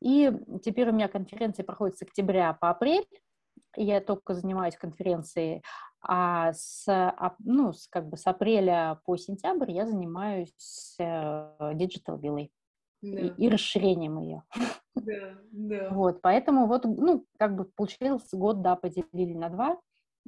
и 0.00 0.32
теперь 0.64 0.88
у 0.90 0.92
меня 0.92 1.06
конференции 1.06 1.62
проходят 1.62 1.96
с 1.96 2.02
октября 2.02 2.52
по 2.54 2.70
апрель, 2.70 3.06
я 3.76 4.00
только 4.00 4.34
занимаюсь 4.34 4.76
конференцией, 4.76 5.62
а 6.00 6.52
с, 6.52 6.84
ну, 7.38 7.72
с, 7.72 7.86
как 7.86 8.08
бы 8.08 8.16
с 8.16 8.26
апреля 8.26 9.00
по 9.04 9.16
сентябрь 9.16 9.70
я 9.70 9.86
занимаюсь 9.86 10.96
digital 10.98 12.18
виллой 12.18 12.50
да. 13.12 13.20
и, 13.20 13.28
и 13.28 13.48
расширением 13.48 14.18
ее. 14.20 14.42
Да, 14.94 15.34
да. 15.50 15.90
Вот, 15.90 16.22
поэтому 16.22 16.66
вот, 16.66 16.84
ну, 16.84 17.26
как 17.38 17.56
бы 17.56 17.64
получился 17.64 18.36
год, 18.36 18.62
да, 18.62 18.76
поделили 18.76 19.34
на 19.34 19.48
два 19.50 19.80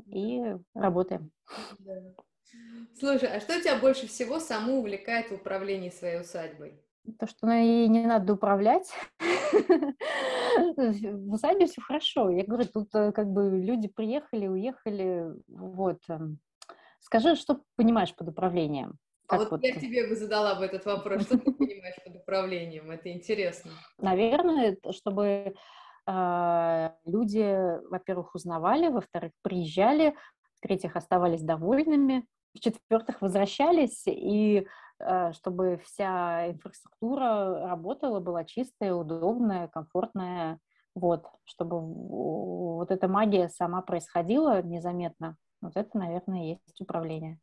и 0.06 0.42
работаем. 0.74 1.30
Да. 1.78 2.02
Слушай, 2.98 3.36
а 3.36 3.40
что 3.40 3.60
тебя 3.60 3.78
больше 3.78 4.06
всего 4.06 4.38
саму 4.40 4.78
увлекает 4.78 5.30
в 5.30 5.34
управлении 5.34 5.90
своей 5.90 6.20
усадьбой? 6.20 6.80
То, 7.18 7.26
что 7.26 7.48
ей 7.50 7.88
не 7.88 8.06
надо 8.06 8.32
управлять. 8.32 8.92
В 10.56 11.32
усадьбе 11.32 11.66
все 11.66 11.80
хорошо. 11.80 12.30
Я 12.30 12.44
говорю, 12.44 12.64
тут 12.64 12.94
э, 12.94 13.12
как 13.12 13.28
бы 13.28 13.60
люди 13.62 13.88
приехали, 13.88 14.46
уехали, 14.48 15.26
вот. 15.48 16.00
Эм. 16.08 16.38
Скажи, 16.98 17.36
что 17.36 17.62
понимаешь 17.76 18.14
под 18.14 18.28
управлением? 18.28 18.98
А 19.28 19.38
вот, 19.38 19.50
вот 19.50 19.64
я 19.64 19.74
тебе 19.74 20.06
бы 20.06 20.14
задала 20.14 20.54
бы 20.54 20.64
этот 20.64 20.84
вопрос, 20.86 21.22
что 21.22 21.38
ты 21.38 21.52
понимаешь 21.52 21.96
под 22.04 22.16
управлением, 22.16 22.90
это 22.90 23.12
интересно. 23.12 23.70
Наверное, 23.98 24.76
чтобы 24.90 25.54
э, 26.06 26.90
люди, 27.04 27.88
во-первых, 27.90 28.34
узнавали, 28.34 28.88
во-вторых, 28.88 29.32
приезжали, 29.42 30.14
в-третьих, 30.56 30.96
оставались 30.96 31.42
довольными, 31.42 32.26
в-четвертых, 32.54 33.20
возвращались, 33.20 34.04
и 34.06 34.66
э, 34.98 35.32
чтобы 35.32 35.80
вся 35.84 36.50
инфраструктура 36.50 37.68
работала, 37.68 38.20
была 38.20 38.44
чистая, 38.44 38.94
удобная, 38.94 39.68
комфортная, 39.68 40.58
вот, 40.94 41.26
чтобы 41.44 41.80
вот 41.80 42.90
эта 42.90 43.06
магия 43.06 43.48
сама 43.48 43.82
происходила 43.82 44.62
незаметно. 44.62 45.36
Вот 45.60 45.76
это, 45.76 45.98
наверное, 45.98 46.44
есть 46.44 46.80
управление. 46.80 47.38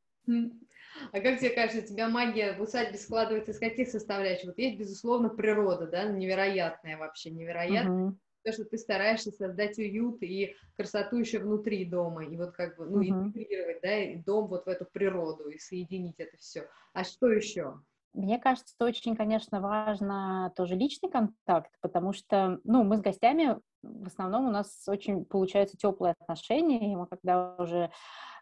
А 1.11 1.19
как 1.19 1.39
тебе 1.39 1.49
кажется, 1.51 1.81
у 1.81 1.85
тебя 1.85 2.09
магия 2.09 2.53
в 2.53 2.61
усадьбе 2.61 2.97
складывается 2.97 3.51
из 3.51 3.59
каких 3.59 3.89
составляющих? 3.89 4.45
Вот 4.45 4.57
есть, 4.57 4.77
безусловно, 4.77 5.29
природа, 5.29 5.87
да, 5.87 6.05
невероятная 6.05 6.97
вообще, 6.97 7.31
невероятная. 7.31 8.09
Uh-huh. 8.09 8.15
То, 8.43 8.51
что 8.51 8.65
ты 8.65 8.77
стараешься 8.77 9.31
создать 9.31 9.77
уют 9.77 10.21
и 10.21 10.55
красоту 10.75 11.17
еще 11.17 11.39
внутри 11.39 11.85
дома, 11.85 12.25
и 12.25 12.35
вот 12.35 12.51
как 12.51 12.77
бы, 12.77 12.85
ну, 12.85 13.01
uh-huh. 13.01 13.25
интегрировать, 13.27 13.79
да, 13.81 13.97
и 13.99 14.15
дом 14.17 14.47
вот 14.47 14.65
в 14.65 14.69
эту 14.69 14.85
природу, 14.85 15.49
и 15.49 15.57
соединить 15.57 16.19
это 16.19 16.37
все. 16.37 16.67
А 16.93 17.03
что 17.03 17.31
еще? 17.31 17.79
Мне 18.13 18.37
кажется, 18.37 18.75
очень, 18.79 19.15
конечно, 19.15 19.59
важно 19.59 20.53
тоже 20.55 20.75
личный 20.75 21.09
контакт, 21.09 21.71
потому 21.81 22.13
что, 22.13 22.59
ну, 22.63 22.83
мы 22.83 22.97
с 22.97 23.01
гостями 23.01 23.57
в 23.83 24.07
основном 24.07 24.47
у 24.47 24.51
нас 24.51 24.87
очень 24.87 25.25
получаются 25.25 25.77
теплые 25.77 26.15
отношения, 26.17 26.91
и 26.91 26.95
мы 26.95 27.05
когда 27.05 27.55
уже 27.55 27.91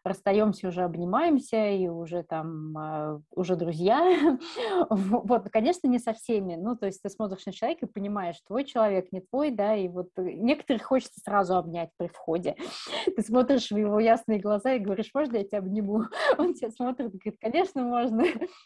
расстаемся, 0.03 0.67
уже 0.67 0.83
обнимаемся, 0.83 1.69
и 1.69 1.87
уже 1.87 2.23
там, 2.23 2.77
а, 2.77 3.21
уже 3.35 3.55
друзья. 3.55 4.39
вот, 4.89 5.49
конечно, 5.49 5.87
не 5.87 5.99
со 5.99 6.13
всеми. 6.13 6.55
Ну, 6.55 6.75
то 6.75 6.87
есть 6.87 7.01
ты 7.01 7.09
смотришь 7.09 7.45
на 7.45 7.53
человека 7.53 7.85
и 7.85 7.89
понимаешь, 7.89 8.41
твой 8.47 8.65
человек, 8.65 9.11
не 9.11 9.21
твой, 9.21 9.51
да, 9.51 9.75
и 9.75 9.87
вот 9.87 10.09
некоторых 10.17 10.83
хочется 10.83 11.19
сразу 11.23 11.55
обнять 11.55 11.89
при 11.97 12.07
входе. 12.07 12.55
ты 13.15 13.21
смотришь 13.21 13.71
в 13.71 13.77
его 13.77 13.99
ясные 13.99 14.39
глаза 14.39 14.73
и 14.73 14.79
говоришь, 14.79 15.11
можно 15.13 15.37
я 15.37 15.43
тебя 15.43 15.59
обниму? 15.59 16.03
Он 16.37 16.53
тебя 16.53 16.71
смотрит 16.71 17.13
и 17.13 17.17
говорит, 17.17 17.39
конечно, 17.39 17.83
можно. 17.83 18.23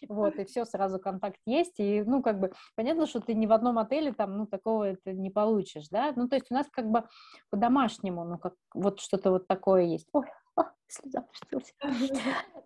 вот, 0.07 0.35
и 0.35 0.45
все, 0.45 0.65
сразу 0.65 0.99
контакт 0.99 1.39
есть, 1.45 1.79
и, 1.79 2.03
ну, 2.03 2.21
как 2.21 2.39
бы, 2.39 2.51
понятно, 2.75 3.07
что 3.07 3.19
ты 3.19 3.33
ни 3.33 3.45
в 3.45 3.51
одном 3.51 3.77
отеле 3.77 4.13
там, 4.13 4.37
ну, 4.37 4.45
такого 4.45 4.83
это 4.85 5.13
не 5.13 5.29
получишь, 5.29 5.87
да, 5.89 6.13
ну, 6.15 6.27
то 6.27 6.35
есть 6.35 6.47
у 6.49 6.53
нас 6.53 6.67
как 6.71 6.89
бы 6.89 7.03
по-домашнему, 7.49 8.23
ну, 8.23 8.37
как 8.37 8.53
вот 8.73 8.99
что-то 8.99 9.31
вот 9.31 9.47
такое 9.47 9.83
есть. 9.83 10.07
Ой, 10.13 10.25
слеза. 10.87 11.25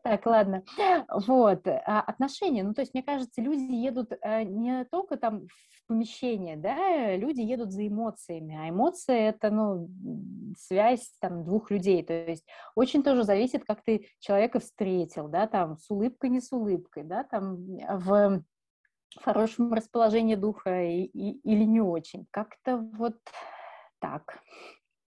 Так, 0.03 0.25
ладно. 0.25 0.63
Вот, 1.09 1.67
а, 1.67 2.01
отношения. 2.01 2.63
Ну, 2.63 2.73
то 2.73 2.81
есть, 2.81 2.93
мне 2.93 3.03
кажется, 3.03 3.41
люди 3.41 3.73
едут 3.73 4.13
э, 4.21 4.43
не 4.43 4.85
только 4.85 5.17
там 5.17 5.47
в 5.47 5.87
помещение, 5.87 6.55
да, 6.55 7.15
люди 7.15 7.41
едут 7.41 7.71
за 7.71 7.87
эмоциями, 7.87 8.55
а 8.55 8.69
эмоции— 8.69 9.19
это, 9.29 9.49
ну, 9.49 9.89
связь 10.57 11.11
там 11.19 11.43
двух 11.43 11.71
людей, 11.71 12.03
то 12.03 12.13
есть 12.13 12.45
очень 12.75 13.01
тоже 13.01 13.23
зависит, 13.23 13.65
как 13.65 13.83
ты 13.83 14.07
человека 14.19 14.59
встретил, 14.59 15.27
да, 15.27 15.47
там, 15.47 15.77
с 15.77 15.89
улыбкой, 15.89 16.29
не 16.29 16.41
с 16.41 16.51
улыбкой, 16.51 17.03
да, 17.03 17.23
там, 17.23 17.57
в 17.65 18.43
хорошем 19.17 19.73
расположении 19.73 20.35
духа 20.35 20.83
и, 20.83 21.03
и, 21.05 21.39
или 21.39 21.63
не 21.63 21.81
очень. 21.81 22.27
Как-то 22.31 22.77
вот 22.77 23.17
так. 23.99 24.39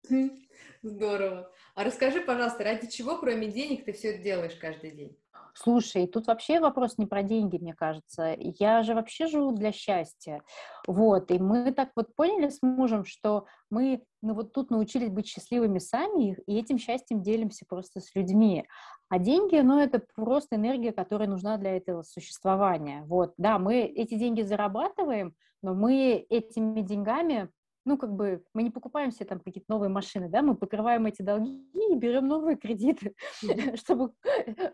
Здорово. 0.83 1.51
А 1.81 1.85
расскажи, 1.85 2.21
пожалуйста, 2.21 2.63
ради 2.63 2.89
чего, 2.89 3.17
кроме 3.17 3.49
денег, 3.49 3.87
ты 3.87 3.95
все 3.95 4.09
это 4.11 4.23
делаешь 4.23 4.55
каждый 4.61 4.91
день? 4.91 5.17
Слушай, 5.55 6.07
тут 6.07 6.27
вообще 6.27 6.61
вопрос 6.61 6.99
не 6.99 7.07
про 7.07 7.23
деньги, 7.23 7.57
мне 7.57 7.73
кажется. 7.73 8.37
Я 8.39 8.83
же 8.83 8.95
вообще 8.95 9.29
живу 9.29 9.53
для 9.53 9.73
счастья. 9.73 10.43
Вот, 10.87 11.31
и 11.31 11.39
мы 11.39 11.73
так 11.73 11.93
вот 11.97 12.15
поняли 12.15 12.51
с 12.51 12.61
мужем, 12.61 13.07
что 13.07 13.47
мы 13.71 14.03
ну, 14.21 14.35
вот 14.35 14.53
тут 14.53 14.71
научились 14.71 15.09
быть 15.09 15.27
счастливыми 15.27 15.79
сами, 15.79 16.37
и 16.47 16.59
этим 16.59 16.77
счастьем 16.77 17.23
делимся 17.23 17.65
просто 17.67 18.01
с 18.01 18.15
людьми. 18.15 18.67
А 19.09 19.19
деньги, 19.19 19.57
ну, 19.57 19.81
это 19.81 20.03
просто 20.15 20.57
энергия, 20.57 20.93
которая 20.93 21.31
нужна 21.31 21.57
для 21.57 21.79
этого 21.79 22.03
существования. 22.03 23.05
Вот, 23.07 23.33
да, 23.39 23.59
мы 23.59 23.85
эти 23.85 24.17
деньги 24.17 24.43
зарабатываем, 24.43 25.35
но 25.63 25.73
мы 25.73 26.27
этими 26.29 26.83
деньгами 26.83 27.49
ну, 27.85 27.97
как 27.97 28.13
бы, 28.15 28.43
мы 28.55 28.63
не 28.63 28.71
покупаем 28.71 29.11
себе 29.11 29.27
там 29.27 29.41
какие-то 29.41 29.71
новые 29.71 29.89
машины, 29.89 30.29
да, 30.29 30.43
мы 30.43 30.55
покрываем 30.55 31.07
эти 31.07 31.23
долги 31.23 31.63
и 31.75 31.95
берем 31.97 32.29
новые 32.29 32.57
кредиты, 32.57 33.15
чтобы, 33.75 34.13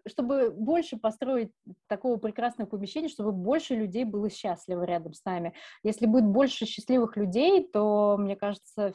чтобы 0.07 0.51
больше 0.51 0.97
построить 0.97 1.51
такого 1.89 2.17
прекрасного 2.17 2.69
помещения, 2.69 3.09
чтобы 3.09 3.33
больше 3.33 3.75
людей 3.75 4.05
было 4.05 4.31
счастливо 4.31 4.83
рядом 4.85 5.13
с 5.15 5.25
нами. 5.25 5.55
Если 5.83 6.07
будет 6.07 6.27
больше 6.27 6.67
счастливых 6.67 7.17
людей, 7.17 7.67
то, 7.67 8.17
мне 8.19 8.37
кажется, 8.37 8.95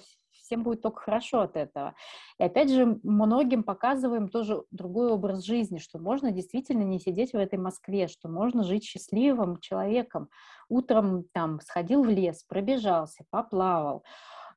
всем 0.52 0.64
будет 0.64 0.82
только 0.82 1.02
хорошо 1.02 1.42
от 1.42 1.56
этого. 1.56 1.96
И 2.38 2.44
опять 2.44 2.70
же, 2.70 3.00
многим 3.04 3.64
показываем 3.64 4.28
тоже 4.28 4.64
другой 4.72 5.12
образ 5.12 5.44
жизни, 5.44 5.78
что 5.78 6.00
можно 6.00 6.32
действительно 6.32 6.84
не 6.84 7.00
сидеть 7.00 7.32
в 7.32 7.38
этой 7.38 7.58
Москве, 7.58 8.08
что 8.08 8.28
можно 8.28 8.64
жить 8.64 8.84
счастливым 8.84 9.60
человеком. 9.60 10.30
Утром 10.72 11.26
там 11.34 11.60
сходил 11.60 12.02
в 12.02 12.08
лес, 12.08 12.46
пробежался, 12.48 13.26
поплавал, 13.30 14.06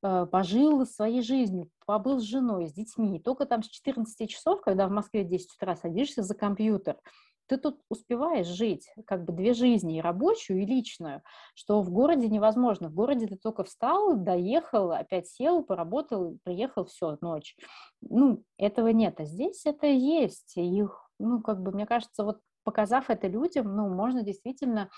э, 0.01 0.27
пожил 0.31 0.87
своей 0.87 1.23
жизнью, 1.23 1.71
побыл 1.87 2.21
с 2.21 2.23
женой, 2.23 2.69
с 2.69 2.73
детьми. 2.73 3.19
Только 3.19 3.47
там 3.47 3.65
с 3.65 3.69
14 3.69 4.31
часов, 4.31 4.61
когда 4.61 4.87
в 4.87 4.93
Москве 4.93 5.25
в 5.25 5.29
10 5.29 5.57
утра 5.57 5.75
садишься 5.75 6.23
за 6.23 6.37
компьютер, 6.37 6.99
ты 7.47 7.57
тут 7.57 7.81
успеваешь 7.89 8.47
жить, 8.47 8.89
как 9.07 9.25
бы 9.25 9.33
две 9.33 9.55
жизни, 9.55 9.99
и 9.99 10.01
рабочую, 10.01 10.62
и 10.62 10.67
личную, 10.67 11.23
что 11.57 11.83
в 11.83 11.91
городе 11.91 12.29
невозможно. 12.29 12.91
В 12.91 12.95
городе 12.95 13.27
ты 13.27 13.37
только 13.37 13.65
встал, 13.65 14.15
доехал, 14.15 14.93
опять 14.93 15.27
сел, 15.27 15.65
поработал, 15.65 16.39
приехал, 16.45 16.85
все, 16.85 17.19
ночь. 17.21 17.57
Ну, 18.03 18.45
этого 18.57 18.87
нет, 18.89 19.19
а 19.19 19.25
здесь 19.25 19.67
это 19.67 19.89
есть. 19.89 20.57
И, 20.57 20.85
ну, 21.19 21.43
как 21.43 21.61
бы, 21.61 21.73
мне 21.73 21.87
кажется, 21.87 22.23
вот 22.23 22.39
показав 22.62 23.11
это 23.11 23.29
людям, 23.29 23.77
ну, 23.77 23.89
можно 23.89 24.23
действительно 24.23 24.91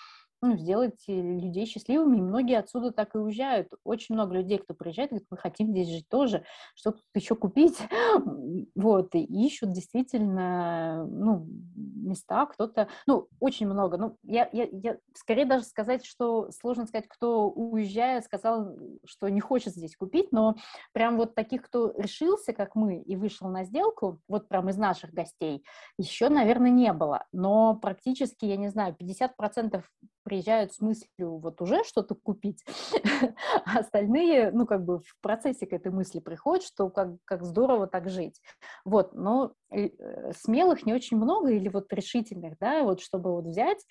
ну, 0.46 0.56
сделать 0.56 1.02
людей 1.06 1.66
счастливыми, 1.66 2.18
и 2.18 2.22
многие 2.22 2.58
отсюда 2.58 2.92
так 2.92 3.14
и 3.14 3.18
уезжают. 3.18 3.68
Очень 3.84 4.14
много 4.14 4.34
людей, 4.34 4.58
кто 4.58 4.74
приезжает, 4.74 5.10
говорит, 5.10 5.26
мы 5.30 5.36
хотим 5.36 5.70
здесь 5.70 5.88
жить 5.88 6.08
тоже, 6.08 6.44
что 6.74 6.92
тут 6.92 7.04
еще 7.14 7.34
купить, 7.34 7.78
вот, 8.74 9.14
и 9.14 9.24
ищут 9.46 9.72
действительно, 9.72 11.06
ну, 11.06 11.46
места, 11.76 12.46
кто-то, 12.46 12.88
ну, 13.06 13.28
очень 13.40 13.66
много, 13.66 13.96
ну, 13.96 14.16
я, 14.22 14.48
я, 14.52 14.68
я 14.70 14.98
скорее 15.14 15.44
даже 15.44 15.64
сказать, 15.64 16.04
что 16.04 16.50
сложно 16.50 16.86
сказать, 16.86 17.08
кто 17.08 17.50
уезжая, 17.50 18.22
сказал, 18.22 18.76
что 19.04 19.28
не 19.28 19.40
хочет 19.40 19.74
здесь 19.74 19.96
купить, 19.96 20.32
но 20.32 20.54
прям 20.92 21.16
вот 21.16 21.34
таких, 21.34 21.62
кто 21.62 21.92
решился, 21.96 22.52
как 22.52 22.74
мы, 22.74 23.00
и 23.00 23.16
вышел 23.16 23.48
на 23.48 23.64
сделку, 23.64 24.20
вот 24.28 24.48
прям 24.48 24.68
из 24.68 24.76
наших 24.76 25.12
гостей, 25.12 25.64
еще, 25.98 26.28
наверное, 26.28 26.70
не 26.70 26.92
было, 26.92 27.24
но 27.32 27.74
практически, 27.74 28.44
я 28.44 28.56
не 28.56 28.68
знаю, 28.68 28.96
50% 28.98 29.82
приезжают 30.26 30.72
с 30.72 30.80
мыслью 30.80 31.38
вот 31.38 31.62
уже 31.62 31.84
что-то 31.84 32.16
купить, 32.16 32.64
а 33.64 33.78
остальные, 33.78 34.50
ну, 34.50 34.66
как 34.66 34.84
бы 34.84 34.98
в 34.98 35.16
процессе 35.20 35.68
к 35.68 35.72
этой 35.72 35.92
мысли 35.92 36.18
приходят, 36.18 36.64
что 36.64 36.90
как, 36.90 37.10
как 37.24 37.44
здорово 37.44 37.86
так 37.86 38.10
жить. 38.10 38.40
Вот, 38.84 39.14
но 39.14 39.52
э, 39.70 39.88
смелых 40.32 40.84
не 40.84 40.94
очень 40.94 41.16
много 41.16 41.50
или 41.50 41.68
вот 41.68 41.92
решительных, 41.92 42.58
да, 42.58 42.82
вот 42.82 43.00
чтобы 43.00 43.30
вот 43.30 43.44
взять, 43.44 43.86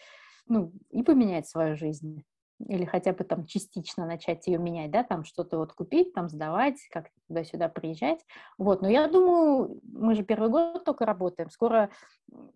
ну, 0.48 0.74
и 0.90 1.04
поменять 1.04 1.48
свою 1.48 1.78
жизнь 1.78 2.22
или 2.60 2.86
хотя 2.86 3.14
бы 3.14 3.24
там 3.24 3.46
частично 3.46 4.06
начать 4.06 4.48
ее 4.48 4.58
менять, 4.58 4.92
да, 4.92 5.04
там 5.04 5.24
что-то 5.24 5.58
вот 5.58 5.74
купить, 5.74 6.14
там 6.14 6.30
сдавать, 6.30 6.78
как 6.92 7.10
туда-сюда 7.28 7.70
приезжать. 7.70 8.26
Вот, 8.58 8.82
но 8.82 8.90
я 8.90 9.08
думаю, 9.08 9.82
мы 9.84 10.16
же 10.16 10.24
первый 10.24 10.50
год 10.50 10.84
только 10.86 11.06
работаем, 11.06 11.50
скоро 11.50 11.90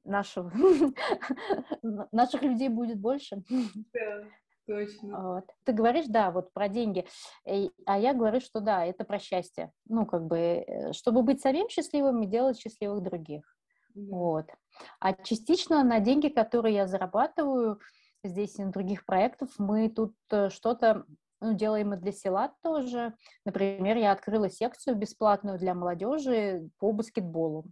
нашего, 0.03 0.51
наших 2.11 2.41
людей 2.41 2.69
будет 2.69 2.99
больше. 2.99 3.43
Да. 3.93 4.23
Точно. 4.67 5.33
Вот. 5.33 5.45
Ты 5.63 5.71
говоришь, 5.73 6.05
да, 6.07 6.29
вот 6.29 6.53
про 6.53 6.69
деньги, 6.69 7.03
а 7.87 7.99
я 7.99 8.13
говорю, 8.13 8.39
что 8.39 8.59
да, 8.59 8.85
это 8.85 9.03
про 9.03 9.17
счастье. 9.17 9.71
Ну, 9.87 10.05
как 10.05 10.27
бы, 10.27 10.37
э, 10.37 10.93
чтобы 10.93 11.23
быть 11.23 11.41
самим 11.41 11.69
счастливым 11.69 12.21
и 12.21 12.27
делать 12.27 12.59
счастливых 12.59 13.01
других. 13.01 13.57
Да. 13.95 14.15
Вот. 14.15 14.45
А 14.99 15.13
частично 15.13 15.83
на 15.83 15.99
деньги, 15.99 16.27
которые 16.27 16.75
я 16.75 16.85
зарабатываю, 16.85 17.79
здесь 18.23 18.59
и 18.59 18.63
на 18.63 18.71
других 18.71 19.05
проектов. 19.05 19.49
Мы 19.57 19.89
тут 19.89 20.15
э, 20.31 20.49
что-то 20.49 21.05
ну, 21.41 21.53
делаем 21.53 21.93
и 21.93 21.97
для 21.97 22.11
села 22.11 22.53
тоже. 22.61 23.13
Например, 23.45 23.97
я 23.97 24.11
открыла 24.11 24.49
секцию 24.49 24.95
бесплатную 24.95 25.57
для 25.57 25.73
молодежи 25.73 26.69
по 26.79 26.91
баскетболу. 26.91 27.65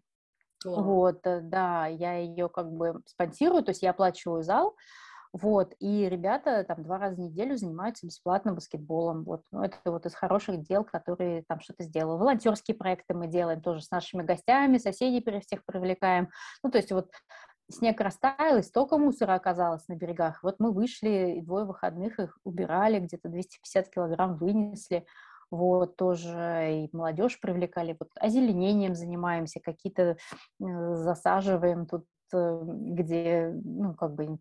Wow. 0.65 0.81
Вот, 0.81 1.27
э, 1.27 1.41
да, 1.41 1.87
я 1.87 2.15
ее 2.15 2.49
как 2.49 2.71
бы 2.71 3.01
спонсирую, 3.05 3.63
то 3.63 3.71
есть 3.71 3.83
я 3.83 3.91
оплачиваю 3.91 4.43
зал, 4.43 4.75
вот, 5.33 5.75
и 5.79 6.07
ребята 6.09 6.63
там 6.63 6.83
два 6.83 6.97
раза 6.97 7.15
в 7.15 7.19
неделю 7.19 7.57
занимаются 7.57 8.07
бесплатно 8.07 8.53
баскетболом. 8.53 9.23
Вот, 9.23 9.43
ну, 9.51 9.61
это 9.61 9.77
вот 9.85 10.05
из 10.05 10.15
хороших 10.15 10.61
дел, 10.63 10.83
которые 10.83 11.43
там 11.47 11.59
что-то 11.59 11.83
сделали. 11.83 12.17
Волонтерские 12.17 12.75
проекты 12.75 13.13
мы 13.13 13.27
делаем 13.27 13.61
тоже 13.61 13.81
с 13.81 13.91
нашими 13.91 14.23
гостями, 14.23 14.77
соседей 14.77 15.23
всех 15.41 15.63
привлекаем. 15.65 16.29
Ну, 16.63 16.71
то 16.71 16.77
есть 16.77 16.91
вот 16.91 17.11
снег 17.69 17.99
растаял, 18.01 18.57
и 18.57 18.63
столько 18.63 18.97
мусора 18.97 19.33
оказалось 19.33 19.87
на 19.87 19.95
берегах. 19.95 20.43
Вот 20.43 20.59
мы 20.59 20.71
вышли, 20.71 21.37
и 21.37 21.41
двое 21.41 21.65
выходных 21.65 22.19
их 22.19 22.37
убирали, 22.43 22.99
где-то 22.99 23.29
250 23.29 23.89
килограмм 23.89 24.37
вынесли. 24.37 25.05
вот, 25.49 25.95
тоже 25.95 26.83
и 26.85 26.89
молодежь 26.91 27.39
привлекали, 27.39 27.95
вот, 27.99 28.09
озеленением 28.15 28.95
занимаемся, 28.95 29.61
какие-то 29.61 30.17
засаживаем 30.59 31.85
тут 31.85 32.05
Э, 32.33 32.59
где, 32.63 33.51
ну, 33.63 33.93
как 33.93 34.13
бы 34.15 34.37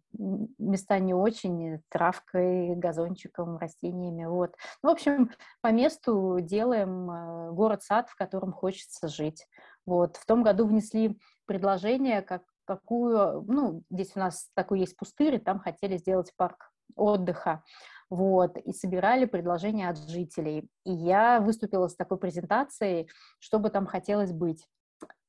места 0.58 0.98
не 0.98 1.14
очень, 1.14 1.80
травкой, 1.88 2.74
газончиком, 2.74 3.58
растениями, 3.58 4.24
вот. 4.24 4.54
Ну, 4.82 4.90
в 4.90 4.92
общем, 4.92 5.30
по 5.60 5.68
месту 5.68 6.38
делаем 6.40 7.10
э, 7.10 7.52
город-сад, 7.52 8.08
в 8.08 8.16
котором 8.16 8.52
хочется 8.52 9.08
жить. 9.08 9.46
Вот. 9.84 10.16
В 10.16 10.26
том 10.26 10.42
году 10.42 10.66
внесли 10.66 11.18
предложение, 11.46 12.22
как, 12.22 12.42
какую, 12.66 13.44
ну, 13.48 13.82
здесь 13.90 14.12
у 14.14 14.18
нас 14.18 14.50
такой 14.54 14.80
есть 14.80 14.96
пустырь, 14.96 15.36
и 15.36 15.38
там 15.38 15.60
хотели 15.60 15.96
сделать 15.96 16.32
парк 16.36 16.72
отдыха 16.94 17.62
вот, 18.10 18.56
и 18.58 18.72
собирали 18.72 19.24
предложения 19.24 19.88
от 19.88 19.98
жителей. 19.98 20.68
И 20.84 20.92
я 20.92 21.40
выступила 21.40 21.88
с 21.88 21.96
такой 21.96 22.18
презентацией, 22.18 23.08
что 23.38 23.58
бы 23.58 23.70
там 23.70 23.86
хотелось 23.86 24.32
быть 24.32 24.64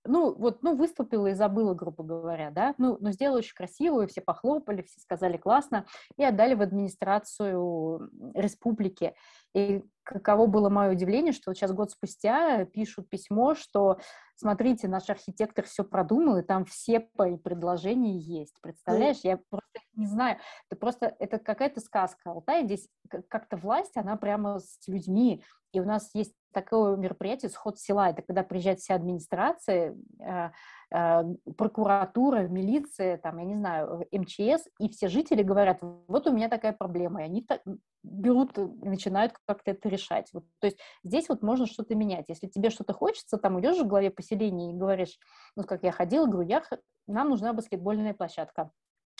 ну, 0.07 0.33
вот, 0.33 0.63
ну, 0.63 0.75
выступила 0.75 1.27
и 1.27 1.33
забыла, 1.33 1.73
грубо 1.73 2.03
говоря, 2.03 2.51
да, 2.51 2.73
ну, 2.77 2.97
но 2.99 3.11
сделала 3.11 3.39
очень 3.39 3.55
красивую, 3.55 4.07
все 4.07 4.21
похлопали, 4.21 4.81
все 4.81 4.99
сказали 4.99 5.37
классно, 5.37 5.85
и 6.17 6.23
отдали 6.23 6.53
в 6.53 6.61
администрацию 6.61 8.09
республики. 8.33 9.15
И 9.53 9.83
каково 10.03 10.47
было 10.47 10.69
мое 10.69 10.91
удивление, 10.91 11.33
что 11.33 11.51
вот 11.51 11.57
сейчас 11.57 11.71
год 11.73 11.91
спустя 11.91 12.65
пишут 12.65 13.09
письмо, 13.09 13.55
что 13.55 13.99
смотрите, 14.35 14.87
наш 14.87 15.09
архитектор 15.09 15.65
все 15.65 15.83
продумал, 15.83 16.37
и 16.37 16.43
там 16.43 16.65
все 16.65 16.99
предложения 17.43 18.17
есть. 18.17 18.55
Представляешь, 18.61 19.19
я 19.23 19.39
просто 19.49 19.79
не 19.95 20.05
знаю, 20.05 20.37
это 20.69 20.79
просто, 20.79 21.15
это 21.19 21.39
какая-то 21.39 21.81
сказка. 21.81 22.31
Алтай 22.31 22.65
здесь 22.65 22.87
как-то 23.29 23.57
власть, 23.57 23.97
она 23.97 24.15
прямо 24.15 24.59
с 24.59 24.87
людьми, 24.87 25.43
и 25.73 25.79
у 25.79 25.85
нас 25.85 26.11
есть 26.13 26.33
такое 26.61 26.95
мероприятие 26.95 27.49
«Сход 27.49 27.79
села». 27.79 28.09
Это 28.09 28.23
когда 28.23 28.41
приезжает 28.41 28.79
вся 28.79 28.95
администрация, 28.95 29.95
э, 30.19 30.49
э, 30.91 31.23
прокуратура, 31.55 32.47
милиция, 32.47 33.17
там, 33.17 33.37
я 33.37 33.45
не 33.45 33.55
знаю, 33.55 34.07
МЧС, 34.11 34.67
и 34.79 34.89
все 34.89 35.07
жители 35.07 35.43
говорят, 35.43 35.79
вот 35.81 36.25
у 36.25 36.31
меня 36.31 36.49
такая 36.49 36.73
проблема, 36.73 37.21
и 37.21 37.25
они 37.25 37.43
так 37.43 37.61
берут, 38.03 38.57
начинают 38.57 39.33
как-то 39.45 39.71
это 39.71 39.87
решать. 39.87 40.29
Вот, 40.33 40.45
то 40.59 40.67
есть 40.67 40.79
здесь 41.03 41.29
вот 41.29 41.43
можно 41.43 41.67
что-то 41.67 41.93
менять. 41.93 42.25
Если 42.27 42.47
тебе 42.47 42.71
что-то 42.71 42.93
хочется, 42.93 43.37
там 43.37 43.59
идешь 43.59 43.77
в 43.77 43.87
главе 43.87 44.09
поселения 44.09 44.71
и 44.71 44.77
говоришь, 44.77 45.19
ну, 45.55 45.63
как 45.63 45.83
я 45.83 45.91
ходила, 45.91 46.25
говорю, 46.25 46.49
я, 46.49 46.63
нам 47.05 47.29
нужна 47.29 47.53
баскетбольная 47.53 48.13
площадка. 48.15 48.71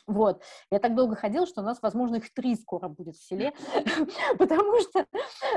Вот. 0.07 0.41
Я 0.71 0.79
так 0.79 0.95
долго 0.95 1.15
ходила, 1.15 1.45
что 1.45 1.61
у 1.61 1.65
нас, 1.65 1.79
возможно, 1.81 2.15
их 2.15 2.33
три 2.33 2.55
скоро 2.55 2.87
будет 2.87 3.15
в 3.15 3.23
селе, 3.23 3.53
потому 4.39 4.79
что 4.79 5.05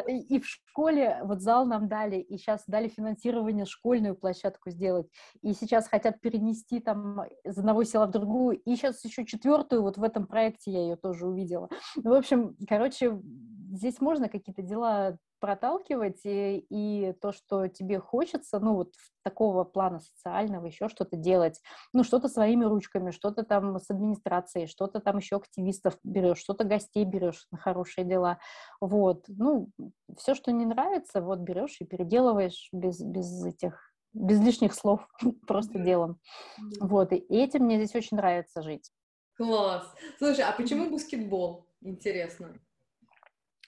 и 0.09 0.41
в 0.41 0.47
школе 0.47 1.21
вот 1.23 1.41
зал 1.41 1.67
нам 1.67 1.89
дали, 1.89 2.17
и 2.17 2.37
сейчас 2.37 2.65
дали 2.67 2.89
финансирование 2.89 3.65
школьную 3.65 4.17
площадку 4.17 4.71
сделать, 4.71 5.07
и 5.43 5.53
сейчас 5.53 5.87
хотят 5.87 6.21
перенести 6.21 6.81
там 6.81 7.23
из 7.45 7.59
одного 7.59 7.85
села 7.85 8.07
в 8.07 8.11
другую, 8.11 8.59
и 8.59 8.75
сейчас 8.75 9.05
еще 9.05 9.25
четвертую, 9.25 9.83
вот 9.83 9.99
в 9.99 10.03
этом 10.03 10.27
проекте 10.27 10.73
я 10.73 10.81
ее 10.81 10.97
тоже 10.97 11.29
увидела. 11.29 11.69
В 11.95 12.13
общем, 12.13 12.57
короче, 12.69 13.21
здесь 13.73 14.01
можно 14.01 14.29
какие-то 14.29 14.63
дела 14.63 15.17
проталкивать, 15.41 16.21
и, 16.25 16.65
и 16.69 17.13
то, 17.21 17.33
что 17.33 17.67
тебе 17.69 17.99
хочется, 17.99 18.61
ну, 18.61 18.75
вот 18.75 18.95
такого 19.23 19.65
плана 19.65 20.01
социального, 20.01 20.67
еще 20.67 20.89
что-то 20.89 21.17
делать, 21.17 21.61
ну, 21.93 22.05
что-то 22.05 22.29
своими 22.29 22.65
ручками, 22.65 23.11
что-то 23.11 23.43
там 23.43 23.79
с 23.79 23.91
администрацией, 23.91 24.67
что-то 24.67 25.01
там 25.01 25.19
еще 25.19 25.37
активистов 25.37 25.99
берешь, 26.05 26.39
что-то 26.39 26.65
гостей 26.65 27.05
берешь 27.05 27.47
на 27.51 27.59
хорошие 27.59 28.05
дела, 28.05 28.39
вот, 28.81 29.25
ну, 29.29 29.71
все, 30.17 30.35
что 30.35 30.53
не 30.53 30.67
нравится, 30.67 31.21
вот 31.21 31.41
берешь 31.41 31.81
и 31.81 31.85
переделываешь 31.85 32.69
без, 32.73 33.01
без 33.01 33.45
этих 33.45 33.91
без 34.13 34.41
лишних 34.41 34.75
слов, 34.75 35.07
просто 35.47 35.79
делом. 35.79 36.19
Вот, 36.81 37.13
и 37.13 37.17
этим 37.17 37.65
мне 37.65 37.77
здесь 37.77 37.95
очень 37.95 38.17
нравится 38.17 38.61
жить. 38.63 38.91
Класс. 39.37 39.95
Слушай, 40.19 40.45
а 40.45 40.53
почему 40.53 40.91
баскетбол? 40.91 41.67
Интересно. 41.81 42.59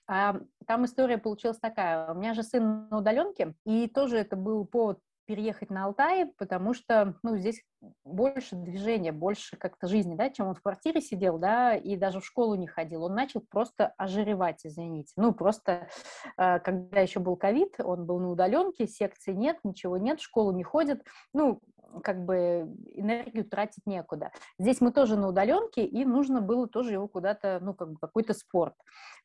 А 0.07 0.37
там 0.67 0.85
история 0.85 1.19
получилась 1.19 1.59
такая. 1.59 2.13
У 2.13 2.15
меня 2.15 2.35
же 2.35 2.43
сын 2.43 2.89
на 2.89 2.99
удаленке, 2.99 3.55
и 3.65 3.89
тоже 3.89 4.19
это 4.19 4.37
был 4.37 4.65
повод 4.65 4.99
переехать 5.25 5.71
на 5.71 5.85
Алтай, 5.85 6.27
потому 6.37 6.75
что, 6.75 7.17
ну, 7.23 7.37
здесь 7.37 7.63
больше 8.05 8.57
движения, 8.57 9.13
больше 9.13 9.57
как-то 9.57 9.87
жизни, 9.87 10.15
да, 10.15 10.31
чем 10.31 10.49
он 10.49 10.55
в 10.55 10.63
квартире 10.63 11.01
сидел, 11.01 11.39
да, 11.39 11.75
и 11.75 11.97
даже 11.97 12.21
в 12.21 12.27
школу 12.27 12.55
не 12.55 12.67
ходил. 12.67 13.05
Он 13.05 13.15
начал 13.15 13.41
просто 13.41 13.95
ожиревать, 13.97 14.61
извините. 14.65 15.13
Ну, 15.17 15.33
просто, 15.33 15.89
э, 16.37 16.59
когда 16.61 17.01
еще 17.01 17.21
был 17.21 17.37
ковид, 17.37 17.77
он 17.79 18.05
был 18.05 18.19
на 18.19 18.31
удаленке, 18.31 18.87
секции 18.87 19.33
нет, 19.33 19.59
ничего 19.65 19.97
нет, 19.97 20.21
в 20.21 20.25
школу 20.25 20.53
не 20.53 20.65
ходит. 20.65 21.05
Ну, 21.33 21.61
как 22.03 22.25
бы 22.25 22.75
энергию 22.95 23.45
тратить 23.45 23.87
некуда. 23.87 24.31
Здесь 24.59 24.81
мы 24.81 24.93
тоже 24.93 25.17
на 25.17 25.29
удаленке, 25.29 25.85
и 25.85 26.05
нужно 26.05 26.41
было 26.41 26.67
тоже 26.67 26.93
его 26.93 27.09
куда-то, 27.09 27.59
ну, 27.61 27.75
как 27.75 27.93
бы 27.93 27.99
какой-то 27.99 28.35
спорт. 28.35 28.75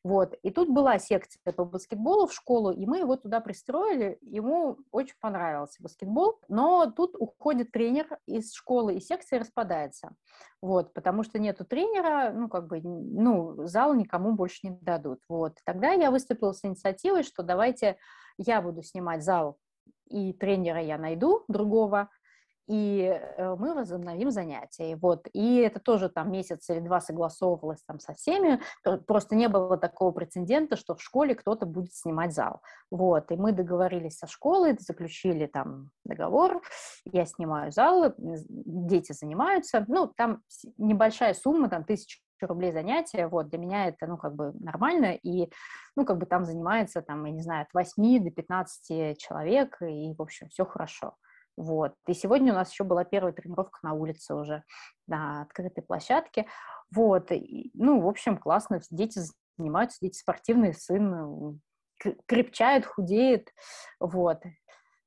Вот. 0.04 0.34
И 0.42 0.50
тут 0.50 0.68
была 0.68 0.98
секция 0.98 1.52
по 1.52 1.64
баскетболу 1.64 2.26
в 2.26 2.34
школу, 2.34 2.70
и 2.70 2.86
мы 2.86 2.98
его 2.98 3.16
туда 3.16 3.40
пристроили. 3.40 4.18
Ему 4.20 4.78
очень 4.90 5.16
понравился 5.20 5.82
баскетбол, 5.82 6.40
но 6.48 6.90
тут 6.90 7.14
уходит 7.18 7.72
тренер 7.72 8.18
из 8.26 8.52
школы, 8.52 8.94
и 8.94 9.00
секция 9.00 9.40
распадается. 9.40 10.14
Вот, 10.60 10.92
потому 10.92 11.22
что 11.22 11.38
нету 11.38 11.64
тренера, 11.64 12.32
ну, 12.32 12.48
как 12.48 12.66
бы, 12.66 12.80
ну, 12.82 13.66
зал 13.66 13.94
никому 13.94 14.32
больше 14.32 14.60
не 14.64 14.70
дадут. 14.70 15.20
Вот. 15.28 15.54
Тогда 15.64 15.92
я 15.92 16.10
выступила 16.10 16.52
с 16.52 16.64
инициативой, 16.64 17.22
что 17.22 17.42
давайте 17.42 17.96
я 18.38 18.60
буду 18.60 18.82
снимать 18.82 19.22
зал, 19.22 19.58
и 20.08 20.32
тренера 20.32 20.80
я 20.80 20.98
найду 20.98 21.44
другого, 21.48 22.08
и 22.68 23.02
э, 23.02 23.56
мы 23.58 23.74
возобновим 23.74 24.30
занятия. 24.30 24.96
Вот. 24.96 25.26
И 25.32 25.56
это 25.56 25.80
тоже 25.80 26.10
там 26.10 26.30
месяц 26.30 26.68
или 26.68 26.80
два 26.80 27.00
согласовывалось 27.00 27.82
там 27.86 27.98
со 27.98 28.14
всеми, 28.14 28.60
просто 29.06 29.34
не 29.34 29.48
было 29.48 29.78
такого 29.78 30.12
прецедента, 30.12 30.76
что 30.76 30.94
в 30.94 31.02
школе 31.02 31.34
кто-то 31.34 31.64
будет 31.66 31.94
снимать 31.94 32.34
зал. 32.34 32.60
Вот. 32.90 33.30
И 33.32 33.36
мы 33.36 33.52
договорились 33.52 34.18
со 34.18 34.26
школой, 34.26 34.76
заключили 34.78 35.46
там 35.46 35.90
договор, 36.04 36.62
я 37.06 37.24
снимаю 37.24 37.72
зал, 37.72 38.14
дети 38.18 39.12
занимаются, 39.12 39.84
ну, 39.88 40.06
там 40.06 40.42
небольшая 40.76 41.32
сумма, 41.32 41.70
там 41.70 41.84
тысяча 41.84 42.18
рублей 42.40 42.72
занятия, 42.72 43.26
вот, 43.26 43.48
для 43.48 43.58
меня 43.58 43.86
это, 43.86 44.06
ну, 44.06 44.16
как 44.16 44.34
бы 44.34 44.52
нормально, 44.60 45.14
и, 45.14 45.50
ну, 45.96 46.04
как 46.04 46.18
бы 46.18 46.26
там 46.26 46.44
занимается, 46.44 47.02
там, 47.02 47.24
я 47.24 47.32
не 47.32 47.42
знаю, 47.42 47.62
от 47.62 47.74
8 47.74 48.22
до 48.22 48.30
15 48.30 49.18
человек, 49.18 49.78
и, 49.82 50.14
в 50.14 50.22
общем, 50.22 50.48
все 50.48 50.64
хорошо. 50.64 51.14
Вот. 51.58 51.94
И 52.06 52.14
сегодня 52.14 52.52
у 52.52 52.54
нас 52.54 52.70
еще 52.70 52.84
была 52.84 53.02
первая 53.02 53.32
тренировка 53.32 53.80
на 53.82 53.92
улице 53.92 54.32
уже, 54.34 54.62
на 55.08 55.42
открытой 55.42 55.82
площадке. 55.82 56.46
Вот. 56.94 57.32
И, 57.32 57.72
ну, 57.74 58.00
в 58.00 58.06
общем, 58.06 58.38
классно. 58.38 58.80
Дети 58.90 59.20
занимаются, 59.56 59.98
дети 60.00 60.18
спортивные, 60.18 60.72
сын 60.72 61.60
крепчает, 62.26 62.86
худеет. 62.86 63.52
Вот. 63.98 64.40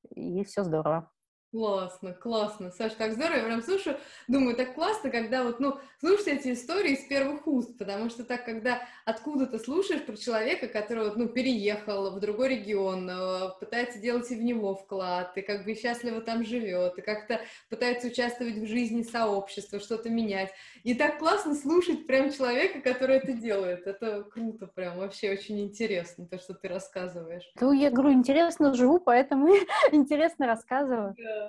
И 0.10 0.44
все 0.44 0.64
здорово. 0.64 1.10
Классно, 1.52 2.14
классно. 2.14 2.72
Саш, 2.72 2.94
так 2.94 3.12
здорово. 3.12 3.36
Я 3.36 3.44
прям 3.44 3.62
слушаю, 3.62 3.98
думаю, 4.30 4.56
так 4.56 4.74
классно, 4.74 5.10
когда 5.10 5.44
вот, 5.44 5.60
ну, 5.60 5.78
слушать 6.00 6.28
эти 6.28 6.54
истории 6.54 6.94
из 6.94 7.06
первых 7.10 7.46
уст, 7.46 7.78
потому 7.78 8.10
что 8.10 8.24
так, 8.24 8.46
когда 8.46 8.82
откуда-то 9.04 9.60
слушаешь 9.60 10.06
про 10.06 10.16
человека, 10.16 10.70
который, 10.70 11.04
вот, 11.04 11.18
ну, 11.18 11.28
переехал 11.28 12.10
в 12.12 12.22
другой 12.22 12.56
регион, 12.56 13.10
э, 13.10 13.50
пытается 13.60 14.00
делать 14.00 14.32
и 14.32 14.36
в 14.36 14.42
него 14.42 14.76
вклад, 14.76 15.38
и 15.38 15.42
как 15.42 15.66
бы 15.66 15.76
счастливо 15.76 16.22
там 16.22 16.46
живет, 16.46 16.98
и 16.98 17.02
как-то 17.02 17.42
пытается 17.70 18.08
участвовать 18.08 18.56
в 18.56 18.68
жизни 18.68 19.04
сообщества, 19.04 19.82
что-то 19.82 20.10
менять. 20.10 20.52
И 20.84 20.94
так 20.94 21.20
классно 21.20 21.54
слушать 21.54 22.08
прям 22.08 22.32
человека, 22.32 22.80
который 22.80 23.18
это 23.18 23.34
делает. 23.34 23.88
Это 23.88 24.24
круто 24.24 24.68
прям, 24.68 25.00
вообще 25.00 25.32
очень 25.32 25.60
интересно, 25.60 26.26
то, 26.26 26.40
что 26.40 26.54
ты 26.54 26.70
рассказываешь. 26.70 27.44
Ну, 27.60 27.74
я 27.74 27.92
говорю, 27.92 28.14
интересно 28.14 28.74
живу, 28.74 29.02
поэтому 29.02 29.54
интересно 29.92 30.48
рассказываю. 30.48 31.14
Да. 31.18 31.41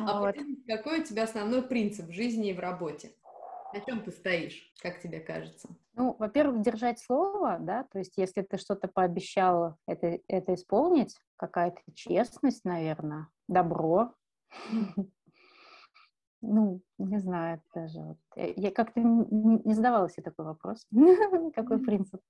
А 0.00 0.20
вот. 0.20 0.36
какой 0.66 1.00
у 1.00 1.04
тебя 1.04 1.24
основной 1.24 1.62
принцип 1.62 2.06
в 2.06 2.12
жизни 2.12 2.50
и 2.50 2.54
в 2.54 2.60
работе? 2.60 3.12
На 3.72 3.80
чем 3.80 4.02
ты 4.02 4.10
стоишь, 4.10 4.72
как 4.80 5.00
тебе 5.00 5.20
кажется? 5.20 5.68
Ну, 5.94 6.16
во-первых, 6.18 6.62
держать 6.62 7.00
слово, 7.00 7.58
да, 7.60 7.84
то 7.84 7.98
есть 7.98 8.16
если 8.16 8.42
ты 8.42 8.56
что-то 8.56 8.88
пообещал, 8.88 9.76
это, 9.86 10.20
это 10.26 10.54
исполнить, 10.54 11.14
какая-то 11.36 11.80
честность, 11.94 12.64
наверное, 12.64 13.28
добро. 13.48 14.14
Ну, 16.40 16.80
не 16.98 17.18
знаю 17.18 17.60
даже. 17.74 17.98
Вот. 18.00 18.18
Я 18.36 18.70
как-то 18.70 19.00
не 19.00 19.74
задавала 19.74 20.08
себе 20.08 20.22
такой 20.22 20.44
вопрос. 20.44 20.86
Какой 21.54 21.80
принцип? 21.80 22.20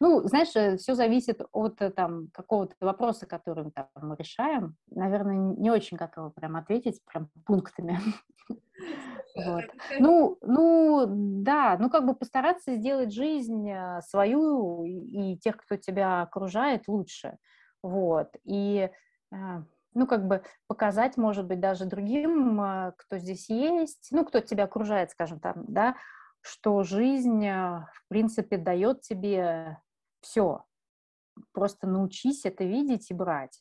Ну, 0.00 0.26
знаешь, 0.26 0.54
э, 0.54 0.76
все 0.76 0.94
зависит 0.94 1.40
от 1.52 1.80
э, 1.80 1.90
там 1.90 2.28
какого-то 2.32 2.74
вопроса, 2.80 3.26
который 3.26 3.70
там, 3.70 3.88
мы 4.00 4.16
решаем. 4.16 4.76
Наверное, 4.90 5.54
не 5.56 5.70
очень 5.70 5.96
готова 5.96 6.30
прям 6.30 6.56
ответить 6.56 7.00
прям 7.04 7.30
пунктами. 7.46 7.98
Вот. 9.36 9.64
Ну, 10.00 10.38
ну, 10.42 11.04
да, 11.06 11.76
ну 11.78 11.90
как 11.90 12.06
бы 12.06 12.14
постараться 12.14 12.74
сделать 12.74 13.12
жизнь 13.12 13.70
э, 13.70 14.00
свою 14.02 14.84
и 14.84 15.36
тех, 15.36 15.58
кто 15.58 15.76
тебя 15.76 16.22
окружает, 16.22 16.88
лучше. 16.88 17.36
Вот. 17.82 18.30
И 18.44 18.90
ну, 19.30 20.06
как 20.08 20.26
бы 20.26 20.42
показать, 20.66 21.16
может 21.16 21.46
быть, 21.46 21.60
даже 21.60 21.84
другим, 21.84 22.60
кто 22.96 23.18
здесь 23.18 23.48
есть, 23.48 24.08
ну, 24.10 24.24
кто 24.24 24.40
тебя 24.40 24.64
окружает, 24.64 25.10
скажем 25.10 25.38
там, 25.38 25.64
да, 25.68 25.94
что 26.48 26.82
жизнь, 26.82 27.46
а, 27.46 27.90
в 27.94 28.08
принципе, 28.08 28.56
дает 28.56 29.02
тебе 29.02 29.78
все. 30.20 30.64
Просто 31.52 31.86
научись 31.86 32.44
это 32.44 32.64
видеть 32.64 33.10
и 33.10 33.14
брать. 33.14 33.60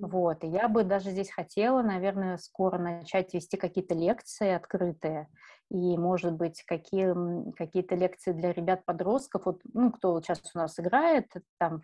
Вот, 0.00 0.44
и 0.44 0.46
я 0.46 0.68
бы 0.68 0.84
даже 0.84 1.10
здесь 1.10 1.30
хотела, 1.30 1.82
наверное, 1.82 2.36
скоро 2.36 2.78
начать 2.78 3.34
вести 3.34 3.56
какие-то 3.56 3.94
лекции 3.96 4.50
открытые, 4.50 5.28
и, 5.70 5.98
может 5.98 6.34
быть, 6.34 6.62
какие, 6.62 7.12
какие-то 7.54 7.96
лекции 7.96 8.32
для 8.32 8.52
ребят-подростков, 8.52 9.44
вот, 9.44 9.60
ну, 9.74 9.90
кто 9.90 10.12
вот 10.12 10.24
сейчас 10.24 10.40
у 10.54 10.58
нас 10.58 10.78
играет 10.78 11.26
там 11.58 11.82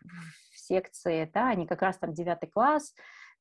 в 0.52 0.58
секции, 0.58 1.28
да, 1.34 1.48
они 1.48 1.66
как 1.66 1.82
раз 1.82 1.98
там 1.98 2.14
девятый 2.14 2.48
класс, 2.48 2.94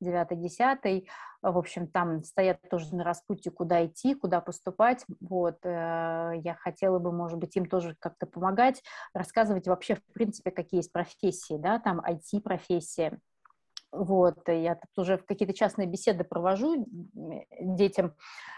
девятый, 0.04 0.38
десятый, 0.38 1.10
в 1.42 1.58
общем, 1.58 1.88
там 1.88 2.24
стоят 2.24 2.60
тоже 2.70 2.96
на 2.96 3.04
распутье, 3.04 3.52
куда 3.52 3.86
идти, 3.86 4.14
куда 4.16 4.40
поступать, 4.42 5.06
вот, 5.20 5.58
э, 5.64 6.34
я 6.44 6.56
хотела 6.60 7.00
бы, 7.00 7.12
может 7.12 7.38
быть, 7.40 7.56
им 7.56 7.66
тоже 7.66 7.96
как-то 8.00 8.26
помогать, 8.26 8.82
рассказывать 9.14 9.68
вообще, 9.68 9.96
в 9.96 10.04
принципе, 10.14 10.52
какие 10.52 10.80
есть 10.80 10.92
профессии, 10.92 11.58
да, 11.58 11.80
там 11.80 12.00
IT-профессии, 12.00 13.20
вот, 13.94 14.48
я 14.48 14.76
тут 14.76 14.98
уже 14.98 15.18
какие-то 15.18 15.54
частные 15.54 15.88
беседы 15.88 16.24
провожу 16.24 16.86
детям, 17.60 18.16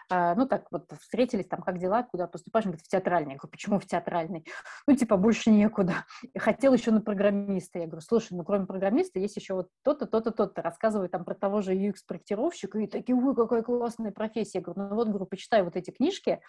а, 0.10 0.36
ну, 0.36 0.48
так 0.48 0.68
вот, 0.72 0.92
встретились, 1.00 1.48
там, 1.48 1.62
как 1.62 1.80
дела, 1.80 2.04
куда 2.04 2.28
поступаешь, 2.28 2.66
он 2.66 2.72
говорит, 2.72 2.86
в 2.86 2.90
театральный. 2.90 3.34
Я 3.34 3.38
говорю, 3.38 3.52
почему 3.52 3.80
в 3.80 3.86
театральный? 3.86 4.46
Ну, 4.88 4.96
типа, 4.96 5.18
больше 5.18 5.50
некуда. 5.50 6.06
И 6.34 6.38
хотел 6.38 6.74
еще 6.74 6.92
на 6.92 7.02
программиста. 7.02 7.80
Я 7.80 7.88
говорю, 7.88 8.02
слушай, 8.02 8.34
ну, 8.34 8.44
кроме 8.44 8.66
программиста 8.66 9.20
есть 9.20 9.36
еще 9.36 9.56
вот 9.56 9.70
то-то, 9.84 10.06
то-то, 10.06 10.32
то-то. 10.32 10.62
Рассказываю 10.62 11.10
там 11.10 11.26
про 11.26 11.34
того 11.34 11.62
же 11.62 11.74
UX-проектировщика, 11.74 12.80
и 12.80 12.88
такие, 12.88 13.16
ой, 13.16 13.36
какая 13.36 13.64
классная 13.64 14.12
профессия. 14.12 14.60
Я 14.60 14.64
говорю, 14.64 14.90
ну, 14.90 14.96
вот, 14.96 15.08
говорю, 15.08 15.26
почитай 15.26 15.64
вот 15.64 15.76
эти 15.76 15.90
книжки, 15.90 16.40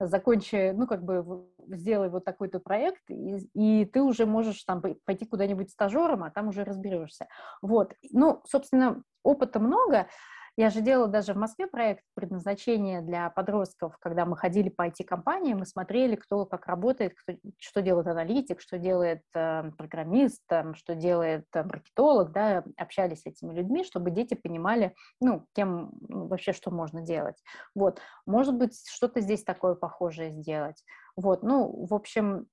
закончи, 0.00 0.72
ну, 0.72 0.86
как 0.86 1.04
бы, 1.04 1.46
сделай 1.68 2.08
вот 2.08 2.24
такой-то 2.24 2.60
проект, 2.60 3.02
и, 3.10 3.36
и 3.54 3.84
ты 3.84 4.00
уже 4.00 4.24
можешь 4.24 4.62
там 4.64 4.82
пойти 5.04 5.26
куда-нибудь 5.26 5.70
стажером, 5.70 6.24
а 6.24 6.30
там 6.30 6.48
уже 6.48 6.64
разберешься. 6.64 7.26
Вот. 7.60 7.94
Ну, 8.10 8.31
собственно, 8.46 9.02
опыта 9.22 9.60
много. 9.60 10.08
Я 10.56 10.68
же 10.68 10.82
делала 10.82 11.08
даже 11.08 11.32
в 11.32 11.38
Москве 11.38 11.66
проект 11.66 12.04
предназначения 12.14 13.00
для 13.00 13.30
подростков, 13.30 13.96
когда 13.98 14.26
мы 14.26 14.36
ходили 14.36 14.68
по 14.68 14.86
IT-компаниям, 14.86 15.60
мы 15.60 15.66
смотрели, 15.66 16.14
кто 16.14 16.44
как 16.44 16.66
работает, 16.66 17.14
кто, 17.14 17.38
что 17.58 17.80
делает 17.80 18.06
аналитик, 18.06 18.60
что 18.60 18.76
делает 18.76 19.22
э, 19.34 19.70
программист, 19.78 20.42
э, 20.50 20.74
что 20.74 20.94
делает 20.94 21.46
э, 21.54 21.64
маркетолог, 21.64 22.32
да, 22.32 22.64
общались 22.76 23.22
с 23.22 23.26
этими 23.26 23.54
людьми, 23.54 23.82
чтобы 23.82 24.10
дети 24.10 24.34
понимали, 24.34 24.94
ну, 25.20 25.46
кем 25.54 25.90
ну, 26.06 26.26
вообще 26.26 26.52
что 26.52 26.70
можно 26.70 27.00
делать. 27.00 27.36
Вот, 27.74 28.02
может 28.26 28.54
быть, 28.54 28.78
что-то 28.86 29.20
здесь 29.22 29.44
такое 29.44 29.74
похожее 29.74 30.32
сделать. 30.32 30.84
Вот, 31.16 31.42
ну, 31.42 31.86
в 31.86 31.94
общем, 31.94 32.46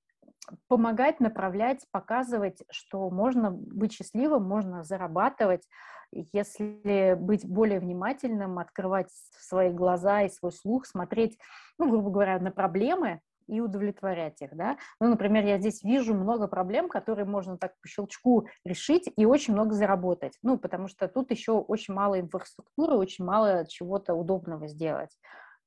помогать, 0.68 1.20
направлять, 1.20 1.86
показывать, 1.92 2.64
что 2.72 3.10
можно 3.10 3.52
быть 3.52 3.94
счастливым, 3.94 4.44
можно 4.44 4.84
зарабатывать, 4.84 5.68
если 6.12 7.16
быть 7.16 7.48
более 7.48 7.80
внимательным, 7.80 8.60
открывать 8.60 9.10
свои 9.40 9.70
глаза 9.70 10.24
и 10.24 10.30
свой 10.30 10.52
слух, 10.52 10.86
смотреть, 10.86 11.38
ну, 11.78 11.90
грубо 11.90 12.10
говоря, 12.10 12.40
на 12.40 12.52
проблемы 12.52 13.22
и 13.48 13.62
удовлетворять 13.62 14.42
их, 14.42 14.56
да. 14.56 14.78
Ну, 15.00 15.08
например, 15.08 15.46
я 15.46 15.58
здесь 15.58 15.84
вижу 15.84 16.14
много 16.14 16.48
проблем, 16.48 16.88
которые 16.88 17.26
можно 17.26 17.58
так 17.58 17.74
по 17.82 17.88
щелчку 17.88 18.48
решить 18.64 19.12
и 19.16 19.26
очень 19.26 19.54
много 19.54 19.74
заработать, 19.74 20.38
ну, 20.44 20.58
потому 20.58 20.88
что 20.88 21.08
тут 21.08 21.32
еще 21.32 21.54
очень 21.54 21.94
мало 21.94 22.20
инфраструктуры, 22.20 22.96
очень 22.96 23.26
мало 23.26 23.66
чего-то 23.68 24.14
удобного 24.14 24.68
сделать. 24.68 25.10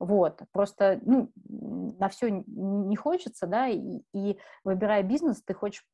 Вот, 0.03 0.43
просто, 0.51 0.99
ну, 1.05 1.31
на 1.37 2.09
все 2.09 2.29
не 2.29 2.97
хочется, 2.97 3.47
да, 3.47 3.69
и, 3.69 4.01
и 4.13 4.37
выбирая 4.65 5.05
бизнес, 5.05 5.41
ты 5.45 5.55
хочешь 5.55 5.87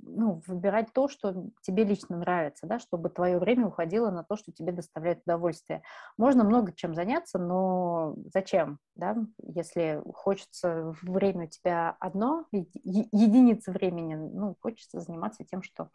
ну, 0.00 0.42
выбирать 0.46 0.92
то, 0.92 1.08
что 1.08 1.48
тебе 1.62 1.84
лично 1.84 2.18
нравится, 2.18 2.66
да, 2.66 2.78
чтобы 2.78 3.08
твое 3.08 3.38
время 3.38 3.68
уходило 3.68 4.10
на 4.10 4.22
то, 4.22 4.36
что 4.36 4.52
тебе 4.52 4.70
доставляет 4.70 5.22
удовольствие. 5.24 5.82
Можно 6.18 6.44
много 6.44 6.74
чем 6.74 6.94
заняться, 6.94 7.38
но 7.38 8.14
зачем, 8.34 8.80
да, 8.96 9.16
если 9.38 10.02
хочется 10.12 10.94
время 11.00 11.46
у 11.46 11.48
тебя 11.48 11.96
одно, 12.00 12.44
единица 12.52 13.72
времени, 13.72 14.14
ну, 14.14 14.58
хочется 14.60 15.00
заниматься 15.00 15.42
тем, 15.42 15.62
что 15.62 15.88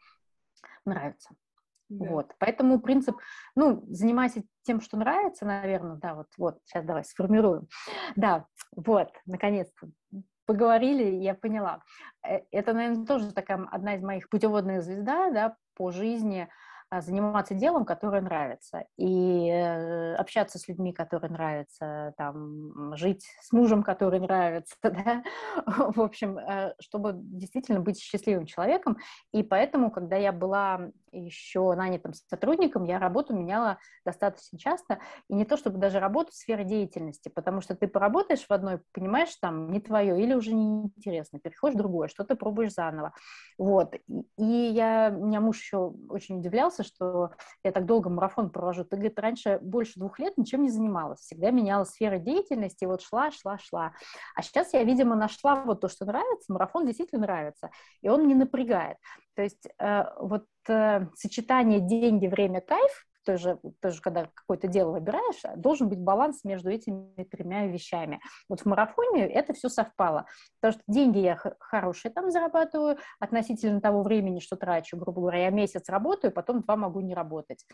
нравится. 0.85 1.35
Да. 1.89 2.09
Вот, 2.09 2.35
поэтому 2.39 2.79
принцип, 2.79 3.17
ну, 3.55 3.83
занимайся 3.87 4.43
тем, 4.61 4.79
что 4.79 4.97
нравится, 4.97 5.45
наверное, 5.45 5.95
да, 5.95 6.13
вот, 6.13 6.27
вот, 6.37 6.59
сейчас 6.65 6.85
давай 6.85 7.03
сформируем. 7.03 7.67
Да, 8.15 8.45
вот, 8.75 9.09
наконец-то 9.25 9.89
поговорили, 10.45 11.15
я 11.17 11.35
поняла. 11.35 11.83
Э, 12.23 12.41
это, 12.51 12.73
наверное, 12.73 13.05
тоже 13.05 13.33
такая 13.33 13.67
одна 13.71 13.95
из 13.95 14.03
моих 14.03 14.29
путеводных 14.29 14.83
звезда, 14.83 15.31
да, 15.31 15.55
по 15.75 15.91
жизни, 15.91 16.47
а, 16.91 17.01
заниматься 17.01 17.53
делом, 17.53 17.85
которое 17.85 18.21
нравится, 18.21 18.85
и 18.97 19.47
э, 19.47 20.15
общаться 20.15 20.57
с 20.57 20.67
людьми, 20.67 20.91
которые 20.91 21.31
нравятся, 21.31 22.15
там, 22.17 22.95
жить 22.95 23.27
с 23.43 23.51
мужем, 23.51 23.83
который 23.83 24.19
нравится, 24.19 24.75
да, 24.83 25.23
в 25.67 26.01
общем, 26.01 26.39
э, 26.39 26.73
чтобы 26.79 27.11
действительно 27.15 27.79
быть 27.79 28.01
счастливым 28.01 28.47
человеком, 28.47 28.97
и 29.31 29.43
поэтому, 29.43 29.91
когда 29.91 30.15
я 30.15 30.31
была 30.31 30.89
еще 31.11 31.73
нанятым 31.75 32.13
сотрудником, 32.13 32.83
я 32.85 32.99
работу 32.99 33.33
меняла 33.33 33.79
достаточно 34.05 34.57
часто, 34.57 34.99
и 35.29 35.35
не 35.35 35.45
то 35.45 35.57
чтобы 35.57 35.77
даже 35.77 35.99
работу, 35.99 36.31
сферы 36.31 36.63
деятельности, 36.63 37.29
потому 37.29 37.61
что 37.61 37.75
ты 37.75 37.87
поработаешь 37.87 38.45
в 38.47 38.51
одной, 38.51 38.79
понимаешь, 38.91 39.35
там, 39.41 39.71
не 39.71 39.79
твое, 39.79 40.21
или 40.21 40.33
уже 40.33 40.53
неинтересно, 40.53 41.39
переходишь 41.39 41.75
в 41.75 41.79
другое, 41.79 42.07
что-то 42.07 42.35
пробуешь 42.35 42.73
заново, 42.73 43.13
вот, 43.57 43.95
и 44.37 44.43
я, 44.43 45.09
меня 45.09 45.41
муж 45.41 45.57
еще 45.57 45.93
очень 46.09 46.39
удивлялся, 46.39 46.83
что 46.83 47.31
я 47.63 47.71
так 47.71 47.85
долго 47.85 48.09
марафон 48.09 48.49
провожу. 48.49 48.83
Ты, 48.83 48.95
говорит, 48.95 49.19
раньше 49.19 49.59
больше 49.61 49.99
двух 49.99 50.19
лет 50.19 50.37
ничем 50.37 50.63
не 50.63 50.69
занималась, 50.69 51.19
всегда 51.19 51.51
меняла 51.51 51.83
сферы 51.83 52.19
деятельности, 52.19 52.85
вот 52.85 53.01
шла, 53.01 53.31
шла, 53.31 53.57
шла. 53.57 53.93
А 54.35 54.41
сейчас 54.41 54.73
я, 54.73 54.83
видимо, 54.83 55.15
нашла 55.15 55.63
вот 55.63 55.81
то, 55.81 55.87
что 55.87 56.05
нравится, 56.05 56.51
марафон 56.53 56.85
действительно 56.85 57.21
нравится, 57.21 57.69
и 58.01 58.09
он 58.09 58.27
не 58.27 58.35
напрягает. 58.35 58.97
То 59.39 59.43
есть 59.43 59.69
э, 59.79 60.03
вот 60.19 60.47
э, 60.67 61.07
сочетание 61.15 61.79
деньги, 61.79 62.27
время, 62.27 62.59
кайф, 62.59 63.07
тоже, 63.29 63.59
тоже 63.79 64.01
когда 64.01 64.25
какое-то 64.33 64.67
дело 64.67 64.93
выбираешь, 64.93 65.41
должен 65.55 65.87
быть 65.87 65.99
баланс 65.99 66.43
между 66.43 66.69
этими 66.69 67.23
тремя 67.23 67.67
вещами. 67.67 68.19
Вот 68.47 68.61
в 68.61 68.65
марафоне 68.65 69.27
это 69.27 69.53
все 69.53 69.69
совпало, 69.69 70.25
потому 70.59 70.73
что 70.73 70.83
деньги 70.91 71.19
я 71.19 71.39
хорошие 71.59 72.11
там 72.11 72.31
зарабатываю 72.31 72.97
относительно 73.19 73.81
того 73.81 74.01
времени, 74.01 74.39
что 74.39 74.55
трачу, 74.55 74.97
грубо 74.97 75.21
говоря, 75.21 75.43
я 75.43 75.49
месяц 75.51 75.89
работаю, 75.89 76.31
потом 76.31 76.61
два 76.61 76.75
могу 76.75 77.01
не 77.01 77.13
работать. 77.13 77.65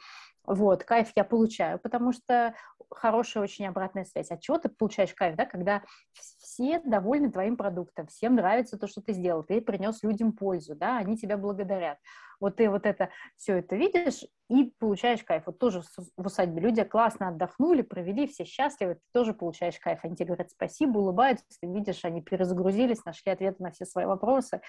Вот, 0.45 0.84
кайф 0.84 1.12
я 1.16 1.24
получаю, 1.24 1.80
потому 1.80 2.12
что 2.12 2.53
хорошая 2.89 3.43
очень 3.43 3.66
обратная 3.66 4.03
связь. 4.03 4.32
От 4.32 4.41
чего 4.41 4.58
ты 4.58 4.68
получаешь 4.68 5.14
кайф, 5.14 5.38
да, 5.38 5.45
когда 5.45 5.84
все 6.14 6.82
довольны 6.84 7.32
твоим 7.32 7.56
продуктом, 7.56 8.08
всем 8.08 8.36
нравится 8.36 8.78
то, 8.78 8.88
что 8.88 9.01
ты 9.01 9.14
сделал, 9.14 9.43
ты 9.43 9.62
принес 9.62 10.03
людям 10.03 10.34
пользу, 10.34 10.76
да, 10.76 10.97
они 10.97 11.18
тебя 11.18 11.38
благодарят 11.38 11.97
вот 12.39 12.57
ты 12.57 12.69
вот 12.69 12.86
это 12.86 13.09
все 13.36 13.57
это 13.57 13.75
видишь 13.75 14.23
и 14.49 14.73
получаешь 14.79 15.23
кайф. 15.23 15.43
Вот 15.47 15.57
тоже 15.57 15.81
в 16.17 16.25
усадьбе 16.25 16.61
люди 16.61 16.83
классно 16.83 17.29
отдохнули, 17.29 17.81
провели, 17.81 18.27
все 18.27 18.45
счастливы, 18.45 18.95
ты 18.95 19.01
тоже 19.13 19.33
получаешь 19.33 19.79
кайф. 19.79 19.99
Они 20.03 20.15
тебе 20.15 20.27
говорят 20.27 20.51
спасибо, 20.51 20.99
улыбаются, 20.99 21.45
ты 21.59 21.67
видишь, 21.67 22.05
они 22.05 22.21
перезагрузились, 22.21 23.03
нашли 23.05 23.31
ответы 23.31 23.63
на 23.63 23.71
все 23.71 23.86
свои 23.86 24.05
вопросы. 24.05 24.61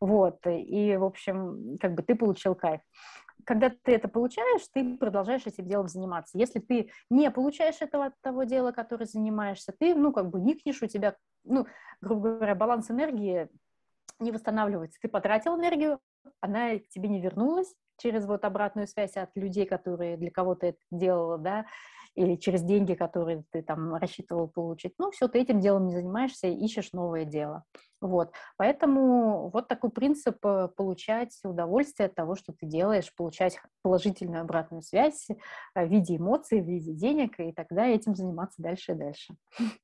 Вот, 0.00 0.38
и, 0.46 0.96
в 0.96 1.04
общем, 1.04 1.78
как 1.80 1.94
бы 1.94 2.02
ты 2.02 2.14
получил 2.14 2.54
кайф 2.54 2.80
когда 3.44 3.70
ты 3.70 3.92
это 3.92 4.08
получаешь, 4.08 4.62
ты 4.72 4.96
продолжаешь 4.96 5.46
этим 5.46 5.66
делом 5.68 5.88
заниматься. 5.88 6.38
Если 6.38 6.60
ты 6.60 6.90
не 7.10 7.30
получаешь 7.30 7.80
этого 7.80 8.06
от 8.06 8.20
того 8.20 8.44
дела, 8.44 8.72
которым 8.72 9.06
занимаешься, 9.06 9.74
ты, 9.78 9.94
ну, 9.94 10.12
как 10.12 10.30
бы 10.30 10.40
никнешь, 10.40 10.82
у 10.82 10.86
тебя, 10.86 11.16
ну, 11.44 11.66
грубо 12.00 12.36
говоря, 12.36 12.54
баланс 12.54 12.90
энергии 12.90 13.48
не 14.18 14.32
восстанавливается. 14.32 14.98
Ты 15.00 15.08
потратил 15.08 15.56
энергию, 15.56 16.00
она 16.40 16.78
к 16.78 16.88
тебе 16.88 17.08
не 17.08 17.20
вернулась 17.20 17.74
через 17.98 18.26
вот 18.26 18.44
обратную 18.44 18.86
связь 18.86 19.16
от 19.16 19.30
людей, 19.36 19.66
которые 19.66 20.16
для 20.16 20.30
кого-то 20.30 20.66
это 20.66 20.78
делала, 20.90 21.38
да, 21.38 21.66
или 22.14 22.36
через 22.36 22.62
деньги, 22.62 22.94
которые 22.94 23.44
ты 23.50 23.62
там 23.62 23.94
рассчитывал 23.94 24.48
получить. 24.48 24.94
Ну, 24.98 25.10
все, 25.10 25.28
ты 25.28 25.40
этим 25.40 25.60
делом 25.60 25.86
не 25.86 25.94
занимаешься, 25.94 26.46
ищешь 26.46 26.92
новое 26.92 27.24
дело. 27.24 27.64
Вот. 28.04 28.32
Поэтому 28.58 29.48
вот 29.48 29.66
такой 29.66 29.88
принцип 29.88 30.36
э, 30.44 30.68
получать 30.76 31.30
удовольствие 31.42 32.08
от 32.08 32.14
того, 32.14 32.36
что 32.36 32.52
ты 32.52 32.66
делаешь, 32.66 33.10
получать 33.16 33.58
положительную 33.80 34.42
обратную 34.42 34.82
связь 34.82 35.26
э, 35.74 35.86
в 35.86 35.88
виде 35.88 36.16
эмоций, 36.16 36.60
в 36.60 36.66
виде 36.66 36.92
денег, 36.92 37.40
и 37.40 37.50
тогда 37.50 37.86
этим 37.86 38.14
заниматься 38.14 38.60
дальше 38.60 38.92
и 38.92 38.94
дальше. 38.94 39.34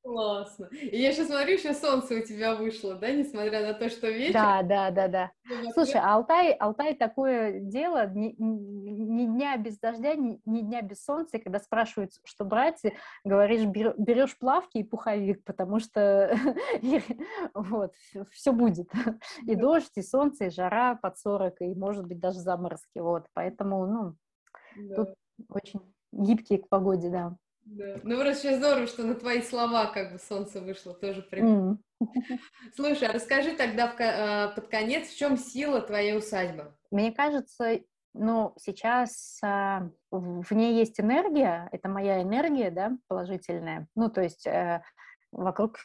Классно. 0.02 0.68
И 0.70 1.00
я 1.00 1.12
сейчас 1.14 1.28
смотрю, 1.28 1.54
еще 1.54 1.72
солнце 1.72 2.16
у 2.16 2.20
тебя 2.20 2.56
вышло, 2.56 2.94
да, 2.94 3.10
несмотря 3.10 3.66
на 3.66 3.72
то, 3.72 3.88
что 3.88 4.10
вечер. 4.10 4.34
Да, 4.34 4.62
да, 4.64 4.90
да, 4.90 5.08
да. 5.08 5.30
Слушай, 5.72 6.02
а 6.02 6.16
Алтай, 6.16 6.52
Алтай 6.52 6.94
такое 6.94 7.60
дело, 7.60 8.06
не, 8.06 8.34
ни 8.36 9.24
дня 9.24 9.56
без 9.56 9.78
дождя, 9.78 10.14
ни, 10.14 10.42
ни 10.44 10.60
дня 10.60 10.82
без 10.82 11.02
солнца, 11.02 11.38
и 11.38 11.40
когда 11.40 11.58
спрашивают, 11.58 12.12
что 12.24 12.44
брать, 12.44 12.82
говоришь, 13.24 13.64
берешь 13.64 14.36
плавки 14.36 14.76
и 14.76 14.84
пуховик, 14.84 15.42
потому 15.44 15.80
что 15.80 16.36
вот, 17.54 17.94
все 18.30 18.52
будет. 18.52 18.90
И 19.46 19.54
дождь, 19.54 19.96
и 19.96 20.02
солнце, 20.02 20.46
и 20.46 20.50
жара 20.50 20.96
под 20.96 21.18
40, 21.18 21.60
и, 21.60 21.74
может 21.74 22.06
быть, 22.06 22.20
даже 22.20 22.40
заморозки, 22.40 22.98
вот, 22.98 23.26
поэтому, 23.34 23.86
ну, 23.86 24.94
тут 24.94 25.14
очень 25.48 25.80
гибкие 26.12 26.60
к 26.60 26.68
погоде, 26.68 27.10
да. 27.10 27.36
Да. 27.64 27.96
Ну, 28.02 28.20
просто 28.20 28.42
сейчас 28.42 28.58
здорово, 28.58 28.86
что 28.86 29.04
на 29.04 29.14
твои 29.14 29.42
слова 29.42 29.86
как 29.86 30.12
бы 30.12 30.18
солнце 30.18 30.60
вышло, 30.60 30.94
тоже 30.94 31.22
прикольно. 31.22 31.78
Mm. 32.00 32.06
Слушай, 32.74 33.08
а 33.08 33.12
расскажи 33.12 33.54
тогда 33.54 33.88
в, 33.88 34.00
э, 34.00 34.54
под 34.54 34.66
конец, 34.68 35.08
в 35.08 35.16
чем 35.16 35.36
сила 35.36 35.80
твоей 35.80 36.16
усадьбы? 36.16 36.74
Мне 36.90 37.12
кажется, 37.12 37.80
ну, 38.14 38.54
сейчас 38.58 39.38
а, 39.44 39.88
в 40.10 40.52
ней 40.52 40.74
есть 40.74 40.98
энергия, 40.98 41.68
это 41.70 41.88
моя 41.88 42.22
энергия, 42.22 42.70
да, 42.70 42.96
положительная. 43.06 43.86
Ну, 43.94 44.10
то 44.10 44.20
есть 44.20 44.46
э, 44.46 44.82
вокруг 45.30 45.78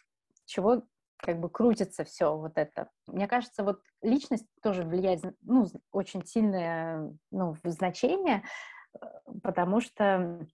чего 0.46 0.84
как 1.26 1.40
бы 1.40 1.50
крутится 1.50 2.04
все 2.04 2.38
вот 2.38 2.54
это. 2.56 2.90
Мне 3.08 3.28
кажется, 3.28 3.64
вот 3.64 3.82
личность 4.04 4.46
тоже 4.62 4.84
влияет, 4.84 5.22
ну, 5.42 5.66
очень 5.92 6.24
сильное, 6.24 7.12
ну, 7.32 7.56
значение, 7.64 8.44
э, 8.94 9.06
потому 9.42 9.82
что 9.82 10.46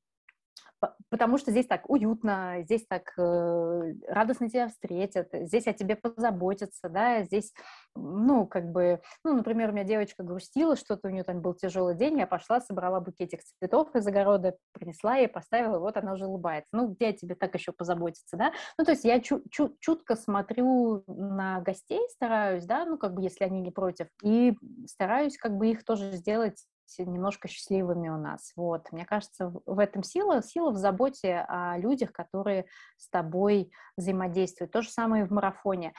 потому 1.10 1.38
что 1.38 1.52
здесь 1.52 1.68
так 1.68 1.89
уютно, 1.89 2.58
здесь 2.64 2.86
так 2.88 3.14
э, 3.18 3.93
радостно 4.08 4.49
тебя 4.49 4.68
встретят, 4.68 5.30
здесь 5.32 5.68
о 5.68 5.74
тебе 5.74 5.95
позаботятся, 5.95 6.89
да, 6.89 7.24
здесь, 7.24 7.54
ну, 7.95 8.47
как 8.47 8.72
бы, 8.72 9.02
ну, 9.24 9.36
например, 9.36 9.70
у 9.70 9.74
меня 9.74 9.84
девочка 9.84 10.24
грустила, 10.24 10.76
что-то 10.76 11.08
у 11.08 11.12
нее 11.12 11.24
там 11.24 11.41
был 11.41 11.54
тяжелый 11.54 11.95
день, 11.95 12.18
я 12.18 12.28
пошла, 12.28 12.62
собрала 12.62 12.99
букетик 12.99 13.41
цветов 13.60 13.95
из 13.95 14.08
огорода, 14.08 14.56
принесла 14.74 15.18
ей, 15.18 15.28
поставила, 15.28 15.80
вот 15.80 15.97
она 15.97 16.14
уже 16.14 16.26
улыбается. 16.26 16.70
Ну, 16.74 16.88
где 16.88 17.10
о 17.10 17.14
тебе 17.14 17.36
так 17.36 17.54
еще 17.54 17.72
позаботиться, 17.72 18.38
да? 18.38 18.52
Ну, 18.78 18.86
то 18.86 18.91
есть 18.91 19.04
я 19.04 19.20
чу- 19.20 19.43
чу- 19.52 19.76
чутко 19.80 20.16
смотрю 20.16 21.04
на 21.08 21.62
гостей, 21.62 22.02
стараюсь, 22.10 22.66
да, 22.66 22.86
ну, 22.86 22.97
как 22.97 23.14
бы, 23.14 23.22
если 23.22 23.43
они 23.43 23.62
не 23.62 23.72
против, 23.72 24.08
и 24.24 24.58
стараюсь 24.88 25.38
как 25.38 25.58
бы 25.58 25.70
их 25.70 25.84
тоже 25.84 26.14
сделать 26.14 26.66
немножко 26.98 27.48
счастливыми 27.48 28.10
у 28.10 28.18
нас. 28.18 28.52
Вот. 28.56 28.92
Мне 28.92 29.06
кажется, 29.06 29.54
в 29.66 29.80
этом 29.80 30.04
сила, 30.04 30.42
сила 30.42 30.72
в 30.72 30.78
заботе 30.78 31.46
о 31.48 31.78
людях, 31.78 32.12
которые 32.12 32.66
с 32.98 33.10
тобой 33.10 33.72
взаимодействуют. 33.98 34.72
То 34.72 34.82
же 34.82 34.90
самое 34.90 35.24
и 35.24 35.28
в 35.28 35.32
марафоне. 35.32 35.94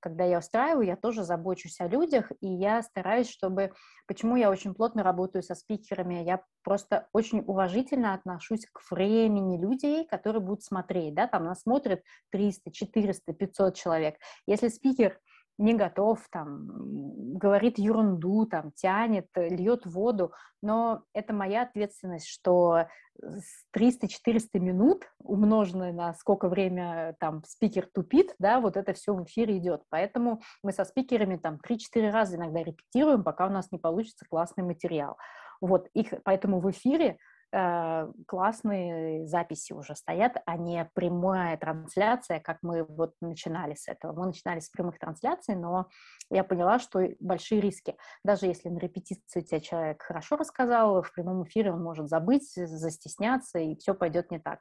Когда 0.00 0.24
я 0.24 0.38
устраиваю, 0.38 0.86
я 0.86 0.96
тоже 0.96 1.24
забочусь 1.24 1.80
о 1.80 1.88
людях, 1.88 2.30
и 2.40 2.46
я 2.46 2.82
стараюсь, 2.82 3.28
чтобы... 3.28 3.72
Почему 4.06 4.36
я 4.36 4.48
очень 4.48 4.72
плотно 4.74 5.02
работаю 5.02 5.42
со 5.42 5.56
спикерами? 5.56 6.22
Я 6.22 6.44
просто 6.62 7.08
очень 7.12 7.42
уважительно 7.44 8.14
отношусь 8.14 8.66
к 8.72 8.80
времени 8.92 9.60
людей, 9.60 10.06
которые 10.06 10.40
будут 10.40 10.62
смотреть. 10.62 11.14
Да? 11.14 11.26
Там 11.26 11.44
нас 11.44 11.62
смотрят 11.62 12.02
300, 12.30 12.70
400, 12.70 13.32
500 13.32 13.74
человек. 13.74 14.16
Если 14.46 14.68
спикер 14.68 15.18
не 15.58 15.74
готов, 15.74 16.26
там, 16.30 17.36
говорит 17.36 17.78
ерунду, 17.78 18.46
там, 18.46 18.70
тянет, 18.72 19.26
льет 19.34 19.84
воду, 19.86 20.32
но 20.62 21.02
это 21.12 21.32
моя 21.32 21.62
ответственность, 21.62 22.28
что 22.28 22.86
300-400 23.76 24.58
минут, 24.60 25.04
умноженное 25.18 25.92
на 25.92 26.14
сколько 26.14 26.48
время 26.48 27.16
там 27.18 27.42
спикер 27.44 27.88
тупит, 27.92 28.34
да, 28.38 28.60
вот 28.60 28.76
это 28.76 28.92
все 28.92 29.12
в 29.12 29.24
эфире 29.24 29.58
идет. 29.58 29.82
Поэтому 29.90 30.40
мы 30.62 30.72
со 30.72 30.84
спикерами 30.84 31.36
там 31.36 31.58
3-4 31.68 32.10
раза 32.10 32.36
иногда 32.36 32.62
репетируем, 32.62 33.24
пока 33.24 33.46
у 33.46 33.50
нас 33.50 33.72
не 33.72 33.78
получится 33.78 34.24
классный 34.30 34.62
материал. 34.62 35.16
Вот, 35.60 35.88
их, 35.92 36.14
поэтому 36.22 36.60
в 36.60 36.70
эфире 36.70 37.18
классные 37.50 39.26
записи 39.26 39.72
уже 39.72 39.94
стоят, 39.96 40.36
а 40.44 40.56
не 40.56 40.84
прямая 40.94 41.56
трансляция, 41.56 42.40
как 42.40 42.58
мы 42.62 42.84
вот 42.84 43.14
начинали 43.20 43.74
с 43.74 43.88
этого. 43.88 44.12
Мы 44.12 44.26
начинали 44.26 44.60
с 44.60 44.68
прямых 44.68 44.98
трансляций, 44.98 45.54
но 45.54 45.88
я 46.30 46.44
поняла, 46.44 46.78
что 46.78 47.08
большие 47.20 47.60
риски. 47.60 47.96
Даже 48.22 48.46
если 48.46 48.68
на 48.68 48.78
репетиции 48.78 49.40
тебе 49.40 49.60
человек 49.60 50.02
хорошо 50.02 50.36
рассказал, 50.36 51.02
в 51.02 51.12
прямом 51.12 51.44
эфире 51.44 51.72
он 51.72 51.82
может 51.82 52.08
забыть, 52.08 52.52
застесняться, 52.54 53.58
и 53.58 53.76
все 53.76 53.94
пойдет 53.94 54.30
не 54.30 54.38
так. 54.38 54.60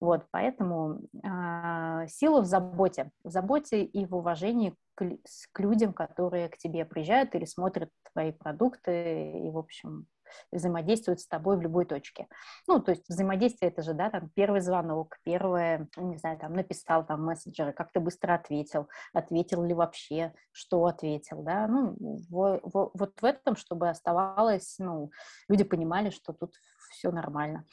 Вот, 0.00 0.26
поэтому 0.30 1.00
э, 1.24 2.06
сила 2.08 2.40
в 2.40 2.46
заботе, 2.46 3.10
в 3.24 3.30
заботе 3.30 3.82
и 3.82 4.06
в 4.06 4.14
уважении 4.14 4.76
к, 4.94 5.04
к 5.52 5.60
людям, 5.60 5.92
которые 5.92 6.48
к 6.48 6.56
тебе 6.56 6.84
приезжают 6.84 7.34
или 7.34 7.44
смотрят 7.44 7.90
твои 8.12 8.32
продукты, 8.32 9.32
и, 9.46 9.50
в 9.50 9.58
общем, 9.58 10.06
взаимодействуют 10.52 11.20
с 11.20 11.26
тобой 11.26 11.56
в 11.56 11.60
любой 11.60 11.84
точке. 11.84 12.26
Ну, 12.66 12.80
то 12.80 12.92
есть 12.92 13.08
взаимодействие 13.08 13.70
это 13.70 13.82
же, 13.82 13.94
да, 13.94 14.10
там 14.10 14.30
первый 14.34 14.60
звонок, 14.60 15.18
первое, 15.24 15.88
не 15.96 16.16
знаю, 16.16 16.38
там 16.38 16.54
написал 16.54 17.06
там 17.06 17.24
мессенджеры, 17.24 17.72
как 17.72 17.92
ты 17.92 18.00
быстро 18.00 18.34
ответил, 18.34 18.88
ответил 19.12 19.62
ли 19.64 19.74
вообще, 19.74 20.32
что 20.52 20.86
ответил, 20.86 21.42
да, 21.42 21.66
ну, 21.66 21.96
в, 21.98 22.60
в, 22.62 22.90
вот 22.94 23.20
в 23.20 23.24
этом, 23.24 23.56
чтобы 23.56 23.88
оставалось, 23.88 24.76
ну, 24.78 25.10
люди 25.48 25.64
понимали, 25.64 26.10
что 26.10 26.32
тут 26.32 26.54
все 26.90 27.10
нормально. 27.10 27.64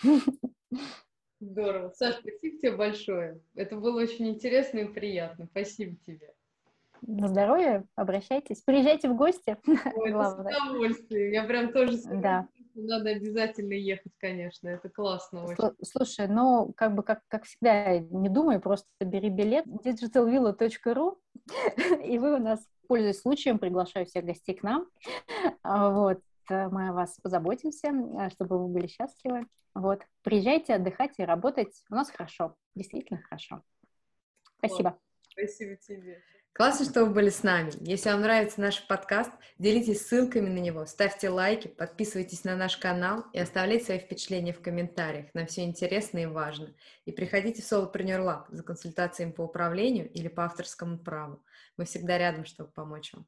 Здорово. 1.39 1.89
Саш, 1.91 2.15
спасибо 2.15 2.57
тебе 2.57 2.75
большое. 2.75 3.41
Это 3.55 3.75
было 3.75 4.01
очень 4.01 4.27
интересно 4.29 4.79
и 4.79 4.93
приятно. 4.93 5.47
Спасибо 5.51 5.95
тебе. 6.05 6.33
На 7.01 7.27
здоровье, 7.27 7.85
обращайтесь. 7.95 8.61
Приезжайте 8.61 9.09
в 9.09 9.15
гости. 9.15 9.57
Ой, 9.95 10.09
это 10.09 10.29
с 10.29 10.39
удовольствием. 10.39 11.33
Я 11.33 11.43
прям 11.43 11.71
тоже 11.71 11.97
да. 12.05 12.47
надо 12.73 13.11
обязательно 13.11 13.73
ехать, 13.73 14.13
конечно. 14.17 14.69
Это 14.69 14.89
классно 14.89 15.45
очень. 15.45 15.75
Слушай, 15.83 16.27
ну, 16.27 16.73
как 16.75 16.95
бы, 16.95 17.03
как, 17.03 17.21
как 17.27 17.45
всегда, 17.45 17.99
не 17.99 18.29
думай, 18.29 18.59
просто 18.59 18.87
бери 18.99 19.29
билет 19.29 19.65
digitalvilla.ru, 19.67 21.17
и 22.03 22.17
вы 22.17 22.35
у 22.35 22.39
нас, 22.39 22.67
пользуясь 22.87 23.21
случаем, 23.21 23.59
приглашаю 23.59 24.05
всех 24.05 24.25
гостей 24.25 24.55
к 24.55 24.63
нам. 24.63 24.87
А, 25.63 25.89
вот, 25.89 26.21
мы 26.49 26.89
о 26.89 26.93
вас 26.93 27.17
позаботимся, 27.21 27.91
а, 28.17 28.29
чтобы 28.29 28.59
вы 28.59 28.67
были 28.67 28.87
счастливы. 28.87 29.47
Вот, 29.73 30.01
приезжайте, 30.23 30.75
отдыхайте, 30.75 31.25
работать. 31.25 31.83
У 31.89 31.95
нас 31.95 32.09
хорошо, 32.09 32.55
действительно 32.75 33.21
хорошо. 33.21 33.61
Спасибо. 34.57 34.97
Спасибо 35.29 35.75
тебе. 35.75 36.23
Классно, 36.55 36.85
что 36.85 37.03
вы 37.03 37.11
были 37.11 37.29
с 37.29 37.43
нами. 37.43 37.73
Если 37.81 38.09
вам 38.09 38.21
нравится 38.21 38.61
наш 38.61 38.87
подкаст, 38.87 39.29
делитесь 39.59 40.07
ссылками 40.07 40.47
на 40.47 40.59
него, 40.59 40.85
ставьте 40.85 41.27
лайки, 41.27 41.67
подписывайтесь 41.67 42.45
на 42.45 42.55
наш 42.55 42.77
канал 42.77 43.25
и 43.33 43.39
оставляйте 43.39 43.83
свои 43.83 43.99
впечатления 43.99 44.53
в 44.53 44.61
комментариях. 44.61 45.25
Нам 45.33 45.47
все 45.47 45.65
интересно 45.65 46.19
и 46.19 46.25
важно. 46.25 46.73
И 47.03 47.11
приходите 47.11 47.61
в 47.61 47.69
Solopreneur 47.69 48.23
Lab 48.23 48.45
за 48.47 48.63
консультациями 48.63 49.31
по 49.31 49.41
управлению 49.41 50.09
или 50.13 50.29
по 50.29 50.45
авторскому 50.45 50.97
праву. 50.97 51.43
Мы 51.75 51.83
всегда 51.83 52.17
рядом, 52.17 52.45
чтобы 52.45 52.71
помочь 52.71 53.11
вам. 53.13 53.27